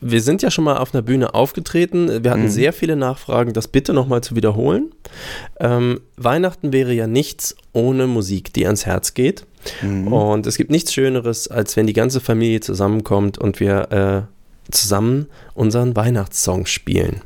wir 0.00 0.20
sind 0.20 0.42
ja 0.42 0.50
schon 0.50 0.64
mal 0.64 0.76
auf 0.78 0.92
einer 0.92 1.02
Bühne 1.02 1.32
aufgetreten. 1.34 2.22
Wir 2.24 2.30
hatten 2.30 2.42
Mhm. 2.44 2.48
sehr 2.50 2.72
viele 2.72 2.94
Nachfragen, 2.96 3.52
das 3.54 3.68
bitte 3.68 3.92
nochmal 3.92 4.20
zu 4.22 4.34
wiederholen. 4.36 4.92
Ähm, 5.60 6.00
Weihnachten 6.16 6.72
wäre 6.72 6.92
ja 6.92 7.06
nichts 7.06 7.56
ohne 7.72 8.06
Musik, 8.06 8.52
die 8.52 8.66
ans 8.66 8.84
Herz 8.86 9.14
geht. 9.14 9.46
Mhm. 9.82 10.12
Und 10.12 10.46
es 10.46 10.56
gibt 10.56 10.70
nichts 10.70 10.92
Schöneres, 10.92 11.48
als 11.48 11.76
wenn 11.76 11.86
die 11.86 11.92
ganze 11.92 12.20
Familie 12.20 12.60
zusammenkommt 12.60 13.38
und 13.38 13.60
wir 13.60 14.28
äh, 14.28 14.72
zusammen 14.72 15.28
unseren 15.54 15.96
Weihnachtssong 15.96 16.66
spielen. 16.66 17.20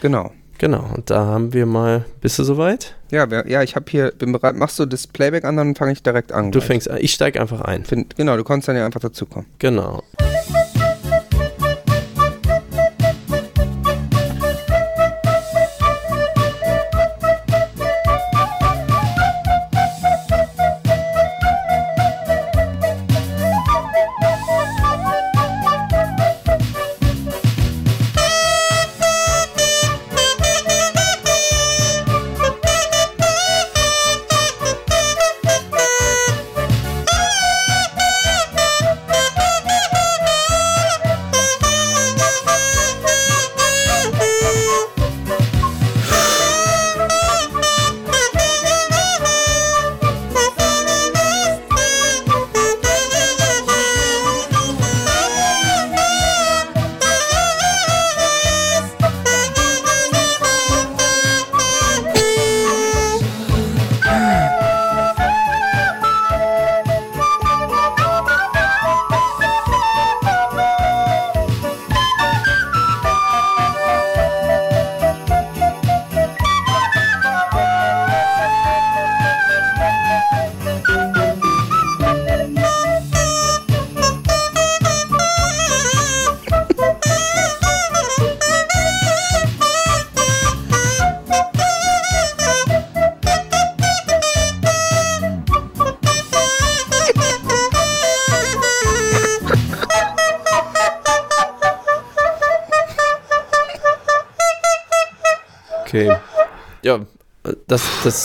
Genau. 0.00 0.32
Genau, 0.58 0.88
und 0.94 1.10
da 1.10 1.26
haben 1.26 1.52
wir 1.52 1.66
mal. 1.66 2.06
Bist 2.22 2.38
du 2.38 2.44
soweit? 2.44 2.94
Ja, 3.10 3.30
wer, 3.30 3.46
ja, 3.46 3.62
ich 3.62 3.76
habe 3.76 3.84
hier, 3.90 4.10
bin 4.12 4.32
bereit. 4.32 4.56
Machst 4.56 4.78
du 4.78 4.86
das 4.86 5.06
Playback 5.06 5.44
an, 5.44 5.56
dann 5.56 5.74
fange 5.74 5.92
ich 5.92 6.02
direkt 6.02 6.32
an. 6.32 6.50
Du 6.50 6.58
gleich. 6.58 6.66
fängst 6.66 6.90
an. 6.90 6.98
Ich 7.00 7.12
steige 7.12 7.40
einfach 7.40 7.60
ein. 7.60 7.84
Find, 7.84 8.16
genau, 8.16 8.36
du 8.36 8.44
konntest 8.44 8.68
dann 8.68 8.76
ja 8.76 8.86
einfach 8.86 9.00
dazukommen. 9.00 9.46
Genau. 9.58 10.02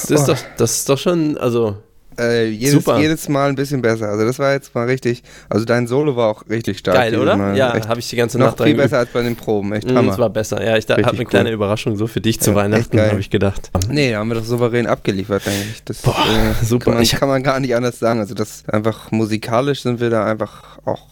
Das, 0.02 0.12
ist, 0.12 0.30
oh. 0.30 0.34
doch, 0.34 0.40
das 0.58 0.76
ist 0.78 0.90
doch 0.90 0.98
schon, 0.98 1.38
also 1.38 1.78
äh, 2.20 2.50
jedes, 2.50 2.74
Super. 2.74 3.00
jedes 3.00 3.30
Mal 3.30 3.50
ein 3.50 3.56
bisschen 3.56 3.82
besser. 3.82 4.10
Also 4.10 4.26
das 4.26 4.38
war 4.38 4.52
jetzt 4.52 4.76
mal 4.76 4.86
richtig, 4.86 5.24
also 5.50 5.66
dein 5.66 5.88
Solo 5.88 6.16
war 6.16 6.28
auch 6.30 6.48
richtig 6.50 6.80
stark. 6.80 6.96
Geil, 6.96 7.18
oder? 7.18 7.38
Mal. 7.38 7.56
Ja, 7.56 7.74
habe 7.88 8.00
ich 8.00 8.10
die 8.10 8.16
ganze 8.18 8.38
Nacht 8.38 8.60
Noch 8.60 8.66
viel 8.66 8.76
besser 8.76 9.00
als 9.00 9.10
bei 9.12 9.22
den 9.22 9.36
Proben, 9.36 9.72
echt 9.74 9.90
mm, 9.90 9.96
Hammer. 9.96 10.10
Das 10.10 10.20
war 10.20 10.30
besser, 10.30 10.64
ja, 10.64 10.78
ich 10.78 10.88
habe 10.90 11.08
eine 11.08 11.26
kleine 11.26 11.50
cool. 11.50 11.56
Überraschung 11.56 11.96
so 11.96 12.08
für 12.08 12.22
dich 12.22 12.40
zu 12.40 12.52
ja, 12.52 12.58
Weihnachten, 12.58 13.00
habe 13.00 13.20
ich 13.20 13.30
gedacht. 13.30 13.72
Nee, 13.90 14.14
haben 14.16 14.28
wir 14.28 14.36
doch 14.36 14.44
souverän 14.44 14.88
abgeliefert 14.88 15.44
eigentlich. 15.48 15.84
Das 15.86 16.02
Boah, 16.02 16.16
äh, 16.16 16.66
super. 16.66 16.86
Kann 16.86 16.94
man, 16.96 17.08
kann 17.08 17.30
man 17.30 17.44
gar 17.44 17.60
nicht 17.60 17.76
anders 17.76 18.00
sagen. 18.00 18.20
Also 18.20 18.34
das 18.34 18.64
einfach 18.68 19.12
musikalisch 19.12 19.82
sind 19.82 20.00
wir 20.00 20.10
da 20.10 20.26
einfach 20.26 20.80
auch 20.86 21.08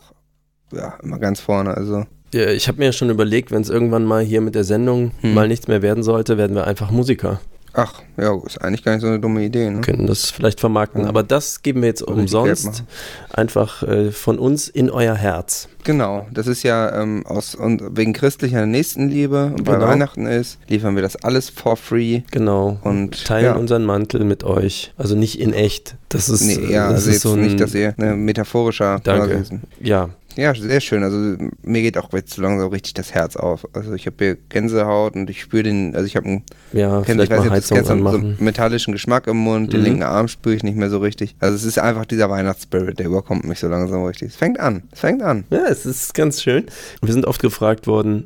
ja, 0.72 0.96
immer 1.02 1.18
ganz 1.18 1.40
vorne, 1.40 1.76
also 1.76 2.06
ja, 2.32 2.52
ich 2.52 2.68
habe 2.68 2.78
mir 2.78 2.86
ja 2.86 2.92
schon 2.92 3.10
überlegt, 3.10 3.50
wenn 3.50 3.64
es 3.64 3.70
irgendwann 3.70 4.06
mal 4.06 4.22
hier 4.22 4.42
mit 4.42 4.54
der 4.54 4.64
Sendung 4.64 5.14
hm. 5.22 5.34
mal 5.34 5.48
nichts 5.48 5.68
mehr 5.68 5.82
werden 5.82 6.04
sollte, 6.04 6.38
werden 6.38 6.56
wir 6.56 6.68
einfach 6.68 6.92
Musiker. 6.92 7.42
Ach, 7.74 8.02
ja, 8.18 8.36
ist 8.46 8.62
eigentlich 8.62 8.84
gar 8.84 8.94
nicht 8.94 9.02
so 9.02 9.08
eine 9.08 9.20
dumme 9.20 9.44
Idee. 9.44 9.70
Ne? 9.70 9.82
Können 9.82 10.08
das 10.08 10.32
vielleicht 10.32 10.60
vermarkten, 10.60 11.06
aber 11.06 11.24
das 11.24 11.62
geben 11.62 11.82
wir 11.82 11.88
jetzt 11.88 12.04
Oder 12.04 12.14
umsonst 12.14 12.84
einfach 13.32 13.84
äh, 13.84 14.12
von 14.12 14.40
uns 14.40 14.68
in 14.68 14.90
euer 14.90 15.16
Herz. 15.16 15.68
Genau, 15.84 16.28
das 16.32 16.48
ist 16.48 16.64
ja 16.64 17.02
ähm, 17.02 17.26
aus 17.26 17.56
und 17.56 17.98
wegen 17.98 18.14
christlicher 18.14 18.66
Nächstenliebe, 18.66 19.54
genau. 19.56 19.72
weil 19.72 19.82
Weihnachten 19.82 20.26
ist, 20.26 20.60
liefern 20.68 20.96
wir 20.96 21.02
das 21.02 21.16
alles 21.16 21.50
for 21.50 21.78
free. 21.78 22.22
Genau. 22.32 22.78
Und 22.84 23.26
teilen 23.26 23.46
ja. 23.46 23.56
unseren 23.56 23.86
Mantel 23.86 24.26
mit 24.26 24.44
euch. 24.44 24.94
Also 24.98 25.16
nicht 25.16 25.40
in 25.40 25.54
echt. 25.54 25.96
Das 26.10 26.28
ist, 26.28 26.42
nee, 26.42 26.72
ja, 26.72 26.88
das 26.90 27.06
also 27.06 27.10
ist 27.12 27.22
so 27.22 27.34
ein, 27.34 27.42
nicht, 27.42 27.60
dass 27.60 27.74
ihr 27.74 27.94
eine 27.98 28.16
metaphorischer. 28.16 29.00
Danke. 29.04 29.44
Ja, 29.80 30.10
ja, 30.40 30.54
sehr 30.54 30.80
schön. 30.80 31.04
Also 31.04 31.18
mir 31.64 31.82
geht 31.82 31.98
auch 31.98 32.12
jetzt 32.14 32.34
so 32.34 32.42
langsam 32.42 32.70
richtig 32.70 32.94
das 32.94 33.14
Herz 33.14 33.36
auf. 33.36 33.68
Also 33.74 33.94
ich 33.94 34.06
habe 34.06 34.16
hier 34.20 34.38
Gänsehaut 34.50 35.16
und 35.16 35.30
ich 35.30 35.42
spüre 35.42 35.64
den, 35.64 35.96
also 35.96 36.06
ich 36.06 36.16
habe 36.16 36.28
einen, 36.28 36.44
ja, 36.74 37.02
kenn, 37.02 37.20
ich 37.20 37.30
weiß 37.30 37.44
nicht, 37.44 37.56
das 37.56 37.68
so 37.68 37.94
einen 37.94 38.38
metallischen 38.40 38.94
Geschmack 38.94 39.28
im 39.28 39.38
Mund, 39.38 39.68
mhm. 39.68 39.72
den 39.72 39.82
linken 39.82 40.04
Arm 40.04 40.28
spüre 40.28 40.56
ich 40.56 40.64
nicht 40.64 40.78
mehr 40.78 40.90
so 40.90 41.00
richtig. 41.00 41.36
Also 41.40 41.56
es 41.56 41.66
ist 41.66 41.80
einfach 41.80 42.06
dieser 42.06 42.30
Weihnachtsspirit, 42.30 43.00
der 43.00 43.08
überkommt 43.08 43.44
mich 43.44 43.60
so 43.60 43.68
langsam 43.68 44.04
richtig. 44.04 44.30
Es 44.30 44.36
fängt 44.36 44.60
an, 44.60 44.84
es 44.92 45.02
fängt 45.02 45.22
an. 45.22 45.44
Ja, 45.50 45.66
es 45.68 45.86
ist 45.86 46.14
ganz 46.14 46.42
schön. 46.42 46.66
Wir 47.02 47.14
sind 47.14 47.26
oft 47.26 47.42
gefragt 47.42 47.88
worden, 47.88 48.26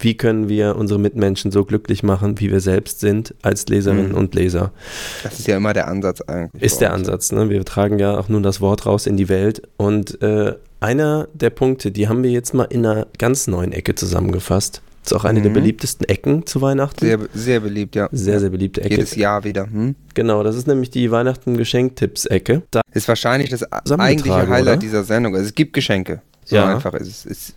wie 0.00 0.16
können 0.16 0.48
wir 0.48 0.76
unsere 0.76 0.98
Mitmenschen 0.98 1.50
so 1.50 1.64
glücklich 1.64 2.02
machen, 2.02 2.40
wie 2.40 2.50
wir 2.50 2.60
selbst 2.60 3.00
sind, 3.00 3.34
als 3.42 3.66
Leserinnen 3.68 4.10
mhm. 4.10 4.16
und 4.16 4.34
Leser. 4.34 4.72
Das 5.22 5.38
ist 5.38 5.46
ja 5.46 5.56
immer 5.56 5.72
der 5.72 5.88
Ansatz 5.88 6.20
eigentlich. 6.22 6.62
Ist 6.62 6.80
der 6.80 6.92
Ansatz. 6.92 7.32
Ne? 7.32 7.50
Wir 7.50 7.64
tragen 7.64 7.98
ja 7.98 8.18
auch 8.18 8.28
nun 8.28 8.42
das 8.42 8.60
Wort 8.60 8.86
raus 8.86 9.06
in 9.06 9.16
die 9.16 9.28
Welt. 9.28 9.62
Und 9.76 10.20
äh, 10.22 10.54
einer 10.84 11.28
der 11.32 11.50
Punkte, 11.50 11.90
die 11.90 12.08
haben 12.08 12.22
wir 12.22 12.30
jetzt 12.30 12.52
mal 12.52 12.64
in 12.64 12.84
einer 12.84 13.06
ganz 13.18 13.46
neuen 13.46 13.72
Ecke 13.72 13.94
zusammengefasst. 13.94 14.82
Das 15.02 15.12
ist 15.12 15.18
auch 15.18 15.24
eine 15.24 15.40
mhm. 15.40 15.44
der 15.44 15.50
beliebtesten 15.50 16.06
Ecken 16.08 16.46
zu 16.46 16.60
Weihnachten. 16.60 17.04
Sehr, 17.04 17.18
sehr 17.32 17.60
beliebt, 17.60 17.96
ja. 17.96 18.08
Sehr, 18.12 18.40
sehr 18.40 18.50
beliebte 18.50 18.82
Ecke. 18.82 18.96
Jedes 18.96 19.16
Jahr 19.16 19.44
wieder. 19.44 19.64
Hm? 19.64 19.94
Genau, 20.14 20.42
das 20.42 20.56
ist 20.56 20.66
nämlich 20.66 20.90
die 20.90 21.10
Weihnachten-Geschenktipps-Ecke. 21.10 22.62
Da 22.70 22.82
ist 22.92 23.08
wahrscheinlich 23.08 23.50
das 23.50 23.64
eigentliche 23.72 24.48
Highlight 24.48 24.62
oder? 24.62 24.76
dieser 24.76 25.04
Sendung. 25.04 25.34
Also 25.34 25.46
es 25.46 25.54
gibt 25.54 25.72
Geschenke. 25.72 26.20
So 26.44 26.56
ja. 26.56 26.74
einfach 26.74 26.94
ist 26.94 27.26
es. 27.26 27.54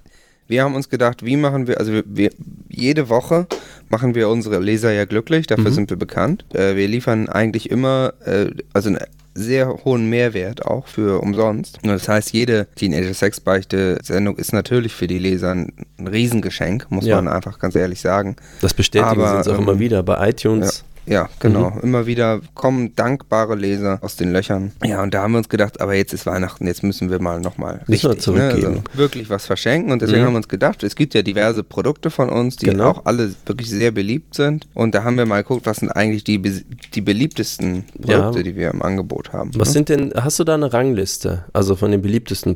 Wir 0.47 0.63
haben 0.63 0.75
uns 0.75 0.89
gedacht, 0.89 1.25
wie 1.25 1.35
machen 1.35 1.67
wir, 1.67 1.77
also 1.77 1.91
wir, 1.91 2.03
wir, 2.05 2.31
jede 2.69 3.09
Woche 3.09 3.47
machen 3.89 4.15
wir 4.15 4.29
unsere 4.29 4.59
Leser 4.59 4.93
ja 4.93 5.03
glücklich, 5.03 5.45
dafür 5.47 5.71
mhm. 5.71 5.75
sind 5.75 5.89
wir 5.89 5.97
bekannt. 5.97 6.45
Äh, 6.53 6.77
wir 6.77 6.87
liefern 6.87 7.27
eigentlich 7.27 7.69
immer, 7.69 8.13
äh, 8.23 8.51
also 8.73 8.87
einen 8.87 8.99
sehr 9.37 9.85
hohen 9.85 10.09
Mehrwert 10.09 10.65
auch 10.65 10.87
für 10.87 11.21
umsonst. 11.21 11.79
Das 11.83 12.09
heißt, 12.09 12.33
jede 12.33 12.67
Teenager-Sex-Beichte-Sendung 12.75 14.35
ist 14.37 14.51
natürlich 14.51 14.93
für 14.93 15.07
die 15.07 15.19
Leser 15.19 15.51
ein 15.51 15.73
Riesengeschenk, 15.99 16.87
muss 16.89 17.05
ja. 17.05 17.15
man 17.17 17.27
einfach 17.27 17.59
ganz 17.59 17.75
ehrlich 17.75 18.01
sagen. 18.01 18.35
Das 18.61 18.73
bestätigen 18.73 19.09
Aber, 19.09 19.29
sie 19.29 19.37
uns 19.37 19.47
auch 19.47 19.53
ähm, 19.53 19.61
immer 19.61 19.79
wieder 19.79 20.03
bei 20.03 20.29
iTunes. 20.29 20.79
Ja 20.79 20.96
ja, 21.07 21.29
genau. 21.39 21.71
Mhm. 21.71 21.79
Immer 21.81 22.05
wieder 22.05 22.41
kommen 22.53 22.93
dankbare 22.95 23.55
Leser 23.55 23.99
aus 24.01 24.17
den 24.17 24.33
Löchern. 24.33 24.73
Ja, 24.83 25.01
und 25.01 25.13
da 25.13 25.23
haben 25.23 25.31
wir 25.31 25.37
uns 25.37 25.49
gedacht, 25.49 25.79
aber 25.79 25.95
jetzt 25.95 26.13
ist 26.13 26.25
Weihnachten, 26.25 26.67
jetzt 26.67 26.83
müssen 26.83 27.09
wir 27.09 27.21
mal 27.21 27.39
nochmal 27.39 27.81
richtig, 27.87 28.27
ne? 28.27 28.51
also 28.51 28.83
wirklich 28.93 29.29
was 29.29 29.45
verschenken. 29.45 29.91
Und 29.91 30.01
deswegen 30.01 30.21
mhm. 30.21 30.25
haben 30.25 30.33
wir 30.33 30.37
uns 30.37 30.49
gedacht, 30.49 30.83
es 30.83 30.95
gibt 30.95 31.13
ja 31.13 31.21
diverse 31.21 31.63
Produkte 31.63 32.09
von 32.09 32.29
uns, 32.29 32.57
die 32.57 32.65
genau. 32.65 32.89
auch 32.89 33.05
alle 33.05 33.33
wirklich 33.45 33.69
sehr 33.69 33.91
beliebt 33.91 34.35
sind. 34.35 34.67
Und 34.73 34.93
da 34.95 35.03
haben 35.03 35.17
wir 35.17 35.25
mal 35.25 35.41
geguckt, 35.41 35.65
was 35.65 35.77
sind 35.77 35.89
eigentlich 35.91 36.25
die, 36.25 36.41
die 36.41 37.01
beliebtesten 37.01 37.85
Produkte, 38.01 38.39
ja. 38.39 38.43
die 38.43 38.55
wir 38.55 38.71
im 38.71 38.81
Angebot 38.81 39.31
haben. 39.31 39.51
Was 39.55 39.69
ne? 39.69 39.73
sind 39.73 39.89
denn, 39.89 40.13
hast 40.15 40.39
du 40.39 40.43
da 40.43 40.55
eine 40.55 40.73
Rangliste, 40.73 41.45
also 41.53 41.75
von 41.75 41.91
den 41.91 42.01
beliebtesten 42.01 42.55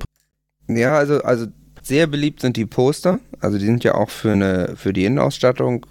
Ja, 0.67 0.97
also, 0.97 1.21
also 1.23 1.47
sehr 1.81 2.07
beliebt 2.07 2.41
sind 2.41 2.57
die 2.57 2.65
Poster. 2.65 3.19
Also 3.39 3.57
die 3.57 3.65
sind 3.65 3.83
ja 3.83 3.95
auch 3.95 4.09
für, 4.09 4.33
eine, 4.33 4.73
für 4.75 4.93
die 4.93 5.05
Innenausstattung 5.05 5.85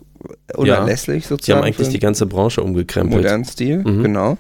unerlässlich 0.57 1.25
ja, 1.25 1.29
sozusagen. 1.29 1.61
Die 1.61 1.62
haben 1.62 1.75
eigentlich 1.75 1.89
die 1.89 1.99
ganze 1.99 2.27
Branche 2.27 2.62
umgekrempelt. 2.62 3.23
Modernen 3.23 3.45
Stil, 3.45 3.79
mhm. 3.79 4.03
genau. 4.03 4.39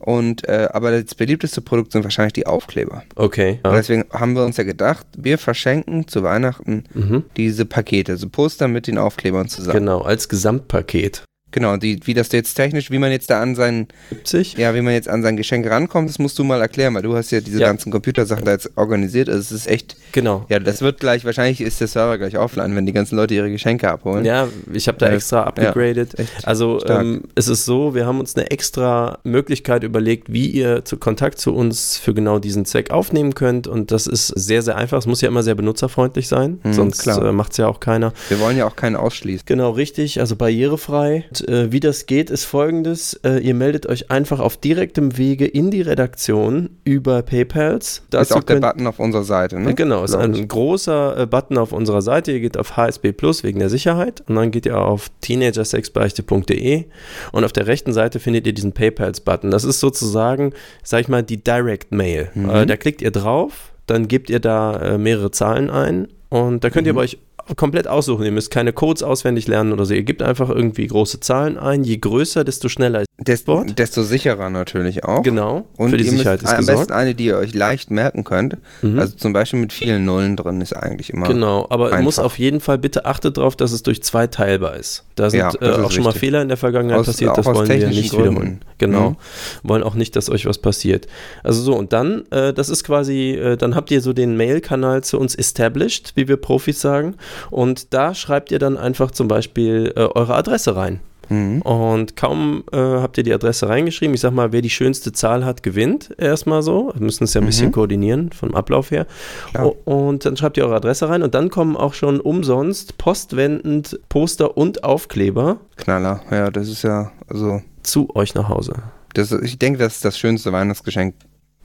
Und 0.00 0.48
äh, 0.48 0.68
aber 0.72 1.02
das 1.02 1.14
beliebteste 1.14 1.60
Produkt 1.60 1.92
sind 1.92 2.04
wahrscheinlich 2.04 2.32
die 2.32 2.46
Aufkleber. 2.46 3.02
Okay. 3.16 3.60
Ja. 3.62 3.72
deswegen 3.72 4.06
haben 4.10 4.34
wir 4.34 4.44
uns 4.44 4.56
ja 4.56 4.64
gedacht, 4.64 5.06
wir 5.16 5.36
verschenken 5.36 6.08
zu 6.08 6.22
Weihnachten 6.22 6.84
mhm. 6.94 7.24
diese 7.36 7.66
Pakete, 7.66 8.16
so 8.16 8.28
Poster 8.30 8.66
mit 8.66 8.86
den 8.86 8.96
Aufklebern 8.96 9.48
zusammen. 9.48 9.78
Genau, 9.78 10.00
als 10.00 10.30
Gesamtpaket. 10.30 11.24
Genau, 11.52 11.76
die, 11.76 12.00
wie 12.04 12.14
das 12.14 12.30
jetzt 12.32 12.54
technisch, 12.54 12.90
wie 12.90 12.98
man 12.98 13.10
jetzt 13.10 13.30
da 13.30 13.40
an 13.40 13.54
sein, 13.54 13.88
70? 14.10 14.54
ja, 14.56 14.74
wie 14.74 14.80
man 14.80 14.92
jetzt 14.92 15.08
an 15.08 15.22
sein 15.22 15.36
Geschenk 15.36 15.68
rankommt, 15.68 16.08
das 16.08 16.18
musst 16.18 16.38
du 16.38 16.44
mal 16.44 16.60
erklären, 16.60 16.94
weil 16.94 17.02
du 17.02 17.16
hast 17.16 17.30
ja 17.30 17.40
diese 17.40 17.60
ja. 17.60 17.66
ganzen 17.66 17.90
Computersachen 17.90 18.44
da 18.44 18.52
jetzt 18.52 18.70
organisiert. 18.76 19.28
Also 19.28 19.40
es 19.40 19.52
ist 19.52 19.66
echt, 19.66 19.96
genau. 20.12 20.46
Ja, 20.48 20.58
das 20.60 20.80
wird 20.80 21.00
gleich, 21.00 21.24
wahrscheinlich 21.24 21.60
ist 21.60 21.80
der 21.80 21.88
Server 21.88 22.18
gleich 22.18 22.38
offline, 22.38 22.74
wenn 22.76 22.86
die 22.86 22.92
ganzen 22.92 23.16
Leute 23.16 23.34
ihre 23.34 23.50
Geschenke 23.50 23.90
abholen. 23.90 24.24
Ja, 24.24 24.48
ich 24.72 24.86
habe 24.88 24.98
da 24.98 25.08
äh, 25.08 25.16
extra 25.16 25.42
abgegradet. 25.42 26.18
Ja, 26.18 26.24
also 26.44 26.84
ähm, 26.86 27.22
es 27.34 27.48
ist 27.48 27.64
so, 27.64 27.94
wir 27.94 28.06
haben 28.06 28.20
uns 28.20 28.36
eine 28.36 28.50
extra 28.50 29.18
Möglichkeit 29.24 29.82
überlegt, 29.82 30.32
wie 30.32 30.46
ihr 30.46 30.84
zu 30.84 30.98
Kontakt 30.98 31.40
zu 31.40 31.54
uns 31.54 31.96
für 31.96 32.14
genau 32.14 32.38
diesen 32.38 32.64
Zweck 32.64 32.90
aufnehmen 32.90 33.34
könnt 33.34 33.66
und 33.66 33.90
das 33.90 34.06
ist 34.06 34.28
sehr, 34.28 34.62
sehr 34.62 34.76
einfach. 34.76 34.98
Es 34.98 35.06
muss 35.06 35.20
ja 35.20 35.28
immer 35.28 35.42
sehr 35.42 35.54
benutzerfreundlich 35.54 36.28
sein, 36.28 36.60
mhm, 36.62 36.72
sonst 36.72 37.06
äh, 37.06 37.32
macht 37.32 37.52
es 37.52 37.58
ja 37.58 37.66
auch 37.66 37.80
keiner. 37.80 38.12
Wir 38.28 38.38
wollen 38.40 38.56
ja 38.56 38.66
auch 38.66 38.76
keinen 38.76 38.96
ausschließen. 38.96 39.44
Genau, 39.46 39.70
richtig, 39.70 40.20
also 40.20 40.36
barrierefrei 40.36 41.24
äh, 41.48 41.72
wie 41.72 41.80
das 41.80 42.06
geht, 42.06 42.30
ist 42.30 42.44
folgendes. 42.44 43.14
Äh, 43.24 43.38
ihr 43.38 43.54
meldet 43.54 43.86
euch 43.86 44.10
einfach 44.10 44.40
auf 44.40 44.56
direktem 44.56 45.16
Wege 45.16 45.46
in 45.46 45.70
die 45.70 45.82
Redaktion 45.82 46.70
über 46.84 47.22
PayPals. 47.22 48.02
Dazu 48.10 48.34
ist 48.34 48.36
auch 48.36 48.44
der 48.44 48.60
Button 48.60 48.86
auf 48.86 48.98
unserer 48.98 49.24
Seite, 49.24 49.58
ne? 49.58 49.74
Genau, 49.74 50.04
ist 50.04 50.14
ein 50.14 50.48
großer 50.48 51.18
äh, 51.18 51.26
Button 51.26 51.58
auf 51.58 51.72
unserer 51.72 52.02
Seite. 52.02 52.32
Ihr 52.32 52.40
geht 52.40 52.56
auf 52.56 52.76
HSB 52.76 53.12
Plus 53.12 53.42
wegen 53.42 53.58
der 53.58 53.68
Sicherheit 53.68 54.22
und 54.28 54.36
dann 54.36 54.50
geht 54.50 54.66
ihr 54.66 54.78
auf 54.78 55.10
teenagersexbeichte.de 55.20 56.84
und 57.32 57.44
auf 57.44 57.52
der 57.52 57.66
rechten 57.66 57.92
Seite 57.92 58.20
findet 58.20 58.46
ihr 58.46 58.52
diesen 58.52 58.72
PayPals-Button. 58.72 59.50
Das 59.50 59.64
ist 59.64 59.80
sozusagen, 59.80 60.52
sag 60.82 61.00
ich 61.00 61.08
mal, 61.08 61.22
die 61.22 61.42
Direct 61.42 61.92
Mail. 61.92 62.30
Mhm. 62.34 62.50
Äh, 62.50 62.66
da 62.66 62.76
klickt 62.76 63.02
ihr 63.02 63.10
drauf, 63.10 63.72
dann 63.86 64.08
gebt 64.08 64.30
ihr 64.30 64.40
da 64.40 64.76
äh, 64.76 64.98
mehrere 64.98 65.30
Zahlen 65.30 65.70
ein 65.70 66.08
und 66.28 66.62
da 66.62 66.70
könnt 66.70 66.86
ihr 66.86 66.92
mhm. 66.92 66.96
bei 66.96 67.02
euch 67.02 67.18
komplett 67.56 67.88
aussuchen. 67.88 68.24
Ihr 68.24 68.32
müsst 68.32 68.50
keine 68.50 68.72
Codes 68.72 69.02
auswendig 69.02 69.46
lernen 69.48 69.72
oder 69.72 69.84
so. 69.84 69.94
Ihr 69.94 70.02
gebt 70.02 70.22
einfach 70.22 70.48
irgendwie 70.48 70.86
große 70.86 71.20
Zahlen 71.20 71.58
ein. 71.58 71.84
Je 71.84 71.98
größer, 71.98 72.44
desto 72.44 72.68
schneller 72.68 73.04
Wort. 73.46 73.78
Desto 73.78 74.02
sicherer 74.02 74.48
natürlich 74.48 75.04
auch. 75.04 75.22
Genau. 75.22 75.66
Und 75.76 75.90
für 75.90 75.98
die 75.98 76.04
Sicherheit 76.04 76.42
ist 76.42 76.48
am 76.48 76.58
gesorgt. 76.58 76.78
besten 76.80 76.92
eine, 76.92 77.14
die 77.14 77.26
ihr 77.26 77.36
euch 77.36 77.54
leicht 77.54 77.90
merken 77.90 78.24
könnt. 78.24 78.56
Mhm. 78.80 78.98
Also 78.98 79.16
zum 79.16 79.32
Beispiel 79.32 79.60
mit 79.60 79.72
vielen 79.72 80.06
Nullen 80.06 80.36
drin 80.36 80.60
ist 80.60 80.72
eigentlich 80.72 81.10
immer. 81.10 81.28
Genau, 81.28 81.66
aber 81.68 81.86
einfach. 81.86 82.02
muss 82.02 82.18
auf 82.18 82.38
jeden 82.38 82.60
Fall 82.60 82.78
bitte 82.78 83.04
achtet 83.04 83.36
darauf, 83.36 83.56
dass 83.56 83.72
es 83.72 83.82
durch 83.82 84.02
zwei 84.02 84.26
teilbar 84.26 84.76
ist. 84.76 85.04
Da 85.16 85.28
sind 85.28 85.40
ja, 85.40 85.52
äh, 85.60 85.82
auch 85.82 85.90
schon 85.90 86.04
mal 86.04 86.12
Fehler 86.12 86.40
in 86.40 86.48
der 86.48 86.56
Vergangenheit 86.56 87.00
aus, 87.00 87.06
passiert. 87.06 87.36
Das 87.36 87.44
wollen 87.44 87.68
wir 87.68 87.88
nicht 87.88 88.10
Gründen. 88.10 88.30
wiederholen. 88.30 88.60
Genau. 88.78 89.10
Mhm. 89.10 89.16
Wollen 89.64 89.82
auch 89.82 89.94
nicht, 89.94 90.16
dass 90.16 90.30
euch 90.30 90.46
was 90.46 90.56
passiert. 90.58 91.06
Also 91.42 91.60
so, 91.60 91.76
und 91.76 91.92
dann, 91.92 92.24
äh, 92.30 92.54
das 92.54 92.70
ist 92.70 92.84
quasi, 92.84 93.32
äh, 93.32 93.56
dann 93.58 93.74
habt 93.74 93.90
ihr 93.90 94.00
so 94.00 94.14
den 94.14 94.36
Mail-Kanal 94.38 95.04
zu 95.04 95.18
uns 95.20 95.34
established, 95.34 96.12
wie 96.14 96.26
wir 96.26 96.38
Profis 96.38 96.80
sagen. 96.80 97.16
Und 97.50 97.92
da 97.92 98.14
schreibt 98.14 98.50
ihr 98.50 98.58
dann 98.58 98.78
einfach 98.78 99.10
zum 99.10 99.28
Beispiel 99.28 99.92
äh, 99.94 100.00
eure 100.00 100.34
Adresse 100.34 100.74
rein. 100.74 101.00
Mhm. 101.30 101.62
Und 101.62 102.16
kaum 102.16 102.64
äh, 102.72 102.76
habt 102.76 103.16
ihr 103.16 103.24
die 103.24 103.32
Adresse 103.32 103.68
reingeschrieben, 103.68 104.14
ich 104.14 104.20
sag 104.20 104.32
mal, 104.32 104.52
wer 104.52 104.60
die 104.60 104.70
schönste 104.70 105.12
Zahl 105.12 105.44
hat, 105.44 105.62
gewinnt 105.62 106.14
erstmal 106.18 106.62
so. 106.62 106.92
Wir 106.94 107.02
müssen 107.02 107.24
es 107.24 107.34
ja 107.34 107.40
ein 107.40 107.44
mhm. 107.44 107.46
bisschen 107.46 107.72
koordinieren 107.72 108.30
vom 108.32 108.54
Ablauf 108.54 108.90
her. 108.90 109.06
Klar. 109.52 109.72
Und 109.86 110.26
dann 110.26 110.36
schreibt 110.36 110.56
ihr 110.56 110.64
eure 110.64 110.76
Adresse 110.76 111.08
rein 111.08 111.22
und 111.22 111.34
dann 111.34 111.48
kommen 111.48 111.76
auch 111.76 111.94
schon 111.94 112.20
umsonst 112.20 112.98
postwendend 112.98 113.98
Poster 114.08 114.56
und 114.56 114.84
Aufkleber. 114.84 115.58
Knaller, 115.76 116.20
ja, 116.30 116.50
das 116.50 116.68
ist 116.68 116.82
ja 116.82 117.12
also. 117.28 117.62
Zu 117.82 118.14
euch 118.14 118.34
nach 118.34 118.48
Hause. 118.48 118.74
Das, 119.14 119.32
ich 119.32 119.58
denke, 119.58 119.78
das 119.78 119.96
ist 119.96 120.04
das 120.04 120.18
schönste 120.18 120.52
Weihnachtsgeschenk 120.52 121.14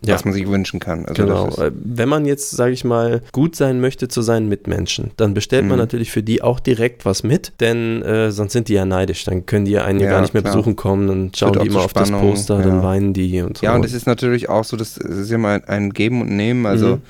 ja. 0.01 0.13
was 0.13 0.25
man 0.25 0.33
sich 0.33 0.47
wünschen 0.47 0.79
kann. 0.79 1.05
Also 1.05 1.23
genau. 1.23 1.47
Äh, 1.57 1.71
Wenn 1.73 2.09
man 2.09 2.25
jetzt, 2.25 2.51
sage 2.51 2.73
ich 2.73 2.83
mal, 2.83 3.21
gut 3.31 3.55
sein 3.55 3.79
möchte 3.79 4.07
zu 4.07 4.21
seinen 4.21 4.49
Mitmenschen, 4.49 5.11
dann 5.17 5.33
bestellt 5.33 5.63
mhm. 5.63 5.69
man 5.69 5.79
natürlich 5.79 6.11
für 6.11 6.23
die 6.23 6.41
auch 6.41 6.59
direkt 6.59 7.05
was 7.05 7.23
mit, 7.23 7.53
denn 7.59 8.01
äh, 8.01 8.31
sonst 8.31 8.53
sind 8.53 8.67
die 8.67 8.73
ja 8.73 8.85
neidisch. 8.85 9.23
Dann 9.23 9.45
können 9.45 9.65
die 9.65 9.71
ja 9.71 9.85
einen 9.85 9.99
ja, 9.99 10.09
gar 10.09 10.21
nicht 10.21 10.33
mehr 10.33 10.43
klar. 10.43 10.55
besuchen 10.55 10.75
kommen, 10.75 11.07
dann 11.07 11.31
schauen 11.35 11.53
die 11.53 11.67
immer 11.67 11.81
auf 11.81 11.93
das 11.93 12.11
Poster, 12.11 12.59
ja. 12.59 12.65
dann 12.65 12.83
weinen 12.83 13.13
die 13.13 13.41
und 13.41 13.57
so. 13.57 13.65
Ja, 13.65 13.75
und 13.75 13.85
es 13.85 13.93
ist 13.93 14.07
natürlich 14.07 14.49
auch 14.49 14.63
so, 14.63 14.77
das 14.77 14.97
ist 14.97 15.31
ja 15.31 15.37
mal 15.37 15.63
ein 15.67 15.91
Geben 15.91 16.21
und 16.21 16.29
Nehmen. 16.29 16.65
Also 16.65 16.97
mhm 16.97 17.01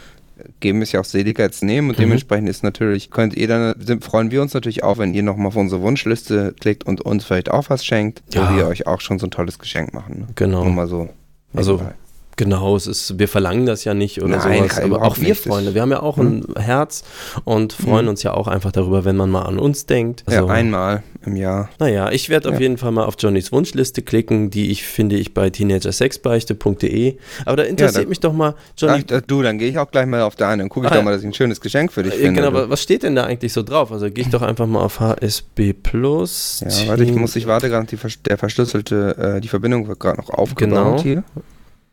geben 0.60 0.82
es 0.82 0.92
ja 0.92 1.00
auch 1.00 1.06
seliger 1.06 1.44
als 1.44 1.62
nehmen 1.62 1.90
und 1.90 1.98
mhm. 1.98 2.04
dementsprechend 2.04 2.50
ist 2.50 2.64
natürlich, 2.64 3.10
könnt 3.10 3.36
ihr 3.36 3.48
dann, 3.48 4.02
freuen 4.02 4.32
wir 4.32 4.42
uns 4.42 4.54
natürlich 4.54 4.84
auch, 4.84 4.98
wenn 4.98 5.14
ihr 5.14 5.24
nochmal 5.24 5.48
auf 5.48 5.56
unsere 5.56 5.82
Wunschliste 5.82 6.54
klickt 6.60 6.86
und 6.86 7.02
uns 7.02 7.26
vielleicht 7.26 7.52
auch 7.52 7.70
was 7.70 7.86
schenkt, 7.86 8.22
ja. 8.34 8.52
wo 8.52 8.58
wir 8.58 8.68
euch 8.68 8.88
auch 8.88 9.02
schon 9.02 9.20
so 9.20 9.28
ein 9.28 9.32
tolles 9.32 9.60
Geschenk 9.60 9.94
machen. 9.94 10.20
Ne? 10.20 10.28
Genau. 10.36 10.64
Nur 10.64 10.74
mal 10.74 10.88
so. 10.88 11.10
Also, 11.54 11.82
Genau, 12.38 12.76
es 12.76 12.86
ist, 12.88 13.18
wir 13.18 13.28
verlangen 13.28 13.66
das 13.66 13.86
ja 13.86 13.94
nicht 13.94 14.22
oder 14.22 14.38
Nein, 14.38 14.64
sowas, 14.64 14.80
aber 14.80 15.02
auch 15.04 15.18
wir 15.18 15.36
Freunde, 15.36 15.74
wir 15.74 15.82
haben 15.82 15.92
ja 15.92 16.02
auch 16.02 16.18
ein 16.18 16.44
hm. 16.44 16.62
Herz 16.62 17.04
und 17.46 17.74
freuen 17.74 18.06
hm. 18.06 18.10
uns 18.10 18.24
ja 18.24 18.34
auch 18.34 18.48
einfach 18.48 18.72
darüber, 18.72 19.06
wenn 19.06 19.16
man 19.16 19.30
mal 19.30 19.44
an 19.44 19.58
uns 19.58 19.86
denkt. 19.86 20.24
Also, 20.26 20.48
ja, 20.48 20.54
einmal 20.54 21.04
im 21.26 21.36
Jahr. 21.36 21.70
Naja, 21.80 22.12
ich 22.12 22.30
werde 22.30 22.50
ja. 22.50 22.56
auf 22.56 22.62
jeden 22.62 22.78
Fall 22.78 22.92
mal 22.92 23.06
auf 23.06 23.16
Johnnys 23.18 23.52
Wunschliste 23.52 24.02
klicken, 24.02 24.50
die 24.50 24.72
ich 24.72 24.84
finde 24.84 25.16
ich 25.16 25.34
bei 25.34 25.50
teenagersexbeichte.de. 25.50 27.18
Aber 27.46 27.58
da 27.58 27.64
interessiert 27.64 27.96
ja, 27.96 28.04
da, 28.04 28.10
mich 28.10 28.20
doch 28.20 28.34
mal, 28.34 28.56
Johnny. 28.78 29.04
Ach, 29.12 29.22
du, 29.26 29.42
dann 29.42 29.58
gehe 29.58 29.70
ich 29.70 29.78
auch 29.78 29.90
gleich 29.90 30.06
mal 30.06 30.22
auf 30.22 30.36
deine 30.36 30.64
und 30.64 30.70
gucke 30.70 30.88
ich 30.88 30.92
ah, 30.92 30.96
doch 30.96 31.04
mal, 31.04 31.12
dass 31.12 31.22
ich 31.22 31.28
ein 31.28 31.34
schönes 31.34 31.62
Geschenk 31.62 31.92
für 31.92 32.04
dich 32.04 32.14
äh, 32.14 32.18
finde. 32.18 32.42
Genau, 32.42 32.48
aber 32.48 32.70
was 32.70 32.82
steht 32.82 33.04
denn 33.04 33.16
da 33.16 33.24
eigentlich 33.24 33.54
so 33.54 33.64
drauf? 33.64 33.92
Also 33.92 34.10
gehe 34.12 34.24
ich 34.24 34.30
doch 34.30 34.42
einfach 34.42 34.68
mal 34.68 34.82
auf 34.82 35.00
HSB 35.00 35.74
Plus. 35.74 36.64
Ja, 36.68 36.88
warte, 36.90 37.04
ich 37.04 37.14
muss, 37.14 37.36
ich 37.36 37.48
warte 37.48 37.70
gerade, 37.70 37.88
der 38.26 38.38
verschlüsselte, 38.38 39.36
äh, 39.38 39.42
die 39.42 39.48
Verbindung 39.48 39.88
wird 39.88 40.00
gerade 40.00 40.18
noch 40.18 40.30
aufgebaut 40.30 41.02
genau. 41.02 41.02
hier. 41.02 41.24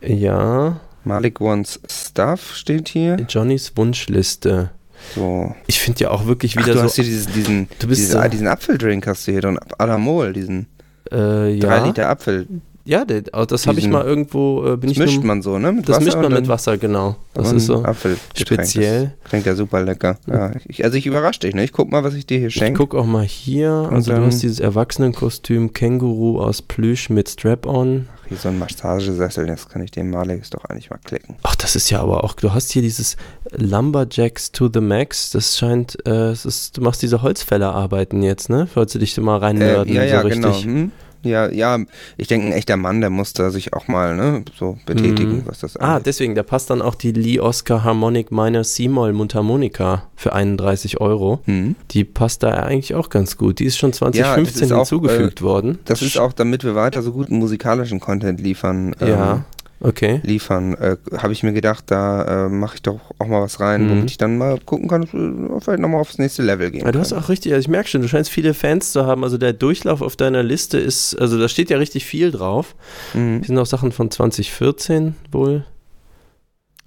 Ja. 0.02 0.80
Malik 1.04 1.40
Wants 1.40 1.80
Stuff 1.88 2.54
steht 2.54 2.88
hier. 2.88 3.16
Johnnys 3.28 3.72
Wunschliste. 3.76 4.70
So. 5.14 5.54
Ich 5.66 5.80
finde 5.80 6.00
ja 6.00 6.10
auch 6.10 6.26
wirklich 6.26 6.56
wieder 6.56 6.68
Ach, 6.68 6.72
du 6.72 6.78
so. 6.78 6.84
hast 6.84 6.94
hier 6.94 7.04
diesen, 7.04 7.32
diesen, 7.32 7.68
du 7.78 7.88
bist 7.88 8.02
diese, 8.02 8.22
so, 8.22 8.28
diesen 8.28 8.46
Apfeldrink 8.46 9.06
hast 9.06 9.26
du 9.26 9.32
hier, 9.32 9.44
und 9.44 9.58
Adamol, 9.80 10.32
diesen 10.32 10.66
äh, 11.10 11.54
ja. 11.54 11.78
3 11.78 11.86
Liter 11.88 12.08
Apfel. 12.08 12.46
Ja, 12.84 13.04
das 13.04 13.66
habe 13.66 13.78
ich 13.78 13.88
mal 13.88 14.04
irgendwo. 14.04 14.64
Äh, 14.64 14.76
bin 14.76 14.88
das 14.88 14.92
ich 14.92 14.98
mischt 14.98 15.16
nur, 15.16 15.24
man 15.24 15.42
so, 15.42 15.58
ne? 15.58 15.72
Mit 15.72 15.88
das 15.88 15.96
Wasser 15.96 16.04
mischt 16.04 16.16
man 16.16 16.32
mit 16.32 16.48
Wasser, 16.48 16.78
genau. 16.78 17.16
Das 17.34 17.52
ist 17.52 17.66
so 17.66 17.84
Apfel 17.84 18.16
speziell. 18.34 19.12
Das 19.22 19.30
klingt 19.30 19.46
ja 19.46 19.54
super 19.54 19.82
lecker. 19.82 20.18
Ja, 20.26 20.52
ich, 20.66 20.84
also 20.84 20.96
ich 20.96 21.06
überrasche 21.06 21.40
dich, 21.40 21.54
ne? 21.54 21.64
Ich 21.64 21.72
guck 21.72 21.90
mal, 21.90 22.02
was 22.02 22.14
ich 22.14 22.26
dir 22.26 22.38
hier 22.38 22.50
schenke. 22.50 22.72
Ich 22.72 22.78
guck 22.78 22.94
auch 22.94 23.06
mal 23.06 23.24
hier. 23.24 23.88
Also 23.90 24.12
du 24.12 24.24
hast 24.24 24.42
dieses 24.42 24.60
Erwachsenenkostüm 24.60 25.72
Känguru 25.72 26.40
aus 26.40 26.62
Plüsch 26.62 27.08
mit 27.08 27.28
Strap-on. 27.28 28.08
Ach, 28.12 28.28
hier 28.28 28.36
so 28.36 28.48
ein 28.48 28.58
Massagesessel, 28.58 29.46
das 29.46 29.68
kann 29.68 29.82
ich 29.82 29.90
dem 29.90 30.10
Malik 30.10 30.42
doch 30.50 30.64
eigentlich 30.64 30.90
mal 30.90 30.98
klicken. 31.04 31.36
Ach, 31.42 31.54
das 31.54 31.76
ist 31.76 31.90
ja 31.90 32.00
aber 32.00 32.24
auch, 32.24 32.34
du 32.34 32.52
hast 32.52 32.72
hier 32.72 32.82
dieses 32.82 33.16
Lumberjacks 33.50 34.52
to 34.52 34.68
the 34.72 34.80
Max, 34.80 35.30
das 35.30 35.56
scheint, 35.56 35.98
äh, 36.06 36.32
ist, 36.32 36.76
du 36.76 36.80
machst 36.80 37.02
diese 37.02 37.22
Holzfällerarbeiten 37.22 38.22
jetzt, 38.22 38.48
ne? 38.48 38.66
Falls 38.72 38.92
du 38.92 38.98
dich 38.98 39.16
mal 39.18 39.38
reinmörden, 39.38 39.94
äh, 39.94 39.96
ja, 39.96 40.04
ja, 40.04 40.20
so 40.20 40.26
richtig. 40.26 40.62
Genau. 40.62 40.78
Hm? 40.80 40.92
Ja, 41.22 41.50
ja, 41.50 41.78
ich 42.16 42.28
denke, 42.28 42.48
ein 42.48 42.52
echter 42.52 42.76
Mann, 42.76 43.00
der 43.00 43.10
muss 43.10 43.32
da 43.32 43.50
sich 43.50 43.72
auch 43.72 43.88
mal 43.88 44.16
ne, 44.16 44.44
so 44.58 44.78
betätigen, 44.86 45.36
mhm. 45.36 45.42
was 45.46 45.60
das 45.60 45.76
ah, 45.76 45.80
angeht. 45.80 45.96
Ah, 45.96 46.02
deswegen, 46.04 46.34
da 46.34 46.42
passt 46.42 46.70
dann 46.70 46.82
auch 46.82 46.94
die 46.94 47.12
Lee 47.12 47.40
Oscar 47.40 47.84
Harmonic 47.84 48.32
Minor 48.32 48.62
C-Moll 48.62 49.12
Mundharmonika 49.12 50.04
für 50.16 50.32
31 50.32 51.00
Euro. 51.00 51.40
Mhm. 51.46 51.76
Die 51.90 52.04
passt 52.04 52.42
da 52.42 52.50
eigentlich 52.50 52.94
auch 52.94 53.08
ganz 53.08 53.36
gut. 53.36 53.58
Die 53.58 53.64
ist 53.64 53.78
schon 53.78 53.92
2015 53.92 54.68
ja, 54.68 54.76
ist 54.76 54.88
hinzugefügt 54.88 55.38
auch, 55.38 55.44
äh, 55.44 55.48
worden. 55.48 55.78
Das 55.84 56.02
ist 56.02 56.18
auch, 56.18 56.32
damit 56.32 56.64
wir 56.64 56.74
weiter 56.74 57.02
so 57.02 57.12
guten 57.12 57.38
musikalischen 57.38 58.00
Content 58.00 58.40
liefern. 58.40 58.94
Ja. 59.00 59.34
Ähm, 59.34 59.44
okay. 59.82 60.20
liefern, 60.22 60.74
äh, 60.74 60.96
habe 61.16 61.32
ich 61.32 61.42
mir 61.42 61.52
gedacht, 61.52 61.84
da 61.88 62.46
äh, 62.46 62.48
mache 62.48 62.76
ich 62.76 62.82
doch 62.82 63.00
auch 63.18 63.26
mal 63.26 63.42
was 63.42 63.60
rein, 63.60 63.84
mhm. 63.86 63.90
womit 63.90 64.10
ich 64.10 64.18
dann 64.18 64.38
mal 64.38 64.58
gucken 64.64 64.88
kann, 64.88 65.02
äh, 65.02 65.60
vielleicht 65.60 65.80
nochmal 65.80 66.00
aufs 66.00 66.18
nächste 66.18 66.42
Level 66.42 66.70
gehen 66.70 66.84
ja, 66.84 66.92
Du 66.92 66.98
hast 66.98 67.12
auch 67.12 67.28
richtig, 67.28 67.52
also 67.52 67.60
ich 67.60 67.68
merke 67.68 67.88
schon, 67.88 68.02
du 68.02 68.08
scheinst 68.08 68.30
viele 68.30 68.54
Fans 68.54 68.92
zu 68.92 69.06
haben. 69.06 69.24
Also 69.24 69.38
der 69.38 69.52
Durchlauf 69.52 70.02
auf 70.02 70.16
deiner 70.16 70.42
Liste 70.42 70.78
ist, 70.78 71.14
also 71.20 71.38
da 71.38 71.48
steht 71.48 71.70
ja 71.70 71.78
richtig 71.78 72.04
viel 72.06 72.30
drauf. 72.30 72.74
Mhm. 73.14 73.40
Die 73.42 73.46
sind 73.48 73.58
auch 73.58 73.66
Sachen 73.66 73.92
von 73.92 74.10
2014 74.10 75.14
wohl. 75.30 75.64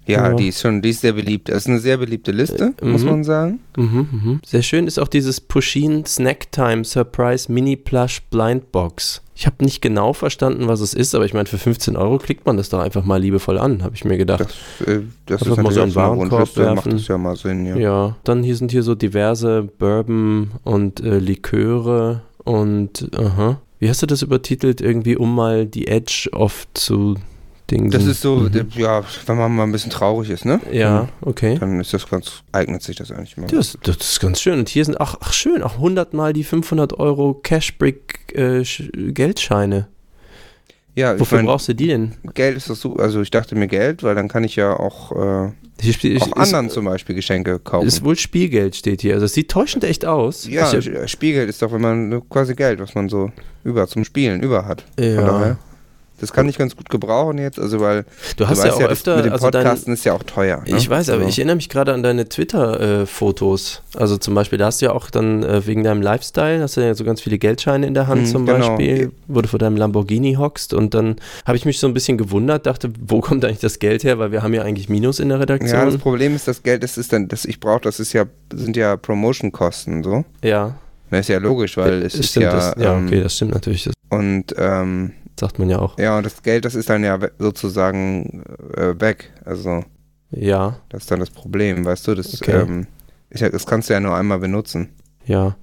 Ja, 0.06 0.28
ja, 0.28 0.34
die 0.34 0.48
ist 0.48 0.60
schon, 0.60 0.82
die 0.82 0.90
ist 0.90 1.00
sehr 1.00 1.12
beliebt. 1.12 1.48
Das 1.48 1.58
ist 1.58 1.68
eine 1.68 1.80
sehr 1.80 1.96
beliebte 1.96 2.30
Liste, 2.30 2.74
äh, 2.80 2.84
muss 2.84 3.02
mhm. 3.02 3.10
man 3.10 3.24
sagen. 3.24 3.60
Mhm, 3.76 4.08
mhm. 4.10 4.40
Sehr 4.46 4.62
schön 4.62 4.86
ist 4.86 4.98
auch 4.98 5.08
dieses 5.08 5.40
Pushin 5.40 6.04
Snack 6.06 6.52
Time 6.52 6.84
Surprise 6.84 7.50
Mini 7.50 7.76
Plush 7.76 8.22
Blind 8.30 8.70
Box. 8.70 9.22
Ich 9.34 9.46
habe 9.46 9.62
nicht 9.62 9.82
genau 9.82 10.14
verstanden, 10.14 10.66
was 10.66 10.80
es 10.80 10.94
ist, 10.94 11.14
aber 11.14 11.26
ich 11.26 11.34
meine, 11.34 11.46
für 11.46 11.58
15 11.58 11.96
Euro 11.96 12.16
klickt 12.18 12.46
man 12.46 12.56
das 12.56 12.70
doch 12.70 12.78
einfach 12.78 13.04
mal 13.04 13.20
liebevoll 13.20 13.58
an, 13.58 13.82
habe 13.82 13.94
ich 13.94 14.04
mir 14.04 14.16
gedacht. 14.16 14.46
Das, 14.78 14.88
äh, 14.88 15.00
das 15.26 15.42
ist 15.42 15.56
mal 15.58 15.72
so 15.72 15.82
ein 15.82 15.94
Warenkorb 15.94 16.56
werfen. 16.56 16.74
macht 16.76 16.92
das 16.92 17.08
ja 17.08 17.18
mal 17.18 17.36
Sinn, 17.36 17.66
ja. 17.66 17.76
Ja, 17.76 18.16
dann 18.24 18.42
hier 18.42 18.56
sind 18.56 18.70
hier 18.70 18.82
so 18.82 18.94
diverse 18.94 19.64
Bourbon 19.78 20.52
und 20.64 21.00
äh, 21.00 21.18
Liköre 21.18 22.22
und, 22.44 23.10
aha. 23.14 23.60
Wie 23.78 23.90
hast 23.90 24.00
du 24.00 24.06
das 24.06 24.22
übertitelt? 24.22 24.80
Irgendwie, 24.80 25.16
um 25.16 25.34
mal 25.34 25.66
die 25.66 25.86
Edge 25.86 26.30
off 26.32 26.66
zu 26.72 27.16
Ding. 27.70 27.90
Das 27.90 28.04
ist 28.04 28.20
so, 28.20 28.36
mhm. 28.36 28.68
ja, 28.74 29.02
wenn 29.26 29.36
man 29.36 29.54
mal 29.54 29.64
ein 29.64 29.72
bisschen 29.72 29.90
traurig 29.90 30.30
ist, 30.30 30.44
ne? 30.44 30.60
Ja, 30.70 31.02
mhm. 31.02 31.08
okay. 31.28 31.56
Dann 31.58 31.80
ist 31.80 31.92
das 31.92 32.08
ganz, 32.08 32.42
eignet 32.52 32.82
sich 32.82 32.96
das 32.96 33.10
eigentlich 33.10 33.36
mal. 33.36 33.46
Das, 33.48 33.76
das 33.82 33.96
ist 33.96 34.20
ganz 34.20 34.40
schön. 34.40 34.58
Und 34.60 34.68
hier 34.68 34.84
sind, 34.84 35.00
ach, 35.00 35.16
ach 35.20 35.32
schön, 35.32 35.62
auch 35.62 35.74
100 35.74 36.14
mal 36.14 36.32
die 36.32 36.44
500 36.44 36.98
Euro 36.98 37.34
Cashbrick 37.34 38.34
äh, 38.34 38.62
Geldscheine. 39.12 39.88
Ja, 40.94 41.18
Wofür 41.20 41.38
mein, 41.38 41.46
brauchst 41.46 41.68
du 41.68 41.74
die 41.74 41.88
denn? 41.88 42.14
Geld 42.32 42.56
ist 42.56 42.70
das 42.70 42.80
so, 42.80 42.96
also 42.96 43.20
ich 43.20 43.30
dachte 43.30 43.54
mir 43.54 43.68
Geld, 43.68 44.02
weil 44.02 44.14
dann 44.14 44.28
kann 44.28 44.44
ich 44.44 44.56
ja 44.56 44.72
auch, 44.72 45.12
äh, 45.12 45.92
Spiel, 45.92 46.18
auch 46.22 46.32
anderen 46.32 46.66
ist, 46.66 46.72
zum 46.72 46.86
Beispiel 46.86 47.14
Geschenke 47.14 47.58
kaufen. 47.58 47.86
Ist 47.86 48.02
wohl 48.02 48.16
Spielgeld 48.16 48.76
steht 48.76 49.02
hier. 49.02 49.12
Also 49.12 49.26
es 49.26 49.34
sieht 49.34 49.50
täuschend 49.50 49.84
echt 49.84 50.06
aus. 50.06 50.46
Ja, 50.48 50.72
ich, 50.72 50.90
Spielgeld 51.10 51.50
ist 51.50 51.60
doch, 51.60 51.70
wenn 51.70 51.82
man 51.82 52.26
quasi 52.30 52.54
Geld, 52.54 52.80
was 52.80 52.94
man 52.94 53.10
so 53.10 53.30
über 53.62 53.86
zum 53.88 54.04
Spielen 54.04 54.42
über 54.42 54.64
hat. 54.64 54.84
Ja. 54.98 55.58
Das 56.18 56.32
kann 56.32 56.48
ich 56.48 56.56
ganz 56.56 56.76
gut 56.76 56.88
gebrauchen 56.88 57.38
jetzt, 57.38 57.58
also 57.58 57.80
weil 57.80 58.04
du 58.36 58.48
hast 58.48 58.62
du 58.62 58.68
ja 58.68 58.74
auch 58.74 58.80
ja, 58.80 58.86
öfter 58.86 59.16
mit 59.16 59.26
dem 59.26 59.32
also 59.32 59.46
Podcasten 59.46 59.86
dein, 59.86 59.94
ist 59.94 60.04
ja 60.04 60.14
auch 60.14 60.22
teuer. 60.22 60.62
Ne? 60.66 60.76
Ich 60.76 60.88
weiß, 60.88 61.10
aber 61.10 61.18
also. 61.18 61.28
ich 61.28 61.38
erinnere 61.38 61.56
mich 61.56 61.68
gerade 61.68 61.92
an 61.92 62.02
deine 62.02 62.28
Twitter-Fotos. 62.28 63.82
Äh, 63.94 63.98
also 63.98 64.16
zum 64.16 64.34
Beispiel, 64.34 64.58
da 64.58 64.66
hast 64.66 64.80
du 64.80 64.86
ja 64.86 64.92
auch 64.92 65.10
dann 65.10 65.42
äh, 65.42 65.66
wegen 65.66 65.84
deinem 65.84 66.00
Lifestyle, 66.00 66.62
hast 66.62 66.76
du 66.76 66.80
ja 66.80 66.94
so 66.94 67.04
ganz 67.04 67.20
viele 67.20 67.38
Geldscheine 67.38 67.86
in 67.86 67.94
der 67.94 68.06
Hand 68.06 68.22
mhm, 68.22 68.26
zum 68.26 68.46
genau. 68.46 68.58
Beispiel, 68.58 69.12
wo 69.26 69.42
du 69.42 69.48
vor 69.48 69.58
deinem 69.58 69.76
Lamborghini 69.76 70.34
hockst 70.34 70.72
und 70.72 70.94
dann 70.94 71.16
habe 71.44 71.56
ich 71.56 71.66
mich 71.66 71.78
so 71.78 71.86
ein 71.86 71.94
bisschen 71.94 72.16
gewundert, 72.16 72.66
dachte, 72.66 72.90
wo 73.06 73.20
kommt 73.20 73.44
eigentlich 73.44 73.60
das 73.60 73.78
Geld 73.78 74.02
her, 74.04 74.18
weil 74.18 74.32
wir 74.32 74.42
haben 74.42 74.54
ja 74.54 74.62
eigentlich 74.62 74.88
Minus 74.88 75.20
in 75.20 75.28
der 75.28 75.40
Redaktion. 75.40 75.78
Ja, 75.78 75.84
das 75.84 75.98
Problem 75.98 76.34
ist, 76.34 76.48
das 76.48 76.62
Geld, 76.62 76.82
das 76.82 76.96
ist 76.96 77.12
dann, 77.12 77.28
das 77.28 77.44
ich 77.44 77.60
brauche, 77.60 77.82
das 77.82 78.00
ist 78.00 78.12
ja, 78.12 78.24
sind 78.52 78.76
ja 78.76 78.96
Promotion-Kosten 78.96 80.02
so. 80.02 80.24
Ja. 80.42 80.76
Das 81.10 81.20
ist 81.20 81.28
ja 81.28 81.38
logisch, 81.38 81.76
weil 81.76 82.02
es 82.02 82.14
ist 82.14 82.34
ja. 82.34 82.52
Das, 82.52 82.74
ja, 82.78 82.96
okay, 82.96 83.16
ähm, 83.16 83.22
das 83.22 83.36
stimmt 83.36 83.54
natürlich. 83.54 83.88
Und 84.08 84.54
ähm, 84.58 85.12
sagt 85.38 85.58
man 85.58 85.68
ja 85.68 85.78
auch. 85.78 85.98
Ja, 85.98 86.16
und 86.16 86.24
das 86.24 86.42
Geld, 86.42 86.64
das 86.64 86.74
ist 86.74 86.88
dann 86.88 87.04
ja 87.04 87.18
sozusagen 87.38 88.42
äh, 88.76 88.98
weg. 89.00 89.32
Also. 89.44 89.84
Ja. 90.30 90.78
Das 90.88 91.02
ist 91.02 91.10
dann 91.10 91.20
das 91.20 91.30
Problem, 91.30 91.84
weißt 91.84 92.06
du? 92.08 92.14
Das, 92.14 92.40
okay. 92.40 92.62
ähm, 92.62 92.86
ich, 93.30 93.40
das 93.40 93.66
kannst 93.66 93.88
du 93.88 93.94
ja 93.94 94.00
nur 94.00 94.14
einmal 94.14 94.38
benutzen. 94.38 94.90
Ja. 95.24 95.56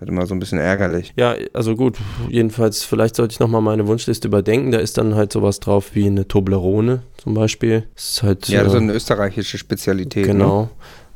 Ist 0.00 0.08
immer 0.08 0.26
so 0.26 0.34
ein 0.34 0.38
bisschen 0.38 0.58
ärgerlich. 0.58 1.12
Ja, 1.16 1.34
also 1.52 1.76
gut, 1.76 1.98
jedenfalls, 2.28 2.84
vielleicht 2.84 3.16
sollte 3.16 3.32
ich 3.32 3.40
nochmal 3.40 3.60
meine 3.60 3.86
Wunschliste 3.86 4.28
überdenken. 4.28 4.70
Da 4.70 4.78
ist 4.78 4.96
dann 4.96 5.14
halt 5.14 5.30
sowas 5.30 5.60
drauf 5.60 5.94
wie 5.94 6.06
eine 6.06 6.26
Toblerone 6.26 7.02
zum 7.18 7.34
Beispiel. 7.34 7.86
Das 7.94 8.10
ist 8.12 8.22
halt, 8.22 8.48
ja, 8.48 8.64
das 8.64 8.72
ist 8.72 8.78
äh, 8.78 8.82
eine 8.82 8.92
österreichische 8.94 9.58
Spezialität. 9.58 10.26
Ne? 10.26 10.32
Genau. 10.32 10.62
Ne? 10.62 10.70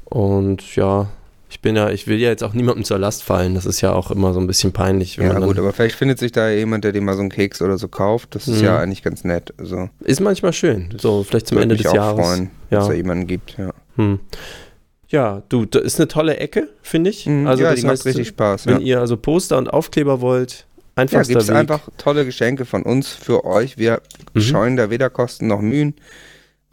Und 0.05 0.77
ja, 0.77 1.09
ich 1.55 1.61
bin 1.61 1.77
ja, 1.77 1.89
ich 1.89 2.09
will 2.09 2.19
ja 2.19 2.31
jetzt 2.31 2.43
auch 2.43 2.53
niemandem 2.53 2.83
zur 2.83 2.99
Last 2.99 3.23
fallen. 3.23 3.55
Das 3.55 3.65
ist 3.65 3.81
ja 3.81 3.93
auch 3.93 4.11
immer 4.11 4.35
so 4.35 4.41
ein 4.41 4.49
bisschen 4.49 4.73
peinlich. 4.73 5.17
ja, 5.17 5.39
gut, 5.39 5.57
aber 5.57 5.73
vielleicht 5.73 5.95
findet 5.95 6.19
sich 6.19 6.33
da 6.33 6.51
jemand, 6.51 6.83
der 6.83 6.91
dir 6.91 7.01
mal 7.01 7.15
so 7.15 7.21
einen 7.21 7.31
Keks 7.31 7.63
oder 7.63 7.79
so 7.79 7.87
kauft. 7.87 8.35
Das 8.35 8.49
ist 8.49 8.59
mhm. 8.59 8.65
ja 8.65 8.79
eigentlich 8.81 9.05
ganz 9.05 9.23
nett. 9.23 9.55
Also, 9.57 9.89
ist 10.01 10.21
manchmal 10.21 10.53
schön. 10.53 10.93
So, 10.99 11.23
vielleicht 11.23 11.47
zum 11.47 11.59
Ende 11.59 11.77
des 11.77 11.87
auch 11.87 11.95
Jahres. 11.95 12.27
freuen, 12.27 12.51
ja. 12.71 12.79
dass 12.79 12.85
es 12.85 12.89
da 12.89 12.95
jemanden 12.95 13.29
gibt, 13.29 13.57
ja. 13.57 13.71
Hm. 13.95 14.19
Ja, 15.07 15.45
du, 15.49 15.65
das 15.65 15.83
ist 15.85 16.01
eine 16.01 16.09
tolle 16.09 16.39
Ecke, 16.39 16.71
finde 16.83 17.11
ich. 17.11 17.25
Mhm, 17.25 17.47
also, 17.47 17.63
ja, 17.63 17.71
das 17.71 17.85
macht 17.85 18.05
richtig 18.05 18.27
Spaß. 18.27 18.67
Wenn 18.67 18.81
ja. 18.81 18.87
ihr 18.87 19.01
also 19.01 19.17
Poster 19.17 19.57
und 19.57 19.73
Aufkleber 19.73 20.21
wollt, 20.21 20.67
einfach. 20.97 21.19
Ja, 21.19 21.23
gibt 21.23 21.41
es 21.41 21.51
einfach 21.51 21.89
tolle 21.99 22.25
Geschenke 22.25 22.65
von 22.65 22.83
uns 22.83 23.11
für 23.11 23.45
euch. 23.45 23.79
Wir 23.79 24.03
mhm. 24.33 24.41
scheuen 24.41 24.77
da 24.77 24.91
weder 24.91 25.09
Kosten 25.09 25.47
noch 25.47 25.61
Mühen. 25.61 25.95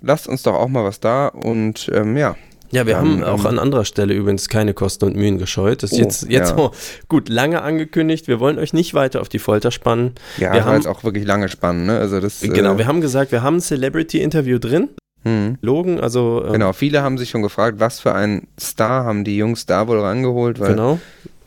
Lasst 0.01 0.27
uns 0.27 0.41
doch 0.41 0.55
auch 0.55 0.69
mal 0.69 0.83
was 0.83 0.99
da 0.99 1.27
und 1.27 1.91
ähm, 1.93 2.17
ja, 2.17 2.35
ja, 2.71 2.85
wir 2.85 2.97
haben 2.97 3.23
auch 3.23 3.45
an 3.45 3.59
anderer 3.59 3.85
Stelle 3.85 4.13
übrigens 4.13 4.49
keine 4.49 4.73
Kosten 4.73 5.05
und 5.05 5.15
Mühen 5.15 5.37
gescheut. 5.37 5.83
Das 5.83 5.91
ist 5.91 5.99
oh, 5.99 6.01
jetzt, 6.01 6.29
jetzt 6.29 6.51
ja. 6.51 6.57
oh, 6.57 6.71
gut, 7.07 7.29
lange 7.29 7.61
angekündigt. 7.61 8.27
Wir 8.27 8.39
wollen 8.39 8.57
euch 8.57 8.73
nicht 8.73 8.93
weiter 8.93 9.21
auf 9.21 9.29
die 9.29 9.39
Folter 9.39 9.71
spannen. 9.71 10.13
Ja, 10.37 10.53
wir 10.53 10.65
haben 10.65 10.75
jetzt 10.75 10.87
auch 10.87 11.03
wirklich 11.03 11.25
lange 11.25 11.49
spannen. 11.49 11.85
Ne? 11.85 11.99
Also 11.99 12.19
das, 12.19 12.41
genau, 12.41 12.73
äh, 12.73 12.77
wir 12.77 12.87
haben 12.87 13.01
gesagt, 13.01 13.31
wir 13.31 13.43
haben 13.43 13.57
ein 13.57 13.61
Celebrity-Interview 13.61 14.59
drin. 14.59 14.89
Hm. 15.23 15.57
Logen, 15.61 15.99
also. 15.99 16.43
Ähm, 16.45 16.53
genau, 16.53 16.73
viele 16.73 17.03
haben 17.03 17.17
sich 17.17 17.29
schon 17.29 17.43
gefragt, 17.43 17.79
was 17.79 17.99
für 17.99 18.15
einen 18.15 18.47
Star 18.59 19.05
haben 19.05 19.23
die 19.23 19.37
Jungs 19.37 19.65
da 19.65 19.87
wohl 19.87 19.99
rangeholt, 19.99 20.59
weil 20.59 20.69
genau. 20.69 20.99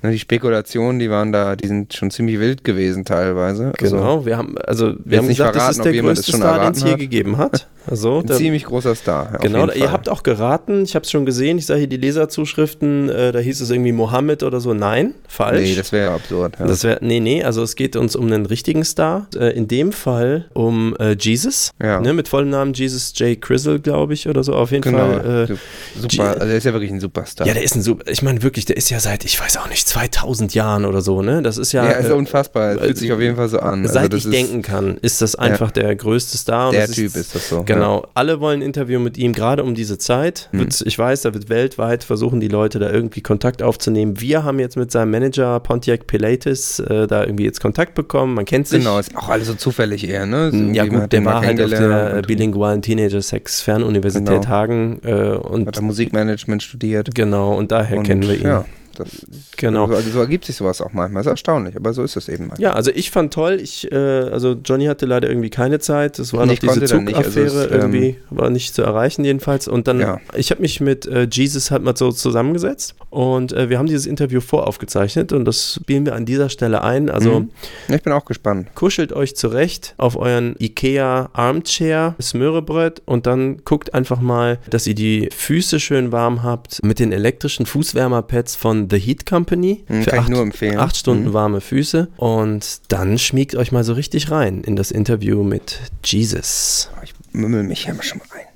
Ne, 0.05 0.13
die 0.13 0.19
Spekulationen, 0.19 0.99
die 0.99 1.11
waren 1.11 1.33
da, 1.33 1.57
die 1.57 1.67
sind 1.67 1.95
schon 1.95 2.11
ziemlich 2.11 2.39
wild 2.39 2.63
gewesen 2.63 3.07
teilweise. 3.07 3.73
Also, 3.81 3.97
genau, 3.97 4.27
wir 4.27 4.37
haben, 4.37 4.57
also 4.59 4.93
wir 5.03 5.17
haben 5.17 5.29
gesagt, 5.29 5.57
verraten, 5.57 5.79
das 5.79 5.87
ist 5.87 5.93
der 5.95 6.03
größte 6.03 6.37
Star, 6.37 6.61
den 6.61 6.73
es 6.73 6.85
hier 6.85 6.99
gegeben 6.99 7.39
hat. 7.39 7.69
So, 7.91 8.21
ein 8.21 8.29
ziemlich 8.29 8.65
großer 8.65 8.95
Star. 8.95 9.39
Genau, 9.41 9.71
ihr 9.71 9.93
habt 9.93 10.09
auch 10.09 10.23
geraten, 10.23 10.85
ich 10.85 10.95
habe 10.95 11.05
es 11.05 11.11
schon 11.11 11.27
gesehen, 11.27 11.59
ich 11.59 11.67
sage 11.67 11.81
hier 11.81 11.89
die 11.89 11.97
Leserzuschriften, 11.97 13.09
äh, 13.09 13.33
da 13.33 13.39
hieß 13.39 13.61
es 13.61 13.71
irgendwie 13.71 13.93
Mohammed 13.93 14.43
oder 14.43 14.61
so. 14.61 14.75
Nein, 14.75 15.15
falsch. 15.29 15.61
Nee, 15.61 15.75
das 15.75 15.93
wäre 15.93 16.13
absurd. 16.13 16.57
Ja. 16.59 16.67
Das 16.67 16.85
wär, 16.85 16.99
nee, 17.03 17.21
nee, 17.21 17.45
also 17.45 17.63
es 17.63 17.77
geht 17.77 17.97
uns 17.97 18.17
um 18.17 18.27
einen 18.27 18.47
richtigen 18.47 18.85
Star. 18.85 19.27
Äh, 19.37 19.57
in 19.57 19.69
dem 19.69 19.93
Fall 19.93 20.47
um 20.55 20.97
äh, 20.99 21.17
Jesus, 21.19 21.73
ja. 21.81 22.01
ne, 22.01 22.13
mit 22.13 22.29
vollem 22.29 22.51
Namen 22.51 22.73
Jesus 22.73 23.13
J. 23.17 23.41
Crizzle, 23.41 23.81
glaube 23.81 24.15
ich, 24.15 24.29
oder 24.29 24.43
so. 24.43 24.55
Auf 24.55 24.71
jeden 24.71 24.83
genau. 24.83 25.21
Fall. 25.21 25.49
Äh, 25.51 26.01
super, 26.01 26.29
also 26.29 26.47
der 26.47 26.57
ist 26.57 26.65
ja 26.65 26.73
wirklich 26.73 26.91
ein 26.91 27.01
Superstar. 27.01 27.47
Ja, 27.47 27.55
der 27.55 27.63
ist 27.63 27.77
ein 27.77 27.83
Super, 27.83 28.11
ich 28.11 28.23
meine 28.23 28.43
wirklich, 28.43 28.65
der 28.65 28.77
ist 28.77 28.91
ja 28.91 29.01
seit, 29.01 29.25
ich 29.25 29.41
weiß 29.41 29.59
auch 29.59 29.69
nicht, 29.69 29.87
2000 29.87 30.55
Jahren 30.55 30.85
oder 30.85 31.01
so, 31.01 31.23
ne? 31.23 31.43
Das 31.43 31.59
ist 31.59 31.73
ja. 31.73 31.85
Ja, 31.85 31.91
ist 31.93 32.09
ja 32.09 32.15
äh, 32.15 32.19
unfassbar. 32.19 32.75
Das 32.75 32.85
fühlt 32.85 32.99
sich 32.99 33.13
auf 33.13 33.21
jeden 33.21 33.37
Fall 33.37 33.49
so 33.49 33.59
an. 33.59 33.83
Also 33.83 33.95
seit 33.95 34.15
ich 34.15 34.29
denken 34.29 34.63
kann, 34.63 34.97
ist 35.03 35.23
das 35.23 35.35
einfach 35.37 35.71
der 35.71 35.95
größte 35.95 36.39
Star. 36.39 36.73
Der 36.73 36.89
Typ 36.89 37.07
ist, 37.07 37.17
ist, 37.17 37.35
das 37.35 37.49
so. 37.49 37.63
Genau. 37.75 38.03
Ja. 38.03 38.09
Alle 38.15 38.41
wollen 38.41 38.61
ein 38.61 38.63
Interview 38.63 39.01
mit 39.01 39.19
ihm, 39.19 39.33
gerade 39.33 39.63
um 39.65 39.75
diese 39.75 39.99
Zeit. 39.99 40.49
Hm. 40.53 40.69
Ich 40.85 40.99
weiß, 40.99 41.23
da 41.23 41.35
wird 41.35 41.49
weltweit 41.49 42.05
versuchen, 42.05 42.41
die 42.41 42.49
Leute 42.49 42.79
da 42.79 42.91
irgendwie 42.91 43.21
Kontakt 43.21 43.63
aufzunehmen. 43.63 44.21
Wir 44.21 44.45
haben 44.45 44.59
jetzt 44.59 44.77
mit 44.77 44.91
seinem 44.91 45.11
Manager 45.11 45.61
Pontiac 45.61 46.07
Pilates 46.07 46.79
äh, 46.79 47.07
da 47.07 47.25
irgendwie 47.25 47.45
jetzt 47.45 47.61
Kontakt 47.61 47.95
bekommen. 47.95 48.35
Man 48.35 48.45
kennt 48.45 48.69
sich. 48.69 48.81
Genau, 48.81 48.99
ist 48.99 49.17
auch 49.17 49.29
alles 49.29 49.47
so 49.49 49.55
zufällig 49.55 50.09
eher, 50.09 50.27
ne? 50.27 50.51
So 50.51 50.57
ja, 50.57 50.87
gut, 50.87 51.13
der 51.13 51.25
war 51.25 51.45
halt 51.45 51.61
auf 51.61 51.71
der 51.71 52.23
bilingualen 52.23 52.83
Teenager-Sex-Fernuniversität 52.83 54.43
genau. 54.43 54.49
Hagen. 54.49 55.01
Äh, 55.05 55.15
und 55.35 55.67
Hat 55.67 55.81
Musikmanagement 55.81 56.63
studiert. 56.63 57.15
Genau, 57.15 57.55
und 57.55 57.73
daher 57.73 57.99
und, 57.99 58.05
kennen 58.05 58.23
wir 58.23 58.37
ihn. 58.37 58.47
Ja. 58.47 58.65
Das, 58.95 59.09
genau. 59.57 59.87
Also 59.87 60.11
so 60.11 60.21
ergibt 60.21 60.45
sich 60.45 60.57
sowas 60.57 60.81
auch 60.81 60.93
manchmal. 60.93 61.23
Das 61.23 61.27
ist 61.27 61.33
erstaunlich, 61.33 61.77
aber 61.77 61.93
so 61.93 62.03
ist 62.03 62.17
es 62.17 62.29
eben. 62.29 62.49
Manchmal. 62.49 62.63
Ja, 62.63 62.73
also 62.73 62.91
ich 62.95 63.11
fand 63.11 63.33
toll, 63.33 63.59
ich, 63.61 63.91
äh, 63.91 63.97
also 63.97 64.53
Johnny 64.65 64.87
hatte 64.87 65.07
leider 65.07 65.29
irgendwie 65.29 65.51
keine 65.51 65.79
Zeit. 65.79 66.19
Das 66.19 66.33
war 66.33 66.47
noch 66.47 66.59
diese 66.59 66.85
Zugaffäre, 66.85 67.61
also 67.63 67.69
irgendwie 67.69 68.09
ähm, 68.09 68.17
war 68.31 68.51
nicht 68.51 68.75
zu 68.75 68.83
erreichen 68.83 69.25
jedenfalls. 69.25 69.69
Und 69.69 69.89
dann, 69.89 70.01
ja. 70.01 70.21
ich 70.35 70.51
habe 70.51 70.61
mich 70.61 70.81
mit 70.81 71.07
äh, 71.07 71.27
Jesus 71.31 71.71
halt 71.71 71.83
mal 71.83 71.97
so 71.97 72.13
zusammengesetzt 72.13 72.95
und 73.11 73.53
äh, 73.53 73.69
wir 73.69 73.79
haben 73.79 73.87
dieses 73.87 74.07
Interview 74.07 74.41
voraufgezeichnet 74.41 75.33
und 75.33 75.45
das 75.45 75.79
spielen 75.81 76.07
wir 76.07 76.15
an 76.15 76.27
dieser 76.27 76.49
Stelle 76.49 76.83
ein. 76.83 77.11
Also 77.11 77.41
mhm. 77.41 77.51
ich 77.89 78.03
bin 78.03 78.13
auch 78.13 78.25
gespannt. 78.25 78.75
Kuschelt 78.75 79.13
euch 79.13 79.37
zurecht 79.37 79.95
auf 79.99 80.17
euren 80.17 80.57
Ikea 80.59 81.31
Armchair, 81.33 82.15
Smörebrett 82.21 83.03
und 83.05 83.27
dann 83.27 83.59
guckt 83.65 83.95
einfach 83.95 84.21
mal, 84.21 84.59
dass 84.71 84.87
ihr 84.87 84.95
die 84.95 85.29
Füße 85.35 85.81
schön 85.81 86.13
warm 86.13 86.43
habt 86.43 86.83
mit 86.83 86.99
den 86.99 87.13
elektrischen 87.13 87.67
Fußwärmerpads 87.67 88.57
von 88.57 88.84
The 88.91 88.99
Heat 88.99 89.27
Company. 89.27 89.85
Mhm, 89.89 90.03
für 90.03 90.19
acht, 90.19 90.29
nur 90.29 90.43
empfehlen. 90.43 90.79
Acht 90.79 90.97
Stunden 90.97 91.29
mhm. 91.29 91.33
warme 91.33 91.61
Füße. 91.61 92.09
Und 92.17 92.81
dann 92.89 93.19
schmiegt 93.19 93.55
euch 93.55 93.73
mal 93.73 93.85
so 93.85 93.93
richtig 93.95 94.31
rein 94.31 94.63
in 94.63 94.77
das 94.77 94.91
Interview 94.91 95.43
mit 95.43 95.81
Jesus. 96.05 96.91
Ich 97.03 97.13
mümmel 97.33 97.63
mich 97.63 97.85
ja 97.85 97.95
schon 98.03 98.19
mal 98.19 98.29
rein. 98.31 98.47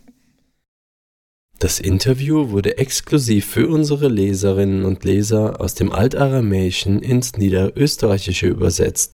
Das 1.58 1.80
Interview 1.80 2.50
wurde 2.50 2.78
exklusiv 2.78 3.46
für 3.46 3.66
unsere 3.66 4.06
Leserinnen 4.06 4.84
und 4.84 5.02
Leser 5.02 5.60
aus 5.60 5.74
dem 5.74 5.90
Altaramäischen 5.90 7.00
ins 7.00 7.36
Niederösterreichische 7.36 8.46
übersetzt. 8.46 9.12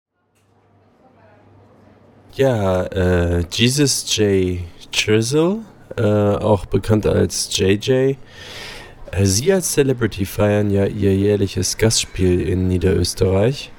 Ja, 2.35 2.83
äh, 2.87 3.45
Jesus 3.53 4.17
J. 4.17 4.59
Trizzle, 4.91 5.59
äh, 5.97 6.03
auch 6.03 6.67
bekannt 6.67 7.07
als 7.07 7.57
JJ, 7.57 8.15
Sie 9.21 9.53
als 9.53 9.73
Celebrity 9.73 10.25
feiern 10.25 10.71
ja 10.71 10.87
Ihr 10.87 11.15
jährliches 11.15 11.77
Gastspiel 11.77 12.41
in 12.41 12.69
Niederösterreich. 12.69 13.71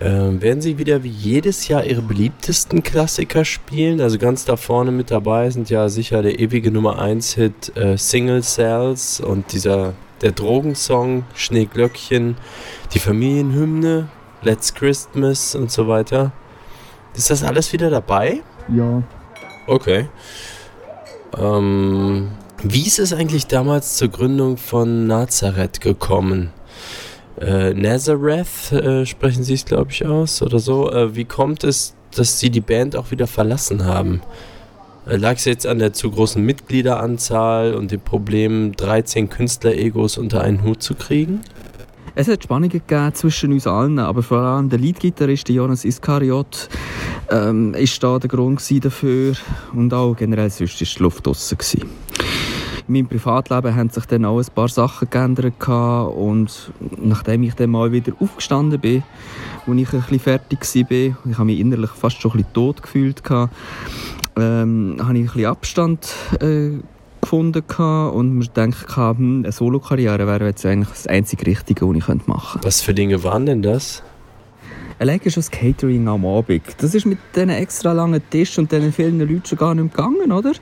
Ähm, 0.00 0.42
werden 0.42 0.60
Sie 0.60 0.78
wieder 0.78 1.02
wie 1.02 1.10
jedes 1.10 1.68
Jahr 1.68 1.84
Ihre 1.84 2.02
beliebtesten 2.02 2.82
Klassiker 2.82 3.44
spielen? 3.44 4.00
Also 4.00 4.18
ganz 4.18 4.44
da 4.44 4.56
vorne 4.56 4.90
mit 4.90 5.10
dabei 5.10 5.50
sind 5.50 5.70
ja 5.70 5.88
sicher 5.88 6.22
der 6.22 6.38
ewige 6.38 6.70
Nummer 6.70 6.98
1 6.98 7.34
Hit 7.34 7.76
äh, 7.76 7.96
Single 7.96 8.42
Cells 8.42 9.20
und 9.20 9.52
dieser 9.52 9.94
der 10.22 10.32
Drogensong 10.32 11.24
Schneeglöckchen, 11.34 12.36
die 12.94 12.98
Familienhymne 12.98 14.08
Let's 14.42 14.74
Christmas 14.74 15.54
und 15.54 15.70
so 15.70 15.88
weiter. 15.88 16.32
Ist 17.14 17.30
das 17.30 17.42
alles 17.42 17.72
wieder 17.72 17.90
dabei? 17.90 18.42
Ja. 18.68 19.02
Okay. 19.66 20.08
Ähm, 21.38 22.30
wie 22.72 22.86
ist 22.86 22.98
es 22.98 23.12
eigentlich 23.12 23.46
damals 23.46 23.96
zur 23.96 24.08
Gründung 24.08 24.56
von 24.56 25.06
Nazareth 25.06 25.80
gekommen? 25.80 26.50
Äh, 27.40 27.74
Nazareth 27.74 28.72
äh, 28.72 29.04
sprechen 29.04 29.44
Sie 29.44 29.54
es, 29.54 29.64
glaube 29.64 29.90
ich, 29.90 30.06
aus 30.06 30.42
oder 30.42 30.58
so. 30.58 30.90
Äh, 30.90 31.14
wie 31.14 31.24
kommt 31.24 31.64
es, 31.64 31.94
dass 32.14 32.40
Sie 32.40 32.50
die 32.50 32.60
Band 32.60 32.96
auch 32.96 33.10
wieder 33.10 33.26
verlassen 33.26 33.84
haben? 33.84 34.22
Äh, 35.06 35.16
lag 35.16 35.34
es 35.36 35.44
jetzt 35.44 35.66
an 35.66 35.78
der 35.78 35.92
zu 35.92 36.10
großen 36.10 36.42
Mitgliederanzahl 36.42 37.74
und 37.74 37.90
dem 37.90 38.00
Problem, 38.00 38.72
13 38.72 39.28
Künstler-Egos 39.28 40.16
unter 40.18 40.40
einen 40.40 40.62
Hut 40.62 40.82
zu 40.82 40.94
kriegen? 40.94 41.42
Es 42.14 42.28
hat 42.28 42.44
Spannungen 42.44 42.70
gegeben 42.70 43.14
zwischen 43.14 43.52
uns 43.52 43.66
allen, 43.66 43.98
aber 43.98 44.22
vor 44.22 44.38
allem 44.38 44.70
der 44.70 44.78
Leadgitarrist 44.78 45.50
Jonas 45.50 45.84
Iskariot 45.84 46.70
ähm, 47.30 47.74
ist 47.74 48.02
da 48.02 48.18
der 48.18 48.30
Grund 48.30 48.62
dafür 48.82 49.34
und 49.74 49.92
auch 49.92 50.14
generell 50.14 50.48
sonst 50.48 50.80
war 50.80 50.88
die 50.88 51.02
Luft 51.02 51.26
draussen. 51.26 51.58
In 52.88 52.94
meinem 52.94 53.08
Privatleben 53.08 53.74
haben 53.74 53.90
sich 53.90 54.06
dann 54.06 54.24
auch 54.24 54.38
ein 54.38 54.46
paar 54.54 54.68
Sachen 54.68 55.10
geändert 55.10 55.68
und 55.68 56.72
nachdem 57.02 57.42
ich 57.42 57.54
dann 57.54 57.70
mal 57.70 57.90
wieder 57.90 58.12
aufgestanden 58.20 58.80
bin, 58.80 59.02
als 59.66 59.76
ich 59.76 59.92
ein 59.92 60.00
bisschen 60.00 60.20
fertig 60.20 60.60
war, 60.62 61.30
ich 61.30 61.38
habe 61.38 61.44
mich 61.46 61.58
innerlich 61.58 61.90
fast 61.90 62.20
schon 62.20 62.30
ein 62.32 62.36
bisschen 62.38 62.52
tot 62.52 62.82
gefühlt, 62.82 63.22
ähm, 64.36 64.96
habe 65.00 65.18
ich 65.18 65.20
ein 65.20 65.24
bisschen 65.24 65.46
Abstand 65.46 66.14
äh, 66.40 66.78
gefunden 67.20 67.64
und 68.12 68.34
mir 68.34 68.44
gedacht, 68.46 68.96
hm, 68.96 69.42
eine 69.42 69.52
Solo-Karriere 69.52 70.26
wäre 70.26 70.46
jetzt 70.46 70.64
eigentlich 70.64 70.90
das 70.90 71.06
einzige 71.08 71.46
Richtige, 71.46 71.88
was 71.88 71.96
ich 71.96 72.06
machen 72.06 72.52
könnte. 72.52 72.66
Was 72.66 72.82
für 72.82 72.94
Dinge 72.94 73.24
waren 73.24 73.46
denn 73.46 73.62
das? 73.62 74.02
Allein 74.98 75.20
schon 75.20 75.34
das 75.34 75.50
Catering 75.50 76.08
am 76.08 76.24
Abend. 76.24 76.62
Das 76.78 76.94
ist 76.94 77.04
mit 77.04 77.18
diesen 77.34 77.50
extra 77.50 77.92
langen 77.92 78.22
Tisch 78.30 78.58
und 78.58 78.72
diesen 78.72 78.92
vielen 78.92 79.18
Leuten 79.18 79.44
schon 79.44 79.58
gar 79.58 79.74
nicht 79.74 79.94
gegangen, 79.94 80.32
oder? 80.32 80.52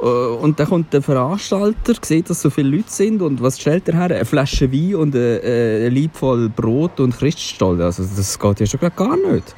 Äh, 0.00 0.04
und 0.04 0.60
dann 0.60 0.68
kommt 0.68 0.92
der 0.92 1.02
Veranstalter, 1.02 1.94
sieht, 2.00 2.30
dass 2.30 2.42
so 2.42 2.50
viele 2.50 2.76
Leute 2.76 2.90
sind 2.90 3.22
und 3.22 3.42
was 3.42 3.60
stellt 3.60 3.88
er 3.88 3.94
her? 3.94 4.16
Eine 4.16 4.24
Flasche 4.24 4.72
Wein 4.72 4.94
und 4.94 5.14
ein, 5.16 5.40
ein 5.42 5.92
Lieb 5.92 6.14
voll 6.14 6.48
Brot 6.48 7.00
und 7.00 7.16
Christstollen. 7.16 7.82
Also 7.82 8.04
das 8.04 8.38
geht 8.38 8.60
ja 8.60 8.66
schon 8.66 8.80
gar 8.94 9.16
nicht. 9.16 9.54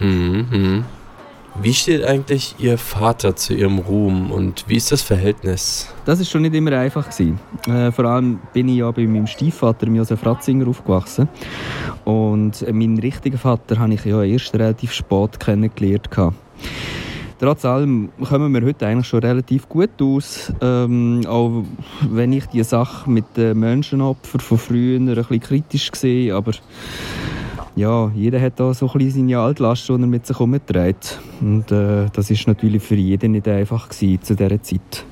Mhm. 0.00 0.46
mhm. 0.50 0.84
Wie 1.60 1.74
steht 1.74 2.04
eigentlich 2.04 2.54
Ihr 2.60 2.78
Vater 2.78 3.34
zu 3.34 3.52
Ihrem 3.52 3.80
Ruhm 3.80 4.30
und 4.30 4.64
wie 4.68 4.76
ist 4.76 4.92
das 4.92 5.02
Verhältnis? 5.02 5.92
Das 6.04 6.20
ist 6.20 6.30
schon 6.30 6.42
nicht 6.42 6.54
immer 6.54 6.70
einfach 6.72 7.10
gewesen. 7.10 7.40
Äh, 7.66 7.90
vor 7.90 8.04
allem 8.04 8.38
bin 8.52 8.68
ich 8.68 8.76
ja 8.76 8.88
bei 8.92 9.08
meinem 9.08 9.26
Stiefvater, 9.26 9.88
Josef 9.88 10.24
Ratzinger, 10.24 10.68
aufgewachsen. 10.68 11.28
Und 12.04 12.64
meinen 12.72 13.00
richtigen 13.00 13.38
Vater 13.38 13.80
habe 13.80 13.94
ich 13.94 14.04
ja 14.04 14.22
erst 14.22 14.54
relativ 14.54 14.92
spät 14.92 15.40
kennengelernt. 15.40 16.08
Trotz 17.40 17.64
allem 17.64 18.10
kommen 18.24 18.52
wir 18.52 18.64
heute 18.64 18.86
eigentlich 18.86 19.08
schon 19.08 19.20
relativ 19.20 19.68
gut 19.68 20.00
aus. 20.00 20.52
Ähm, 20.60 21.22
auch 21.26 21.64
wenn 22.08 22.32
ich 22.32 22.46
die 22.46 22.62
Sache 22.62 23.10
mit 23.10 23.36
den 23.36 23.58
Menschenopfern 23.58 24.40
von 24.40 24.58
früher 24.58 25.00
ein 25.00 25.06
bisschen 25.06 25.40
kritisch 25.40 25.90
sehe, 25.92 26.34
aber 26.34 26.52
ja, 27.78 28.10
jeder 28.14 28.40
hat 28.40 28.58
da 28.58 28.74
so 28.74 28.86
ein 28.86 28.98
bisschen 28.98 29.28
seine 29.28 29.38
Altlast, 29.38 29.88
die 29.88 29.92
er 29.92 29.98
mit 29.98 30.26
sich 30.26 30.36
herumträgt. 30.36 31.20
Und 31.40 31.70
äh, 31.70 32.06
das 32.12 32.28
ist 32.30 32.46
natürlich 32.48 32.82
für 32.82 32.96
jeden 32.96 33.32
nicht 33.32 33.46
einfach 33.46 33.88
gewesen 33.88 34.22
zu 34.22 34.34
dieser 34.34 34.60
Zeit. 34.62 35.04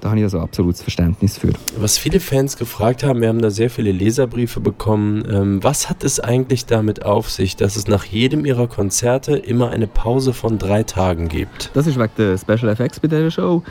Da 0.00 0.10
habe 0.10 0.18
ich 0.18 0.24
also 0.24 0.40
absolutes 0.40 0.82
Verständnis 0.82 1.38
für. 1.38 1.50
Was 1.78 1.96
viele 1.96 2.20
Fans 2.20 2.58
gefragt 2.58 3.04
haben, 3.04 3.22
wir 3.22 3.28
haben 3.28 3.40
da 3.40 3.50
sehr 3.50 3.70
viele 3.70 3.90
Leserbriefe 3.90 4.60
bekommen. 4.60 5.24
Ähm, 5.30 5.62
was 5.62 5.88
hat 5.88 6.04
es 6.04 6.20
eigentlich 6.20 6.66
damit 6.66 7.04
auf 7.04 7.30
sich, 7.30 7.56
dass 7.56 7.76
es 7.76 7.86
nach 7.86 8.04
jedem 8.04 8.44
ihrer 8.44 8.66
Konzerte 8.66 9.36
immer 9.36 9.70
eine 9.70 9.86
Pause 9.86 10.34
von 10.34 10.58
drei 10.58 10.82
Tagen 10.82 11.28
gibt? 11.28 11.70
Das 11.74 11.86
ist 11.86 11.98
wegen 11.98 12.10
der 12.18 12.36
Special 12.36 12.68
Effects 12.68 13.00
bei 13.00 13.08
dieser 13.08 13.30
Show. 13.30 13.62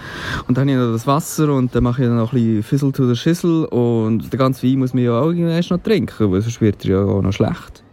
Und 0.48 0.58
dann 0.58 0.70
habe 0.70 0.72
ich 0.72 0.78
noch 0.78 0.94
das 0.94 1.06
Wasser 1.06 1.54
und 1.54 1.74
dann 1.76 1.84
mache 1.84 2.04
ich 2.04 2.10
noch 2.10 2.34
ein 2.34 2.40
bisschen 2.40 2.64
Fizzle 2.64 2.92
to 2.92 3.08
the 3.08 3.16
Schüssel 3.16 3.66
und 3.66 4.34
den 4.34 4.38
ganzen 4.40 4.68
Wein 4.68 4.80
muss 4.80 4.94
man 4.94 5.04
ja 5.04 5.20
auch 5.20 5.32
erst 5.32 5.70
noch 5.70 5.82
trinken, 5.82 6.32
weil 6.32 6.42
sonst 6.42 6.62
wird 6.62 6.84
er 6.86 6.92
ja 6.92 7.04
auch 7.04 7.22
noch 7.22 7.34
schlecht. 7.34 7.84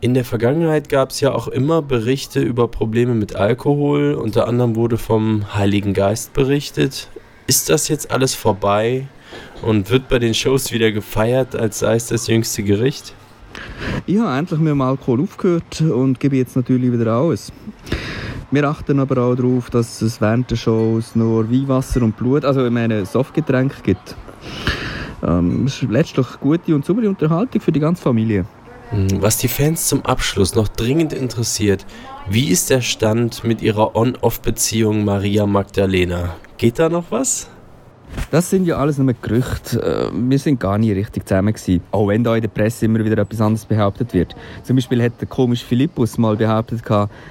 In 0.00 0.14
der 0.14 0.24
Vergangenheit 0.24 0.88
gab 0.88 1.10
es 1.10 1.18
ja 1.18 1.34
auch 1.34 1.48
immer 1.48 1.82
Berichte 1.82 2.38
über 2.40 2.68
Probleme 2.68 3.14
mit 3.14 3.34
Alkohol. 3.34 4.14
Unter 4.14 4.46
anderem 4.46 4.76
wurde 4.76 4.96
vom 4.96 5.56
Heiligen 5.56 5.92
Geist 5.92 6.34
berichtet. 6.34 7.08
Ist 7.48 7.68
das 7.68 7.88
jetzt 7.88 8.12
alles 8.12 8.32
vorbei 8.32 9.08
und 9.60 9.90
wird 9.90 10.08
bei 10.08 10.20
den 10.20 10.34
Shows 10.34 10.70
wieder 10.70 10.92
gefeiert, 10.92 11.56
als 11.56 11.80
sei 11.80 11.96
es 11.96 12.06
das 12.06 12.28
jüngste 12.28 12.62
Gericht? 12.62 13.12
Ich 14.06 14.20
habe 14.20 14.38
endlich 14.38 14.60
mit 14.60 14.70
dem 14.70 14.82
Alkohol 14.82 15.22
aufgehört 15.22 15.80
und 15.80 16.20
gebe 16.20 16.36
jetzt 16.36 16.54
natürlich 16.54 16.92
wieder 16.92 17.14
alles. 17.14 17.52
Wir 18.52 18.68
achten 18.68 19.00
aber 19.00 19.20
auch 19.20 19.34
darauf, 19.34 19.68
dass 19.68 20.00
es 20.00 20.20
während 20.20 20.48
der 20.48 20.56
Shows 20.56 21.16
nur 21.16 21.50
Weihwasser 21.50 22.02
und 22.02 22.16
Blut, 22.16 22.44
also 22.44 22.64
ich 22.64 22.70
meine 22.70 23.04
Softgetränke 23.04 23.82
gibt. 23.82 24.14
Ähm, 25.26 25.64
es 25.66 25.82
ist 25.82 25.90
letztlich 25.90 26.26
gute 26.40 26.72
und 26.72 26.84
saubere 26.84 27.08
Unterhaltung 27.08 27.60
für 27.60 27.72
die 27.72 27.80
ganze 27.80 28.00
Familie. 28.00 28.46
Hm, 28.90 29.20
was 29.20 29.36
die 29.36 29.48
Fans 29.48 29.86
zum 29.86 30.04
Abschluss 30.06 30.54
noch 30.54 30.68
dringend 30.68 31.12
interessiert, 31.12 31.84
wie 32.30 32.48
ist 32.48 32.70
der 32.70 32.80
Stand 32.80 33.44
mit 33.44 33.60
ihrer 33.60 33.94
On-Off-Beziehung 33.94 35.04
Maria 35.04 35.46
Magdalena? 35.46 36.36
Geht 36.56 36.78
da 36.78 36.88
noch 36.88 37.04
was? 37.10 37.48
Das 38.30 38.48
sind 38.48 38.66
ja 38.66 38.78
alles 38.78 38.96
nur 38.96 39.14
Gerüchte. 39.20 39.82
Äh, 39.82 40.10
wir 40.12 40.38
sind 40.38 40.58
gar 40.58 40.78
nie 40.78 40.92
richtig 40.92 41.28
zusammen 41.28 41.52
gewesen. 41.52 41.82
Auch 41.90 42.08
wenn 42.08 42.24
da 42.24 42.34
in 42.34 42.40
der 42.40 42.48
Presse 42.48 42.86
immer 42.86 43.04
wieder 43.04 43.18
etwas 43.18 43.40
anderes 43.42 43.66
behauptet 43.66 44.14
wird. 44.14 44.34
Zum 44.62 44.76
Beispiel 44.76 45.02
hat 45.02 45.20
der 45.20 45.28
komische 45.28 45.66
Philippus 45.66 46.16
mal 46.16 46.36
behauptet, 46.36 46.82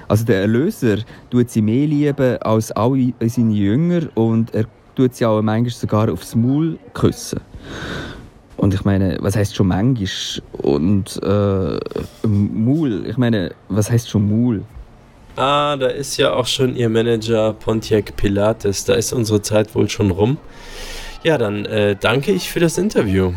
also 0.06 0.24
der 0.24 0.42
Erlöser 0.42 0.98
tut 1.30 1.50
sie 1.50 1.62
mehr 1.62 1.88
lieben 1.88 2.40
als 2.42 2.70
alle 2.70 3.12
seine 3.26 3.52
Jünger 3.52 4.02
und 4.14 4.54
er 4.54 4.66
tut 4.94 5.14
sie 5.14 5.26
auch 5.26 5.42
manchmal 5.42 5.70
sogar 5.70 6.12
aufs 6.12 6.36
Maul 6.36 6.78
küssen. 6.94 7.40
Und 8.58 8.74
ich 8.74 8.84
meine, 8.84 9.18
was 9.20 9.36
heißt 9.36 9.54
schon 9.54 9.68
manchmal? 9.68 10.42
Und 10.52 11.20
äh, 11.22 11.78
Maul, 12.26 13.06
ich 13.06 13.16
meine, 13.16 13.52
was 13.68 13.90
heißt 13.90 14.10
schon 14.10 14.28
Maul? 14.28 14.64
Ah, 15.36 15.76
da 15.76 15.86
ist 15.86 16.16
ja 16.16 16.32
auch 16.32 16.46
schon 16.46 16.74
Ihr 16.74 16.88
Manager 16.88 17.52
Pontiac 17.52 18.16
Pilates. 18.16 18.84
Da 18.84 18.94
ist 18.94 19.12
unsere 19.12 19.40
Zeit 19.40 19.74
wohl 19.76 19.88
schon 19.88 20.10
rum. 20.10 20.38
Ja, 21.22 21.38
dann 21.38 21.64
äh, 21.66 21.94
danke 21.94 22.32
ich 22.32 22.50
für 22.50 22.58
das 22.58 22.76
Interview. 22.78 23.32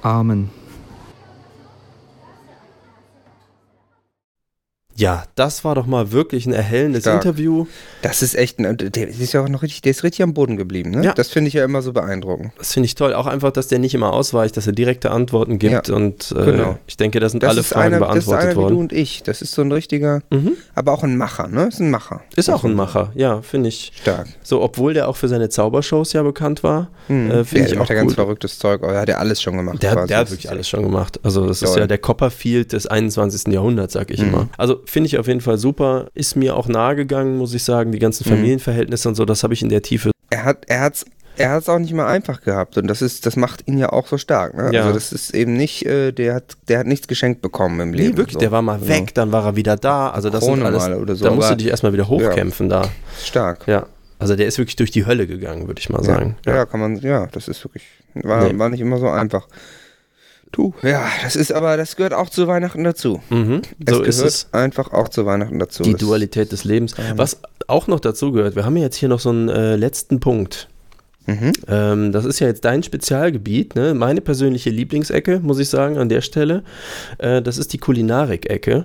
Amen. 0.00 0.50
Ja, 4.96 5.24
das 5.34 5.64
war 5.64 5.74
doch 5.74 5.86
mal 5.86 6.12
wirklich 6.12 6.46
ein 6.46 6.52
erhellendes 6.52 7.02
Stark. 7.02 7.24
Interview. 7.24 7.66
Das 8.02 8.22
ist 8.22 8.34
echt, 8.34 8.58
ein, 8.58 8.76
der 8.76 9.08
ist 9.08 9.32
ja 9.32 9.42
auch 9.42 9.48
noch 9.48 9.62
richtig, 9.62 9.82
der 9.82 9.90
ist 9.90 10.04
richtig 10.04 10.22
am 10.22 10.34
Boden 10.34 10.56
geblieben, 10.56 10.90
ne? 10.90 11.04
Ja. 11.04 11.12
Das 11.12 11.28
finde 11.28 11.48
ich 11.48 11.54
ja 11.54 11.64
immer 11.64 11.82
so 11.82 11.92
beeindruckend. 11.92 12.52
Das 12.58 12.72
finde 12.72 12.86
ich 12.86 12.94
toll. 12.94 13.14
Auch 13.14 13.26
einfach, 13.26 13.50
dass 13.50 13.68
der 13.68 13.78
nicht 13.78 13.94
immer 13.94 14.12
ausweicht, 14.12 14.56
dass 14.56 14.66
er 14.66 14.72
direkte 14.72 15.10
Antworten 15.10 15.58
gibt 15.58 15.88
ja, 15.88 15.94
und 15.94 16.32
äh, 16.36 16.44
genau. 16.44 16.78
ich 16.86 16.96
denke, 16.96 17.20
das 17.20 17.32
sind 17.32 17.42
das 17.42 17.50
alle 17.50 17.62
Fragen 17.62 17.94
einer, 17.94 17.98
beantwortet 18.00 18.26
worden. 18.26 18.34
Das 18.34 18.44
ist 18.44 18.50
einer 18.50 18.56
worden. 18.56 18.72
wie 18.72 18.74
du 18.74 18.80
und 18.80 18.92
ich. 18.92 19.22
Das 19.22 19.42
ist 19.42 19.52
so 19.52 19.62
ein 19.62 19.72
richtiger, 19.72 20.22
mhm. 20.30 20.52
aber 20.74 20.92
auch 20.92 21.02
ein 21.02 21.16
Macher, 21.16 21.48
ne? 21.48 21.68
Ist 21.68 21.80
ein 21.80 21.90
Macher. 21.90 22.22
Ist 22.36 22.50
auch 22.50 22.64
ein 22.64 22.74
Macher, 22.74 23.10
ja, 23.14 23.42
finde 23.42 23.68
ich. 23.68 23.92
Stark. 24.00 24.28
So, 24.42 24.62
obwohl 24.62 24.94
der 24.94 25.08
auch 25.08 25.16
für 25.16 25.28
seine 25.28 25.48
Zaubershows 25.48 26.12
ja 26.12 26.22
bekannt 26.22 26.62
war, 26.62 26.90
mhm. 27.08 27.30
äh, 27.30 27.44
finde 27.44 27.68
ich 27.68 27.74
auch 27.74 27.80
macht 27.80 27.90
ja 27.90 27.96
ganz 27.96 28.14
verrücktes 28.14 28.58
Zeug. 28.58 28.82
Oh, 28.82 28.86
er 28.86 29.00
hat 29.00 29.08
ja 29.08 29.18
alles 29.18 29.42
schon 29.42 29.56
gemacht. 29.56 29.82
Der, 29.82 30.06
der 30.06 30.18
hat 30.18 30.30
wirklich 30.30 30.50
alles 30.50 30.68
schon 30.68 30.82
gemacht. 30.82 31.20
Also 31.22 31.46
das 31.46 31.60
toll. 31.60 31.68
ist 31.68 31.76
ja 31.76 31.86
der 31.86 31.98
Copperfield 31.98 32.72
des 32.72 32.86
21. 32.86 33.52
Jahrhunderts, 33.52 33.94
sag 33.94 34.10
ich 34.10 34.20
mhm. 34.20 34.28
immer. 34.28 34.48
Also 34.56 34.83
finde 34.86 35.08
ich 35.08 35.18
auf 35.18 35.26
jeden 35.26 35.40
Fall 35.40 35.58
super. 35.58 36.08
Ist 36.14 36.36
mir 36.36 36.56
auch 36.56 36.68
nahe 36.68 36.96
gegangen, 36.96 37.36
muss 37.38 37.54
ich 37.54 37.64
sagen. 37.64 37.92
Die 37.92 37.98
ganzen 37.98 38.28
mhm. 38.28 38.34
Familienverhältnisse 38.34 39.08
und 39.08 39.14
so, 39.14 39.24
das 39.24 39.42
habe 39.42 39.54
ich 39.54 39.62
in 39.62 39.68
der 39.68 39.82
Tiefe. 39.82 40.10
Er 40.30 40.44
hat, 40.44 40.64
er 40.66 40.80
hat's 40.80 41.04
er 41.36 41.50
hat 41.50 41.62
es 41.62 41.68
auch 41.68 41.78
nicht 41.78 41.92
mal 41.92 42.06
einfach 42.06 42.42
gehabt 42.42 42.78
und 42.78 42.86
das 42.86 43.02
ist, 43.02 43.26
das 43.26 43.36
macht 43.36 43.66
ihn 43.66 43.78
ja 43.78 43.90
auch 43.90 44.06
so 44.06 44.18
stark. 44.18 44.54
Ne? 44.54 44.70
Ja. 44.72 44.82
Also 44.82 44.94
das 44.94 45.12
ist 45.12 45.34
eben 45.34 45.56
nicht, 45.56 45.84
äh, 45.84 46.12
der 46.12 46.34
hat, 46.34 46.56
der 46.68 46.78
hat 46.78 46.86
nichts 46.86 47.08
geschenkt 47.08 47.42
bekommen 47.42 47.80
im 47.80 47.92
Leben. 47.92 48.10
Nee, 48.10 48.16
wirklich, 48.16 48.34
so. 48.34 48.40
der 48.40 48.52
war 48.52 48.62
mal 48.62 48.86
weg, 48.86 49.06
ja. 49.06 49.12
dann 49.14 49.32
war 49.32 49.44
er 49.44 49.56
wieder 49.56 49.76
da. 49.76 50.10
Also 50.10 50.30
das 50.30 50.44
Krone 50.44 50.56
sind 50.58 50.66
alles, 50.66 51.00
oder 51.00 51.14
so, 51.16 51.24
da 51.24 51.30
musst 51.32 51.50
du 51.50 51.56
dich 51.56 51.68
erstmal 51.68 51.92
wieder 51.92 52.08
hochkämpfen 52.08 52.70
ja. 52.70 52.82
da. 52.82 52.88
Stark. 53.22 53.66
Ja. 53.66 53.86
Also 54.18 54.36
der 54.36 54.46
ist 54.46 54.58
wirklich 54.58 54.76
durch 54.76 54.90
die 54.90 55.06
Hölle 55.06 55.26
gegangen, 55.26 55.66
würde 55.66 55.80
ich 55.80 55.90
mal 55.90 56.02
sagen. 56.04 56.36
Ja. 56.46 56.66
kann 56.66 56.80
man, 56.80 56.96
ja, 57.00 57.26
das 57.26 57.48
ist 57.48 57.64
wirklich, 57.64 57.84
war, 58.14 58.44
nee. 58.44 58.58
war 58.58 58.68
nicht 58.68 58.80
immer 58.80 58.98
so 58.98 59.08
einfach. 59.08 59.48
Du, 60.54 60.72
ja, 60.82 61.04
das 61.24 61.34
ist 61.34 61.52
aber, 61.52 61.76
das 61.76 61.96
gehört 61.96 62.14
auch 62.14 62.30
zu 62.30 62.46
Weihnachten 62.46 62.84
dazu. 62.84 63.20
Mhm, 63.28 63.62
so 63.88 64.02
es 64.02 64.18
ist 64.18 64.24
es. 64.24 64.48
Einfach 64.52 64.92
auch 64.92 65.08
zu 65.08 65.26
Weihnachten 65.26 65.58
dazu. 65.58 65.82
Die 65.82 65.94
Dualität 65.94 66.52
des 66.52 66.62
Lebens. 66.62 66.94
Was 67.16 67.40
auch 67.66 67.88
noch 67.88 67.98
dazu 67.98 68.30
gehört, 68.30 68.54
wir 68.54 68.64
haben 68.64 68.76
jetzt 68.76 68.96
hier 68.96 69.08
noch 69.08 69.18
so 69.18 69.30
einen 69.30 69.48
äh, 69.48 69.74
letzten 69.74 70.20
Punkt. 70.20 70.68
Mhm. 71.26 71.52
Ähm, 71.68 72.12
das 72.12 72.24
ist 72.24 72.38
ja 72.38 72.46
jetzt 72.46 72.64
dein 72.64 72.82
Spezialgebiet, 72.82 73.74
ne? 73.74 73.94
meine 73.94 74.20
persönliche 74.20 74.70
Lieblingsecke, 74.70 75.40
muss 75.40 75.58
ich 75.58 75.70
sagen, 75.70 75.96
an 75.96 76.08
der 76.08 76.20
Stelle. 76.20 76.62
Äh, 77.18 77.40
das 77.42 77.58
ist 77.58 77.72
die 77.72 77.78
Kulinarik-Ecke. 77.78 78.84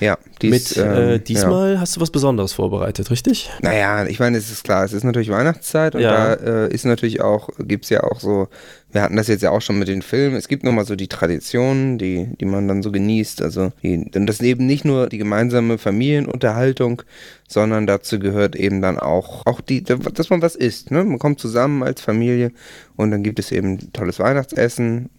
Ja, 0.00 0.18
dies, 0.42 0.76
Mit, 0.76 0.84
äh, 0.84 1.14
ähm, 1.14 1.24
diesmal 1.24 1.74
ja. 1.74 1.80
hast 1.80 1.96
du 1.96 2.00
was 2.00 2.10
Besonderes 2.10 2.52
vorbereitet, 2.52 3.10
richtig? 3.10 3.50
Naja, 3.62 4.06
ich 4.06 4.18
meine, 4.20 4.38
es 4.38 4.50
ist 4.50 4.64
klar, 4.64 4.84
es 4.84 4.92
ist 4.92 5.04
natürlich 5.04 5.30
Weihnachtszeit 5.30 5.94
und 5.94 6.00
ja. 6.00 6.36
da 6.36 6.66
äh, 6.66 6.72
ist 6.72 6.84
natürlich 6.84 7.20
auch, 7.20 7.48
gibt 7.58 7.84
es 7.84 7.90
ja 7.90 8.04
auch 8.04 8.20
so 8.20 8.48
wir 8.90 9.02
hatten 9.02 9.16
das 9.16 9.28
jetzt 9.28 9.42
ja 9.42 9.50
auch 9.50 9.60
schon 9.60 9.78
mit 9.78 9.88
den 9.88 10.00
Filmen. 10.00 10.36
Es 10.36 10.48
gibt 10.48 10.64
nochmal 10.64 10.86
so 10.86 10.96
die 10.96 11.08
Traditionen, 11.08 11.98
die, 11.98 12.28
die 12.40 12.46
man 12.46 12.68
dann 12.68 12.82
so 12.82 12.90
genießt. 12.90 13.42
Also, 13.42 13.70
die, 13.82 14.10
denn 14.10 14.26
das 14.26 14.36
ist 14.36 14.46
eben 14.46 14.66
nicht 14.66 14.84
nur 14.84 15.08
die 15.08 15.18
gemeinsame 15.18 15.76
Familienunterhaltung, 15.76 17.02
sondern 17.46 17.86
dazu 17.86 18.18
gehört 18.18 18.56
eben 18.56 18.80
dann 18.80 18.98
auch, 18.98 19.44
auch 19.46 19.60
die, 19.60 19.82
dass 19.82 20.30
man 20.30 20.40
was 20.40 20.56
isst. 20.56 20.90
Ne? 20.90 21.04
Man 21.04 21.18
kommt 21.18 21.38
zusammen 21.38 21.82
als 21.82 22.00
Familie 22.00 22.52
und 22.96 23.10
dann 23.10 23.22
gibt 23.22 23.38
es 23.38 23.52
eben 23.52 23.92
tolles 23.92 24.18
Weihnachtsessen. 24.18 25.10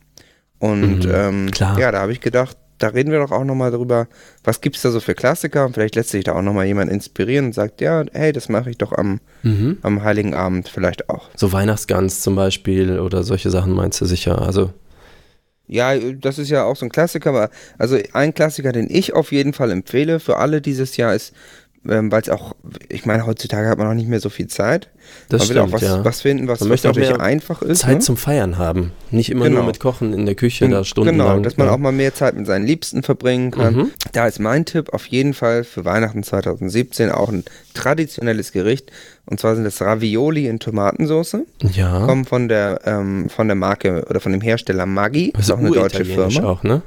Und 0.57 1.05
mhm, 1.05 1.11
ähm, 1.13 1.51
ja, 1.55 1.91
da 1.91 2.01
habe 2.01 2.11
ich 2.11 2.21
gedacht, 2.21 2.57
da 2.79 2.87
reden 2.87 3.11
wir 3.11 3.19
doch 3.19 3.31
auch 3.31 3.43
nochmal 3.43 3.71
drüber, 3.71 4.07
was 4.43 4.61
gibt 4.61 4.77
es 4.77 4.81
da 4.81 4.91
so 4.91 4.99
für 4.99 5.13
Klassiker 5.13 5.65
und 5.65 5.73
vielleicht 5.73 5.95
lässt 5.95 6.09
sich 6.09 6.23
da 6.23 6.33
auch 6.33 6.41
nochmal 6.41 6.65
jemand 6.65 6.91
inspirieren 6.91 7.47
und 7.47 7.53
sagt, 7.53 7.81
ja, 7.81 8.03
hey, 8.13 8.31
das 8.31 8.49
mache 8.49 8.71
ich 8.71 8.77
doch 8.77 8.93
am, 8.93 9.19
mhm. 9.43 9.77
am 9.81 10.03
Heiligen 10.03 10.33
Abend 10.33 10.69
vielleicht 10.69 11.09
auch. 11.09 11.29
So 11.35 11.51
Weihnachtsgans 11.51 12.21
zum 12.21 12.35
Beispiel 12.35 12.99
oder 12.99 13.23
solche 13.23 13.51
Sachen 13.51 13.73
meinst 13.73 14.01
du 14.01 14.05
sicher, 14.05 14.41
also... 14.41 14.73
Ja, 15.71 15.95
das 15.95 16.39
ist 16.39 16.49
ja 16.49 16.63
auch 16.63 16.75
so 16.75 16.87
ein 16.87 16.89
Klassiker, 16.89 17.29
aber 17.29 17.51
also 17.77 17.95
ein 18.13 18.33
Klassiker, 18.33 18.71
den 18.71 18.89
ich 18.89 19.13
auf 19.13 19.31
jeden 19.31 19.53
Fall 19.53 19.69
empfehle 19.69 20.19
für 20.19 20.37
alle 20.37 20.61
dieses 20.61 20.97
Jahr 20.97 21.13
ist 21.13 21.35
ähm, 21.87 22.11
weil 22.11 22.21
es 22.21 22.29
auch, 22.29 22.55
ich 22.89 23.05
meine, 23.05 23.25
heutzutage 23.25 23.69
hat 23.69 23.77
man 23.77 23.87
auch 23.87 23.93
nicht 23.93 24.09
mehr 24.09 24.19
so 24.19 24.29
viel 24.29 24.47
Zeit. 24.47 24.89
Das 25.29 25.39
man 25.39 25.45
stimmt, 25.45 25.49
will 25.49 25.61
auch 25.61 25.71
was, 25.71 25.81
ja. 25.81 26.05
was 26.05 26.21
finden, 26.21 26.47
was, 26.47 26.59
man 26.59 26.69
was 26.69 26.83
natürlich 26.83 27.19
einfach 27.19 27.61
ist. 27.61 27.79
Zeit 27.79 27.95
ne? 27.95 27.99
zum 27.99 28.17
Feiern 28.17 28.57
haben. 28.57 28.91
Nicht 29.11 29.29
immer 29.29 29.45
genau. 29.45 29.59
nur 29.59 29.67
mit 29.67 29.79
Kochen 29.79 30.13
in 30.13 30.25
der 30.25 30.35
Küche 30.35 30.67
da 30.67 30.83
stundenlang. 30.83 31.27
Genau, 31.27 31.39
dass 31.43 31.57
man 31.57 31.67
ja. 31.67 31.73
auch 31.73 31.77
mal 31.77 31.91
mehr 31.91 32.13
Zeit 32.13 32.35
mit 32.35 32.45
seinen 32.45 32.65
Liebsten 32.65 33.01
verbringen 33.01 33.51
kann. 33.51 33.75
Mhm. 33.75 33.91
Da 34.11 34.27
ist 34.27 34.39
mein 34.39 34.65
Tipp 34.65 34.93
auf 34.93 35.05
jeden 35.07 35.33
Fall 35.33 35.63
für 35.63 35.85
Weihnachten 35.85 36.23
2017 36.23 37.11
auch 37.11 37.29
ein 37.29 37.43
traditionelles 37.73 38.51
Gericht. 38.51 38.91
Und 39.25 39.39
zwar 39.39 39.55
sind 39.55 39.63
das 39.63 39.81
Ravioli 39.81 40.47
in 40.47 40.59
Tomatensauce. 40.59 41.37
Ja. 41.71 42.05
Kommen 42.05 42.25
von 42.25 42.49
der, 42.49 42.81
ähm, 42.85 43.29
von 43.29 43.47
der 43.47 43.55
Marke 43.55 44.05
oder 44.09 44.19
von 44.19 44.31
dem 44.31 44.41
Hersteller 44.41 44.85
Maggi. 44.85 45.31
Das 45.33 45.45
ist 45.45 45.51
auch 45.51 45.59
eine 45.59 45.71
deutsche 45.71 46.03
Firma. 46.03 46.43
auch, 46.43 46.63
ne? 46.63 46.81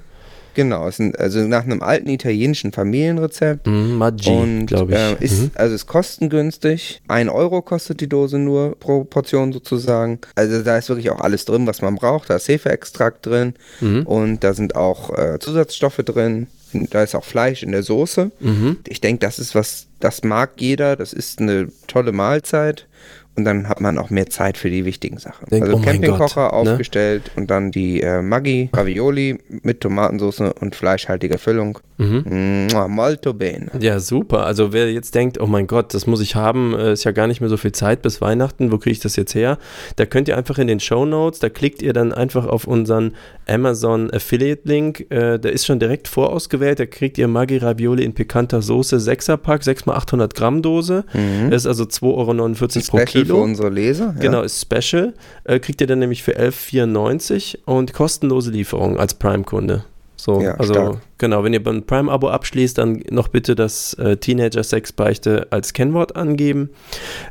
Genau, 0.55 0.89
es 0.89 0.97
sind 0.97 1.19
also 1.19 1.41
nach 1.41 1.65
einem 1.65 1.83
alten 1.83 2.09
italienischen 2.09 2.73
Familienrezept. 2.73 3.67
Mm, 3.67 3.95
Maggi, 3.95 4.67
glaube 4.67 4.93
ich. 4.93 4.99
Äh, 4.99 5.25
ist, 5.25 5.41
mhm. 5.41 5.51
Also 5.55 5.75
ist 5.75 5.87
kostengünstig. 5.87 7.03
Ein 7.09 7.29
Euro 7.29 7.63
kostet 7.63 8.01
die 8.01 8.09
Dose 8.09 8.39
nur 8.39 8.77
pro 8.79 9.05
Portion 9.05 9.53
sozusagen. 9.53 10.19
Also 10.35 10.63
da 10.63 10.79
ist 10.79 10.89
wirklich 10.89 11.11
auch 11.11 11.21
alles 11.21 11.45
drin, 11.45 11.67
was 11.67 11.83
man 11.83 11.97
braucht. 11.97 12.31
Da 12.31 12.37
ist 12.37 12.49
Hefeextrakt 12.49 13.27
drin 13.27 13.55
mhm. 13.81 14.03
und 14.07 14.45
da 14.45 14.55
sind 14.55 14.77
auch 14.77 15.17
äh, 15.17 15.39
Zusatzstoffe 15.39 16.03
drin. 16.05 16.49
Da 16.73 17.03
ist 17.03 17.15
auch 17.15 17.25
Fleisch 17.25 17.63
in 17.63 17.73
der 17.73 17.83
Soße. 17.83 18.31
Mhm. 18.41 18.79
Ich 18.89 19.01
denke, 19.01 19.21
das 19.21 19.39
ist 19.39 19.55
was, 19.55 19.87
das 20.01 20.23
mag 20.23 20.53
jeder. 20.57 20.97
Das 20.97 21.13
ist 21.13 21.41
eine 21.41 21.69
tolle 21.87 22.13
Mahlzeit 22.13 22.87
und 23.35 23.45
dann 23.45 23.68
hat 23.68 23.80
man 23.80 23.99
auch 23.99 24.11
mehr 24.11 24.28
Zeit 24.28 24.59
für 24.59 24.68
die 24.68 24.85
wichtigen 24.85 25.18
Sachen. 25.18 25.47
Denk, 25.51 25.64
also 25.64 25.76
oh 25.76 25.80
Campingkocher 25.80 26.43
ne? 26.43 26.53
aufgestellt 26.53 27.30
und 27.35 27.51
dann 27.51 27.70
die 27.70 28.03
äh, 28.03 28.20
Maggi 28.20 28.68
Ravioli 28.74 29.39
mit 29.62 29.80
Tomatensauce 29.80 30.53
und 30.61 30.76
fleischhaltiger 30.76 31.39
Füllung. 31.39 31.78
Mhm. 32.03 32.68
molto 32.89 33.33
bene. 33.33 33.70
Ja, 33.78 34.01
super. 34.01 34.45
Also 34.45 34.72
wer 34.72 34.93
jetzt 34.93 35.14
denkt, 35.14 35.41
oh 35.41 35.47
mein 35.47 35.66
Gott, 35.66 35.95
das 35.95 36.07
muss 36.07 36.20
ich 36.20 36.35
haben, 36.35 36.74
äh, 36.74 36.93
ist 36.93 37.05
ja 37.05 37.12
gar 37.12 37.26
nicht 37.26 37.41
mehr 37.41 37.49
so 37.49 37.57
viel 37.57 37.72
Zeit 37.72 38.03
bis 38.03 38.20
Weihnachten, 38.20 38.72
wo 38.72 38.78
kriege 38.78 38.93
ich 38.93 39.01
das 39.01 39.16
jetzt 39.16 39.35
her? 39.35 39.59
Da 39.97 40.07
könnt 40.07 40.28
ihr 40.28 40.37
einfach 40.37 40.59
in 40.59 40.66
den 40.66 40.80
Show 40.80 41.05
Notes, 41.05 41.39
da 41.39 41.49
klickt 41.49 41.80
ihr 41.80 41.93
dann 41.93 42.12
einfach 42.12 42.47
auf 42.47 42.66
unseren 42.66 43.12
Amazon 43.47 44.11
Affiliate 44.12 44.62
Link, 44.64 45.07
äh, 45.11 45.39
der 45.39 45.53
ist 45.53 45.64
schon 45.64 45.78
direkt 45.78 46.09
vorausgewählt, 46.09 46.80
da 46.80 46.87
kriegt 46.87 47.18
ihr 47.18 47.28
Maggi 47.28 47.59
Ravioli 47.59 48.05
in 48.05 48.14
pikanter 48.14 48.62
Soße, 48.62 48.97
6er 48.97 49.37
Pack, 49.37 49.62
6x800 49.62 50.35
Gramm 50.35 50.62
Dose, 50.62 51.05
mhm. 51.12 51.51
das 51.51 51.62
ist 51.62 51.66
also 51.66 51.85
2,49 51.85 52.03
Euro 52.09 52.99
pro 52.99 53.05
Kilo. 53.05 53.22
Kilo. 53.23 53.37
für 53.37 53.43
unsere 53.43 53.68
Leser. 53.70 54.14
Ja. 54.16 54.20
Genau, 54.20 54.43
ist 54.43 54.61
Special. 54.61 55.14
Äh, 55.45 55.59
kriegt 55.59 55.81
ihr 55.81 55.87
dann 55.87 55.99
nämlich 55.99 56.23
für 56.23 56.39
11,94 56.39 57.59
und 57.64 57.93
kostenlose 57.93 58.51
Lieferung 58.51 58.99
als 58.99 59.14
Prime-Kunde. 59.14 59.85
So, 60.23 60.41
ja, 60.41 60.55
also 60.55 60.73
stark. 60.73 60.99
genau, 61.18 61.43
wenn 61.43 61.53
ihr 61.53 61.61
beim 61.61 61.83
Prime-Abo 61.83 62.29
abschließt, 62.29 62.79
dann 62.79 63.03
noch 63.11 63.27
bitte 63.27 63.57
das 63.57 63.95
äh, 63.95 64.16
Teenager-Sex-Beichte 64.16 65.49
als 65.51 65.73
Kennwort 65.73 66.14
angeben. 66.14 66.70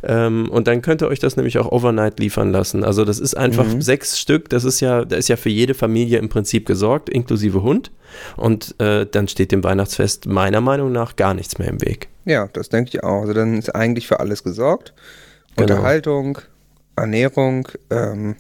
Ähm, 0.04 0.50
und 0.50 0.68
dann 0.68 0.82
könnt 0.82 1.02
ihr 1.02 1.08
euch 1.08 1.20
das 1.20 1.38
nämlich 1.38 1.58
auch 1.58 1.72
overnight 1.72 2.20
liefern 2.20 2.52
lassen. 2.52 2.84
Also 2.84 3.06
das 3.06 3.20
ist 3.20 3.38
einfach 3.38 3.66
mhm. 3.66 3.82
sechs 3.82 4.20
Stück, 4.20 4.50
das 4.50 4.66
ist 4.66 4.82
ja, 4.82 5.06
da 5.06 5.16
ist 5.16 5.30
ja 5.30 5.38
für 5.38 5.48
jede 5.48 5.74
Familie 5.74 6.20
im 6.20 6.28
Prinzip 6.28 6.66
gesorgt, 6.66 7.08
inklusive 7.08 7.64
Hund. 7.64 7.92
Und 8.36 8.76
äh, 8.82 9.06
dann 9.10 9.30
steht 9.30 9.54
dem 9.54 9.64
Weihnachtsfest 9.64 10.26
meiner 10.26 10.60
Meinung 10.60 10.92
nach 10.92 11.16
gar 11.16 11.34
nichts 11.34 11.60
mehr 11.60 11.70
im 11.70 11.80
Weg. 11.80 12.10
Ja, 12.26 12.50
das 12.52 12.68
denke 12.68 12.90
ich 12.90 13.04
auch. 13.06 13.22
Also 13.22 13.34
dann 13.34 13.58
ist 13.58 13.74
eigentlich 13.74 14.06
für 14.06 14.20
alles 14.20 14.44
gesorgt. 14.44 14.94
Genau. 15.62 15.76
Unterhaltung, 15.76 16.40
Ernährung, 16.96 17.68
ähm, 17.90 18.36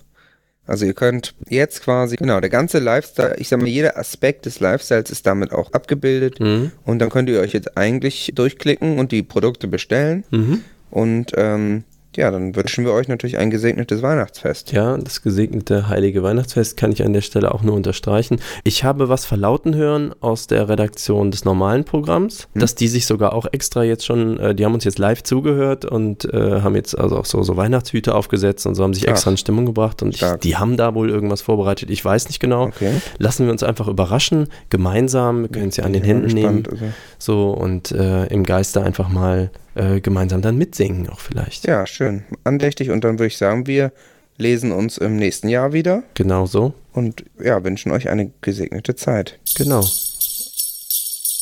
also 0.67 0.85
ihr 0.85 0.93
könnt 0.93 1.33
jetzt 1.49 1.83
quasi, 1.83 2.15
genau, 2.15 2.39
der 2.39 2.49
ganze 2.49 2.79
Lifestyle, 2.79 3.35
ich 3.37 3.49
sag 3.49 3.59
mal, 3.59 3.67
jeder 3.67 3.97
Aspekt 3.97 4.45
des 4.45 4.59
Lifestyles 4.59 5.09
ist 5.09 5.25
damit 5.25 5.51
auch 5.51 5.73
abgebildet. 5.73 6.39
Mhm. 6.39 6.71
Und 6.85 6.99
dann 6.99 7.09
könnt 7.09 7.29
ihr 7.29 7.41
euch 7.41 7.51
jetzt 7.53 7.77
eigentlich 7.77 8.31
durchklicken 8.35 8.99
und 8.99 9.11
die 9.11 9.23
Produkte 9.23 9.67
bestellen. 9.67 10.23
Mhm. 10.29 10.63
Und 10.89 11.31
ähm, 11.35 11.83
Ja, 12.17 12.29
dann 12.29 12.55
wünschen 12.55 12.83
wir 12.83 12.91
euch 12.91 13.07
natürlich 13.07 13.37
ein 13.37 13.49
gesegnetes 13.49 14.01
Weihnachtsfest. 14.01 14.73
Ja, 14.73 14.97
das 14.97 15.21
gesegnete 15.21 15.87
heilige 15.87 16.23
Weihnachtsfest 16.23 16.75
kann 16.75 16.91
ich 16.91 17.03
an 17.03 17.13
der 17.13 17.21
Stelle 17.21 17.53
auch 17.53 17.61
nur 17.61 17.75
unterstreichen. 17.75 18.39
Ich 18.65 18.83
habe 18.83 19.07
was 19.07 19.25
verlauten 19.25 19.75
hören 19.75 20.13
aus 20.19 20.47
der 20.47 20.67
Redaktion 20.67 21.31
des 21.31 21.45
normalen 21.45 21.85
Programms, 21.85 22.49
hm. 22.53 22.61
dass 22.61 22.75
die 22.75 22.89
sich 22.89 23.05
sogar 23.05 23.33
auch 23.33 23.45
extra 23.51 23.83
jetzt 23.83 24.05
schon, 24.05 24.39
äh, 24.39 24.53
die 24.53 24.65
haben 24.65 24.73
uns 24.73 24.83
jetzt 24.83 24.99
live 24.99 25.23
zugehört 25.23 25.85
und 25.85 26.25
äh, 26.25 26.61
haben 26.61 26.75
jetzt 26.75 26.97
also 26.97 27.17
auch 27.17 27.25
so, 27.25 27.43
so 27.43 27.55
Weihnachtshüte 27.55 28.13
aufgesetzt 28.13 28.65
und 28.67 28.75
so 28.75 28.83
haben 28.83 28.93
sich 28.93 29.07
extra 29.07 29.29
Ach, 29.29 29.33
in 29.33 29.37
Stimmung 29.37 29.65
gebracht 29.65 30.03
und 30.03 30.13
ich, 30.13 30.25
die 30.43 30.57
haben 30.57 30.75
da 30.75 30.93
wohl 30.93 31.09
irgendwas 31.09 31.41
vorbereitet. 31.41 31.89
Ich 31.89 32.03
weiß 32.03 32.27
nicht 32.27 32.41
genau. 32.41 32.63
Okay. 32.63 32.91
Lassen 33.19 33.45
wir 33.45 33.53
uns 33.53 33.63
einfach 33.63 33.87
überraschen, 33.87 34.49
gemeinsam, 34.69 35.43
wir 35.43 35.49
können 35.49 35.69
es 35.69 35.77
ja 35.77 35.85
an 35.85 35.93
den 35.93 36.03
Händen 36.03 36.27
nehmen. 36.27 36.63
Also. 36.69 36.85
So 37.17 37.51
und 37.51 37.91
äh, 37.91 38.25
im 38.25 38.43
Geiste 38.43 38.81
einfach 38.81 39.07
mal 39.07 39.49
äh, 39.75 40.01
gemeinsam 40.01 40.41
dann 40.41 40.57
mitsingen 40.57 41.09
auch 41.09 41.19
vielleicht. 41.19 41.65
Ja, 41.65 41.85
schön. 41.85 42.23
Andächtig 42.43 42.89
und 42.89 43.03
dann 43.03 43.19
würde 43.19 43.27
ich 43.27 43.37
sagen, 43.37 43.67
wir 43.67 43.91
lesen 44.37 44.71
uns 44.71 44.97
im 44.97 45.15
nächsten 45.15 45.49
Jahr 45.49 45.73
wieder. 45.73 46.03
Genau 46.15 46.45
so. 46.45 46.73
Und 46.93 47.23
ja, 47.41 47.63
wünschen 47.63 47.91
euch 47.91 48.09
eine 48.09 48.31
gesegnete 48.41 48.95
Zeit. 48.95 49.39
Genau. 49.55 49.81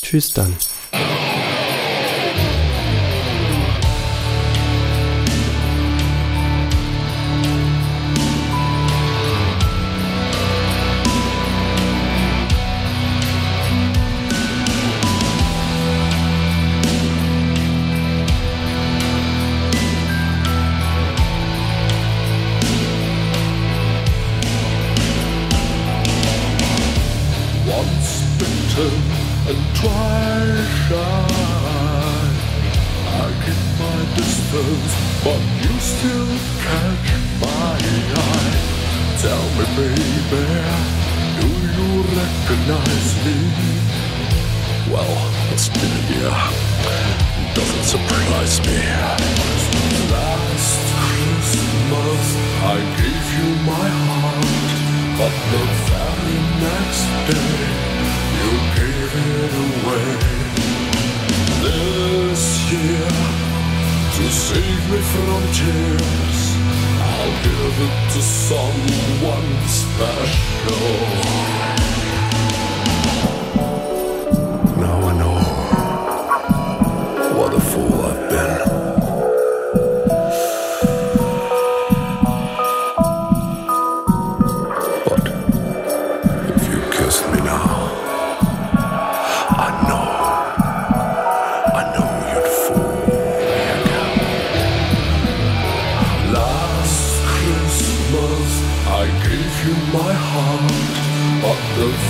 Tschüss 0.01 0.33
dann. 0.33 0.55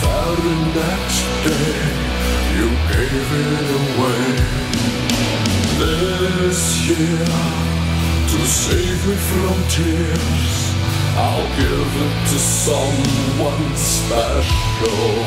Out 0.03 0.37
the 0.37 0.55
next 0.79 1.21
day, 1.45 1.81
you 2.57 2.67
gave 2.93 3.29
it 3.47 3.69
away. 3.83 4.23
This 5.79 6.61
year, 6.87 7.25
to 8.31 8.39
save 8.47 9.01
me 9.07 9.15
from 9.29 9.57
tears, 9.69 10.53
I'll 11.17 11.49
give 11.57 11.91
it 12.05 12.15
to 12.31 12.37
someone 12.39 13.75
special. 13.75 15.19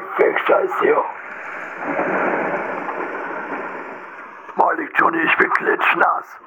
Perfektion. 0.00 1.04
Malik 4.56 4.90
Johnny, 4.98 5.22
ich 5.22 5.36
bin 5.36 5.50
klitschnass. 5.50 6.40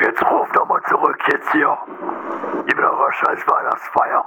Jetzt 0.00 0.30
ruf 0.30 0.48
doch 0.52 0.66
mal 0.66 0.82
zurück 0.88 1.18
jetzt 1.30 1.50
hier. 1.52 1.76
Gib 2.66 2.76
mir 2.76 2.90
eure 2.90 3.12
scheiß 3.12 3.46
Weihnachtsfeier. 3.46 4.26